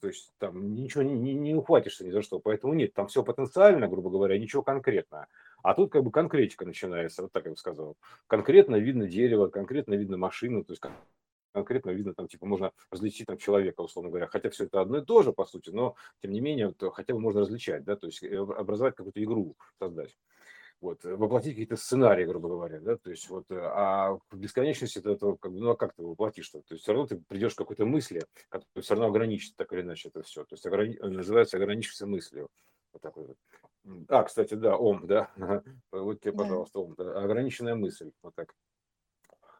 то 0.00 0.06
есть, 0.06 0.32
там 0.38 0.74
ничего 0.74 1.02
не, 1.02 1.14
не, 1.14 1.34
не 1.34 1.54
ухватишься 1.54 2.04
ни 2.06 2.10
за 2.10 2.22
что. 2.22 2.38
Поэтому 2.38 2.72
нет, 2.72 2.94
там 2.94 3.08
все 3.08 3.22
потенциально, 3.22 3.88
грубо 3.88 4.10
говоря, 4.10 4.38
ничего 4.38 4.62
конкретного. 4.62 5.26
А 5.62 5.74
тут 5.74 5.90
как 5.90 6.04
бы 6.04 6.10
конкретика 6.10 6.64
начинается, 6.64 7.22
вот 7.22 7.32
так 7.32 7.44
я 7.44 7.50
бы 7.50 7.56
сказал. 7.56 7.96
Конкретно 8.28 8.76
видно 8.76 9.08
дерево, 9.08 9.48
конкретно 9.48 9.94
видно 9.94 10.16
машину, 10.16 10.64
то 10.64 10.72
есть 10.72 10.82
конкретно 11.52 11.90
видно, 11.90 12.14
там, 12.14 12.28
типа, 12.28 12.46
можно 12.46 12.72
различить 12.90 13.26
там 13.26 13.38
человека, 13.38 13.80
условно 13.80 14.10
говоря, 14.10 14.26
хотя 14.26 14.50
все 14.50 14.64
это 14.64 14.80
одно 14.80 14.98
и 14.98 15.04
то 15.04 15.22
же, 15.22 15.32
по 15.32 15.44
сути, 15.46 15.70
но, 15.70 15.94
тем 16.20 16.32
не 16.32 16.40
менее, 16.40 16.72
то 16.72 16.90
хотя 16.90 17.14
бы 17.14 17.20
можно 17.20 17.42
различать, 17.42 17.84
да, 17.84 17.96
то 17.96 18.06
есть 18.06 18.22
э, 18.22 18.36
образовать 18.36 18.96
какую-то 18.96 19.22
игру 19.22 19.56
создать. 19.78 20.16
Вот, 20.84 21.02
воплотить 21.04 21.52
какие-то 21.52 21.76
сценарии, 21.76 22.26
грубо 22.26 22.50
говоря, 22.50 22.78
да, 22.78 22.96
то 22.96 23.10
есть 23.10 23.28
вот, 23.30 23.46
а 23.50 24.18
в 24.30 24.36
бесконечности 24.36 24.98
это, 24.98 25.12
это 25.12 25.34
как 25.40 25.50
бы, 25.50 25.58
ну 25.58 25.70
а 25.70 25.76
как 25.76 25.94
ты 25.94 26.02
воплотишь-то? 26.02 26.60
То 26.60 26.74
есть 26.74 26.82
все 26.82 26.92
равно 26.92 27.06
ты 27.06 27.16
придешь 27.16 27.54
к 27.54 27.58
какой-то 27.58 27.86
мысли, 27.86 28.22
которая 28.50 28.82
все 28.82 28.94
равно 28.94 29.08
ограничит 29.08 29.56
так 29.56 29.72
или 29.72 29.80
иначе 29.80 30.10
это 30.10 30.22
все. 30.22 30.44
То 30.44 30.54
есть 30.54 30.66
ограни... 30.66 30.98
называется 30.98 31.56
ограничившись 31.56 32.02
мыслью. 32.02 32.48
Вот 32.92 33.00
такой 33.00 33.26
вот. 33.26 33.36
А, 34.08 34.22
кстати, 34.24 34.54
да, 34.54 34.76
ом, 34.76 35.06
да. 35.06 35.30
Вот 35.90 36.20
тебе, 36.20 36.32
пожалуйста, 36.32 36.80
ом. 36.80 36.94
Да. 36.96 37.22
Ограниченная 37.22 37.74
мысль. 37.74 38.12
Вот 38.22 38.34
так. 38.34 38.54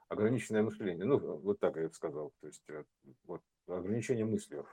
Ограниченное 0.09 0.63
мышление. 0.63 1.05
Ну, 1.05 1.19
вот 1.19 1.59
так 1.59 1.77
я 1.77 1.85
это 1.85 1.95
сказал. 1.95 2.33
То 2.41 2.47
есть, 2.47 2.63
э, 2.69 2.85
вот, 3.25 3.41
ограничение 3.67 4.25
мыслью. 4.25 4.67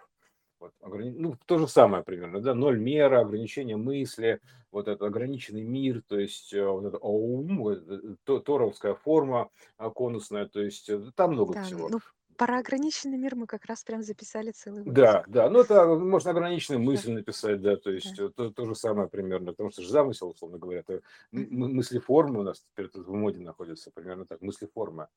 Ограни... 0.91 1.11
Ну, 1.11 1.35
то 1.45 1.57
же 1.57 1.67
самое 1.67 2.03
примерно, 2.03 2.41
да, 2.41 2.53
ноль 2.53 2.79
мера, 2.79 3.21
ограничение 3.21 3.77
мысли, 3.77 4.39
вот 4.71 4.87
это 4.87 5.05
ограниченный 5.05 5.63
мир, 5.63 6.01
то 6.07 6.19
есть 6.19 6.53
э, 6.53 6.65
вот 6.65 6.85
это 6.85 6.97
ОУМ, 6.97 7.67
э, 7.69 8.15
торовская 8.25 8.93
форма 8.95 9.49
конусная, 9.95 10.47
то 10.47 10.61
есть 10.61 10.89
там 11.15 11.31
много 11.33 11.53
Да, 11.53 11.63
всего. 11.63 11.89
ну 11.89 11.99
про 12.37 12.57
ограниченный 12.59 13.17
мир 13.17 13.35
мы 13.35 13.45
как 13.45 13.65
раз 13.65 13.83
прям 13.83 14.01
записали 14.01 14.51
целый 14.51 14.83
Да, 14.83 15.23
выпуск. 15.23 15.27
да, 15.27 15.49
ну 15.49 15.59
это 15.61 15.85
можно 15.95 16.31
ограниченную 16.31 16.79
Да, 16.79 16.85
мысль 16.85 17.11
написать, 17.11 17.61
да, 17.61 17.75
то 17.77 17.91
есть 17.91 18.15
да. 18.17 18.29
то, 18.29 18.49
то 18.51 18.65
же 18.65 18.73
самое 18.75 19.07
примерно, 19.09 19.51
потому 19.51 19.69
что 19.71 19.81
же 19.83 19.89
замысел, 19.89 20.29
условно 20.29 20.57
говоря, 20.57 20.79
это 20.79 21.01
м- 21.31 21.47
мыслеформы 21.75 22.39
у 22.39 22.43
нас 22.43 22.61
теперь 22.61 22.89
тут 22.89 23.05
в 23.07 23.13
моде 23.13 23.39
находятся, 23.41 23.91
примерно 23.91 24.25
так, 24.25 24.41
мыслеформа. 24.41 25.09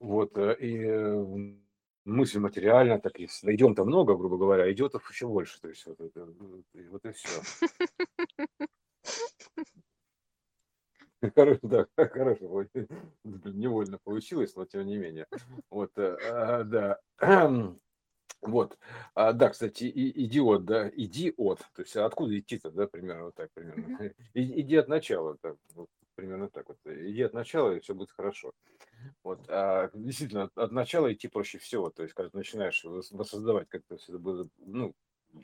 Вот, 0.00 0.36
э, 0.36 0.56
и 0.60 0.78
э, 0.84 1.24
мысль 2.04 2.38
материальна, 2.38 3.00
так 3.00 3.18
и 3.18 3.28
найдем-то 3.42 3.84
много, 3.84 4.16
грубо 4.16 4.36
говоря, 4.36 4.70
идет 4.72 4.94
еще 5.10 5.26
больше, 5.28 5.60
то 5.60 5.68
есть 5.68 5.86
вот, 5.86 6.00
это, 6.00 6.26
вот 6.90 7.04
и 7.06 7.12
все. 7.12 7.28
Хорошо, 11.34 11.60
да, 11.62 11.86
хорошо, 11.96 12.64
невольно 13.24 13.98
получилось, 13.98 14.54
но 14.56 14.64
тем 14.64 14.86
не 14.86 14.96
менее. 14.96 15.26
Вот, 15.70 15.90
э, 15.96 16.16
а, 16.30 16.64
да. 16.64 16.98
Вот, 18.42 18.76
а, 19.14 19.32
да, 19.32 19.48
кстати, 19.48 19.84
и, 19.84 20.26
идиот, 20.26 20.66
да, 20.66 20.90
иди 20.94 21.32
от, 21.38 21.60
то 21.74 21.80
есть 21.80 21.96
откуда 21.96 22.38
идти-то, 22.38 22.70
да, 22.70 22.86
примерно 22.86 23.24
вот 23.24 23.34
так, 23.36 23.50
примерно. 23.54 24.12
И, 24.34 24.60
иди 24.60 24.76
от 24.76 24.86
начала, 24.86 25.38
да, 25.42 25.56
вот, 25.74 25.88
примерно 26.14 26.48
так 26.48 26.68
вот, 26.68 26.78
иди 26.84 27.22
от 27.22 27.32
начала, 27.34 27.72
и 27.74 27.80
все 27.80 27.94
будет 27.94 28.10
хорошо. 28.10 28.52
Вот, 29.22 29.44
а 29.48 29.90
действительно, 29.94 30.50
от, 30.54 30.72
начала 30.72 31.12
идти 31.12 31.28
проще 31.28 31.58
всего, 31.58 31.90
то 31.90 32.02
есть, 32.02 32.14
когда 32.14 32.30
ты 32.30 32.36
начинаешь 32.38 32.84
воссоздавать 32.84 33.68
как-то 33.68 33.96
все 33.96 34.12
это 34.12 34.18
было, 34.18 34.48
ну, 34.58 34.94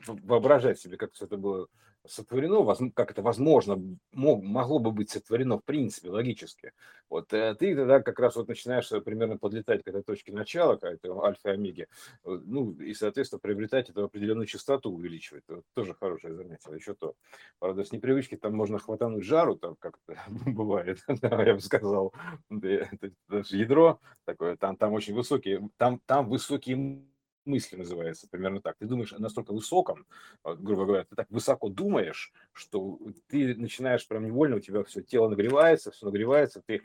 воображать 0.07 0.79
себе, 0.79 0.97
как 0.97 1.13
все 1.13 1.27
это 1.27 1.37
было 1.37 1.69
сотворено, 2.07 2.91
как 2.95 3.11
это 3.11 3.23
возможно 3.23 3.81
мог, 4.13 4.43
могло 4.43 4.79
бы 4.79 4.91
быть 4.91 5.11
сотворено 5.11 5.59
в 5.59 5.65
принципе 5.65 6.11
логически. 6.11 6.73
Вот 7.09 7.33
э, 7.33 7.55
ты 7.57 7.75
тогда 7.75 8.01
как 8.01 8.19
раз 8.21 8.37
вот 8.37 8.49
начинаешь 8.49 8.91
э, 8.93 9.01
примерно 9.01 9.37
подлетать 9.37 9.83
к 9.83 9.89
этой 9.89 10.03
точке 10.03 10.33
начала, 10.33 10.77
к 10.77 10.85
этой 10.85 11.11
альфа 11.11 11.51
и 11.51 11.53
омеге, 11.55 11.89
э, 12.25 12.41
ну 12.45 12.73
и 12.73 12.95
соответственно 12.95 13.41
приобретать 13.41 13.91
эту 13.91 14.05
определенную 14.05 14.47
частоту 14.47 14.91
увеличивать. 14.91 15.43
Это 15.49 15.63
тоже 15.75 15.95
хорошее 15.95 16.35
занятие, 16.35 16.75
еще 16.75 16.95
то. 16.95 17.15
Правда, 17.59 17.85
с 17.85 17.93
непривычки 17.93 18.37
там 18.37 18.55
можно 18.55 18.79
хватануть 18.79 19.25
жару, 19.25 19.57
там 19.57 19.77
как 19.79 19.99
это 20.07 20.21
бывает, 20.51 21.01
я 21.23 21.55
бы 21.55 21.61
сказал, 21.61 22.15
это 22.49 23.13
ядро 23.51 24.01
такое, 24.25 24.57
там, 24.57 24.77
там 24.77 24.93
очень 24.93 25.15
высокие, 25.15 25.69
там, 25.77 26.01
там 26.07 26.29
высокие 26.29 27.05
мысли 27.45 27.77
называется, 27.77 28.29
примерно 28.29 28.61
так. 28.61 28.77
Ты 28.79 28.87
думаешь 28.87 29.13
настолько 29.13 29.53
высоком, 29.53 30.07
грубо 30.45 30.85
говоря, 30.85 31.05
ты 31.05 31.17
так 31.17 31.31
высоко 31.31 31.69
думаешь, 31.69 32.33
что 32.53 32.99
ты 33.29 33.55
начинаешь 33.55 34.07
прям 34.07 34.27
невольно, 34.27 34.57
у 34.57 34.61
тебя 34.61 34.85
все 34.85 35.03
тело 35.03 35.29
нагревается, 35.29 35.91
все 35.91 36.07
нагревается, 36.07 36.63
ты 36.65 36.83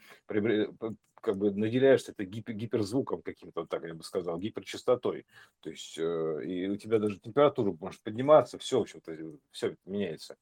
как 1.26 1.38
бы 1.38 1.51
наделяешься 1.51 2.12
это 2.12 2.24
гипер, 2.24 2.53
гиперзвуком 2.53 3.24
каким-то, 3.24 3.66
так 3.66 3.84
я 3.84 3.95
бы 3.95 4.03
сказал, 4.03 4.38
гиперчастотой. 4.38 5.26
То 5.62 5.72
есть, 5.72 5.97
э, 5.97 6.41
и 6.45 6.68
у 6.68 6.76
тебя 6.76 6.99
даже 6.99 7.20
температура 7.20 7.76
может 7.80 8.01
подниматься, 8.01 8.60
все, 8.60 8.78
в 8.78 8.84
общем-то, 8.84 9.18
все 9.51 9.76
меняется 9.86 10.38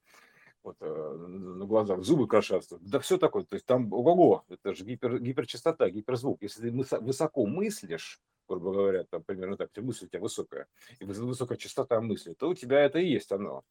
вот, 0.64 0.78
э, 0.80 1.16
на 1.18 1.66
глазах, 1.66 2.04
зубы 2.04 2.28
крошатся, 2.28 2.78
да 2.82 3.00
все 3.00 3.18
такое, 3.18 3.44
то 3.44 3.56
есть 3.56 3.66
там, 3.66 3.92
ого, 3.92 4.46
это 4.50 4.74
же 4.74 4.86
гипер, 4.86 5.20
гиперчастота, 5.20 5.90
гиперзвук. 5.90 6.42
Если 6.42 6.70
ты 6.70 6.98
высоко 7.00 7.46
мыслишь, 7.46 8.22
грубо 8.48 8.72
говоря, 8.72 9.04
там 9.04 9.24
примерно 9.24 9.58
так, 9.58 9.70
мысль 9.78 10.06
у 10.06 10.08
тебя 10.08 10.22
высокая, 10.22 10.68
и 11.00 11.06
высокая 11.06 11.58
частота 11.58 12.00
мысли, 12.02 12.34
то 12.34 12.50
у 12.50 12.54
тебя 12.54 12.80
это 12.82 13.00
и 13.00 13.10
есть 13.10 13.32
оно. 13.32 13.64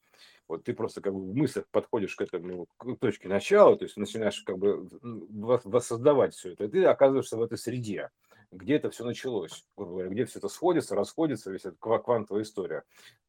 Вот 0.49 0.64
ты 0.64 0.74
просто 0.74 1.01
как 1.01 1.14
бы 1.14 1.20
в 1.20 1.34
мыслях 1.34 1.66
подходишь 1.70 2.14
к 2.14 2.20
этому 2.20 2.66
к 2.76 2.97
точке 2.97 3.28
начала, 3.28 3.76
то 3.76 3.84
есть 3.84 3.97
начинаешь 3.97 4.40
как 4.43 4.59
бы 4.59 4.88
воссоздавать 5.03 6.34
все 6.34 6.53
это, 6.53 6.64
и 6.64 6.68
ты 6.68 6.84
оказываешься 6.84 7.36
в 7.36 7.43
этой 7.43 7.59
среде 7.59 8.11
где 8.53 8.76
это 8.76 8.90
все 8.90 9.05
началось, 9.05 9.66
грубо 9.76 9.92
говоря, 9.92 10.11
где 10.11 10.24
все 10.26 10.38
это 10.38 10.48
сходится, 10.48 10.94
расходится, 10.94 11.50
весь 11.50 11.64
это 11.64 11.76
квантовая 11.76 12.42
история. 12.42 12.84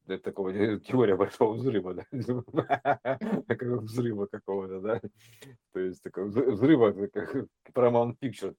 Это 0.06 0.22
такого 0.22 0.52
теория 0.80 1.16
большого 1.16 1.54
взрыва, 1.54 1.94
да, 1.94 2.06
взрыва 3.82 4.26
какого-то, 4.26 4.82
да, 4.82 5.02
то 5.72 5.80
есть 5.80 6.04
такого 6.04 6.26
взрыва, 6.26 6.92
как 7.08 7.36
Paramount 7.74 8.18
Picture, 8.22 8.54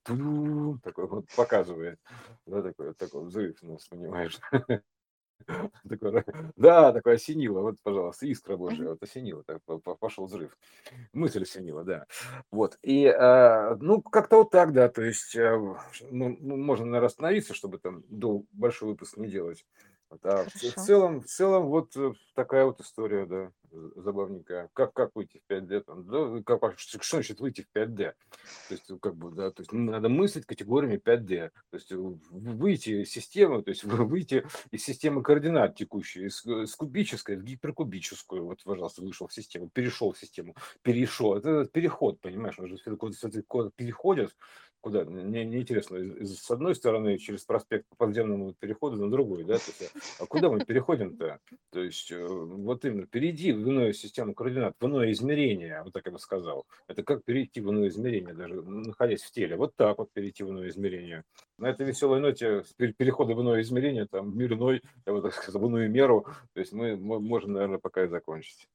такой 0.83 1.07
вот 1.07 1.27
показывает, 1.37 2.01
да, 2.47 2.63
такой, 2.63 2.95
такой 2.95 3.25
взрыв, 3.27 3.59
ну, 3.61 3.79
понимаешь. 3.91 4.41
Такой, 5.89 6.25
да, 6.57 6.93
такое 6.93 7.15
осенило, 7.15 7.61
вот, 7.61 7.77
пожалуйста, 7.83 8.27
искра 8.27 8.57
божья, 8.57 8.89
вот 8.91 9.03
осенило, 9.03 9.43
так, 9.45 9.61
пошел 10.01 10.27
взрыв. 10.27 10.57
Мысль 11.13 11.43
осенила, 11.43 11.85
да. 11.85 12.07
Вот, 12.51 12.79
и, 12.83 13.05
э, 13.05 13.77
ну, 13.81 14.03
как-то 14.03 14.39
вот 14.39 14.51
так, 14.51 14.73
да, 14.73 14.89
то 14.89 15.03
есть, 15.03 15.37
э, 15.37 15.57
ну, 16.11 16.37
можно, 16.41 16.87
наверное, 16.87 17.07
остановиться, 17.09 17.55
чтобы 17.55 17.79
там 17.79 18.05
до 18.09 18.45
большой 18.53 18.91
выпуск 18.91 19.17
не 19.17 19.29
делать. 19.29 19.65
Вот, 20.15 20.25
а 20.27 20.45
в, 20.45 20.55
в 20.55 20.75
целом, 20.75 21.21
в 21.21 21.27
целом, 21.27 21.67
вот 21.67 21.97
э, 21.97 22.13
такая 22.35 22.65
вот 22.65 22.81
история, 22.81 23.27
да, 23.27 23.51
забавненькая. 23.97 24.71
Как, 24.73 24.93
как 24.93 25.11
выйти 25.15 25.43
в 25.45 25.53
5D? 25.53 25.81
Там, 25.81 26.07
да, 26.07 26.43
как, 26.45 26.79
что 26.79 26.99
значит 27.17 27.41
выйти 27.41 27.63
в 27.63 27.77
5D? 27.77 27.97
То 27.97 28.15
есть, 28.71 28.85
как 29.01 29.17
бы, 29.17 29.33
да, 29.33 29.51
то 29.51 29.63
есть 29.63 29.73
надо 29.73 30.09
мыслить 30.09 30.47
категориями 30.47 31.01
5D. 31.05 31.51
То 31.71 31.77
есть 31.77 31.91
выйти 31.91 33.03
из 33.03 33.11
системы, 33.11 33.63
то 33.63 33.71
есть 33.71 33.83
выйти 33.85 34.47
из 34.71 34.85
системы 34.85 35.23
координат 35.23 35.75
текущей, 35.75 36.27
из, 36.27 36.45
из 36.47 36.75
кубической 36.77 37.37
в 37.37 37.43
гиперкубическую. 37.43 38.45
Вот, 38.45 38.63
пожалуйста, 38.63 39.03
вышел 39.03 39.27
в 39.27 39.35
систему, 39.35 39.69
перешел 39.69 40.13
в 40.13 40.19
систему, 40.19 40.55
перешел. 40.83 41.37
Это 41.37 41.65
переход, 41.65 42.21
понимаешь, 42.21 42.59
он 42.59 42.69
же 42.69 42.79
куда-то 42.97 43.73
переходит, 43.75 44.37
куда, 44.85 45.03
мне, 45.07 45.45
мне 45.47 45.63
интересно, 45.63 45.99
с 46.27 46.51
одной 46.51 46.75
стороны 46.75 47.17
через 47.17 47.43
проспект 47.45 47.89
по 47.89 47.97
подземному 47.97 48.53
переходу 48.53 48.97
на 48.97 49.11
другой, 49.11 49.43
да, 49.43 49.55
то 49.55 49.65
есть, 49.67 49.93
а 50.21 50.27
куда 50.27 50.51
мы 50.51 50.63
переходим-то? 50.63 51.39
То 51.71 51.83
есть 51.83 52.13
э, 52.13 52.23
вот 52.23 52.85
именно 52.85 53.07
перейди 53.07 53.53
в 53.53 53.67
иную 53.67 53.95
систему 53.95 54.35
координат, 54.35 54.77
в 54.79 54.85
иное 54.85 55.11
измерение, 55.13 55.81
вот 55.83 55.95
так 55.95 56.05
я 56.05 56.13
бы 56.13 56.19
сказал. 56.19 56.67
Это 56.87 57.03
как 57.03 57.25
перейти 57.25 57.63
в 57.63 57.71
иное 57.71 57.89
измерение, 57.89 58.35
даже 58.35 58.61
находясь 58.61 59.23
в 59.23 59.31
теле. 59.31 59.57
Вот 59.57 59.75
так 59.75 59.97
вот 59.97 60.13
перейти 60.13 60.45
в 60.45 60.51
иное 60.51 60.69
измерение. 60.69 61.25
На 61.57 61.71
этой 61.71 61.87
веселой 61.87 62.21
ноте 62.21 62.63
перехода 62.77 63.35
в 63.35 63.41
иное 63.41 63.63
измерение, 63.63 64.07
там, 64.07 64.37
мир 64.37 64.53
иной, 64.53 64.83
я 65.07 65.15
бы 65.15 65.23
так 65.23 65.33
сказал, 65.33 65.63
в 65.63 65.67
иную 65.67 65.91
меру, 65.91 66.27
то 66.53 66.61
есть 66.61 66.75
мы 66.75 66.97
можем, 66.99 67.55
наверное, 67.55 67.79
пока 67.79 68.05
и 68.05 68.09
закончить. 68.09 68.69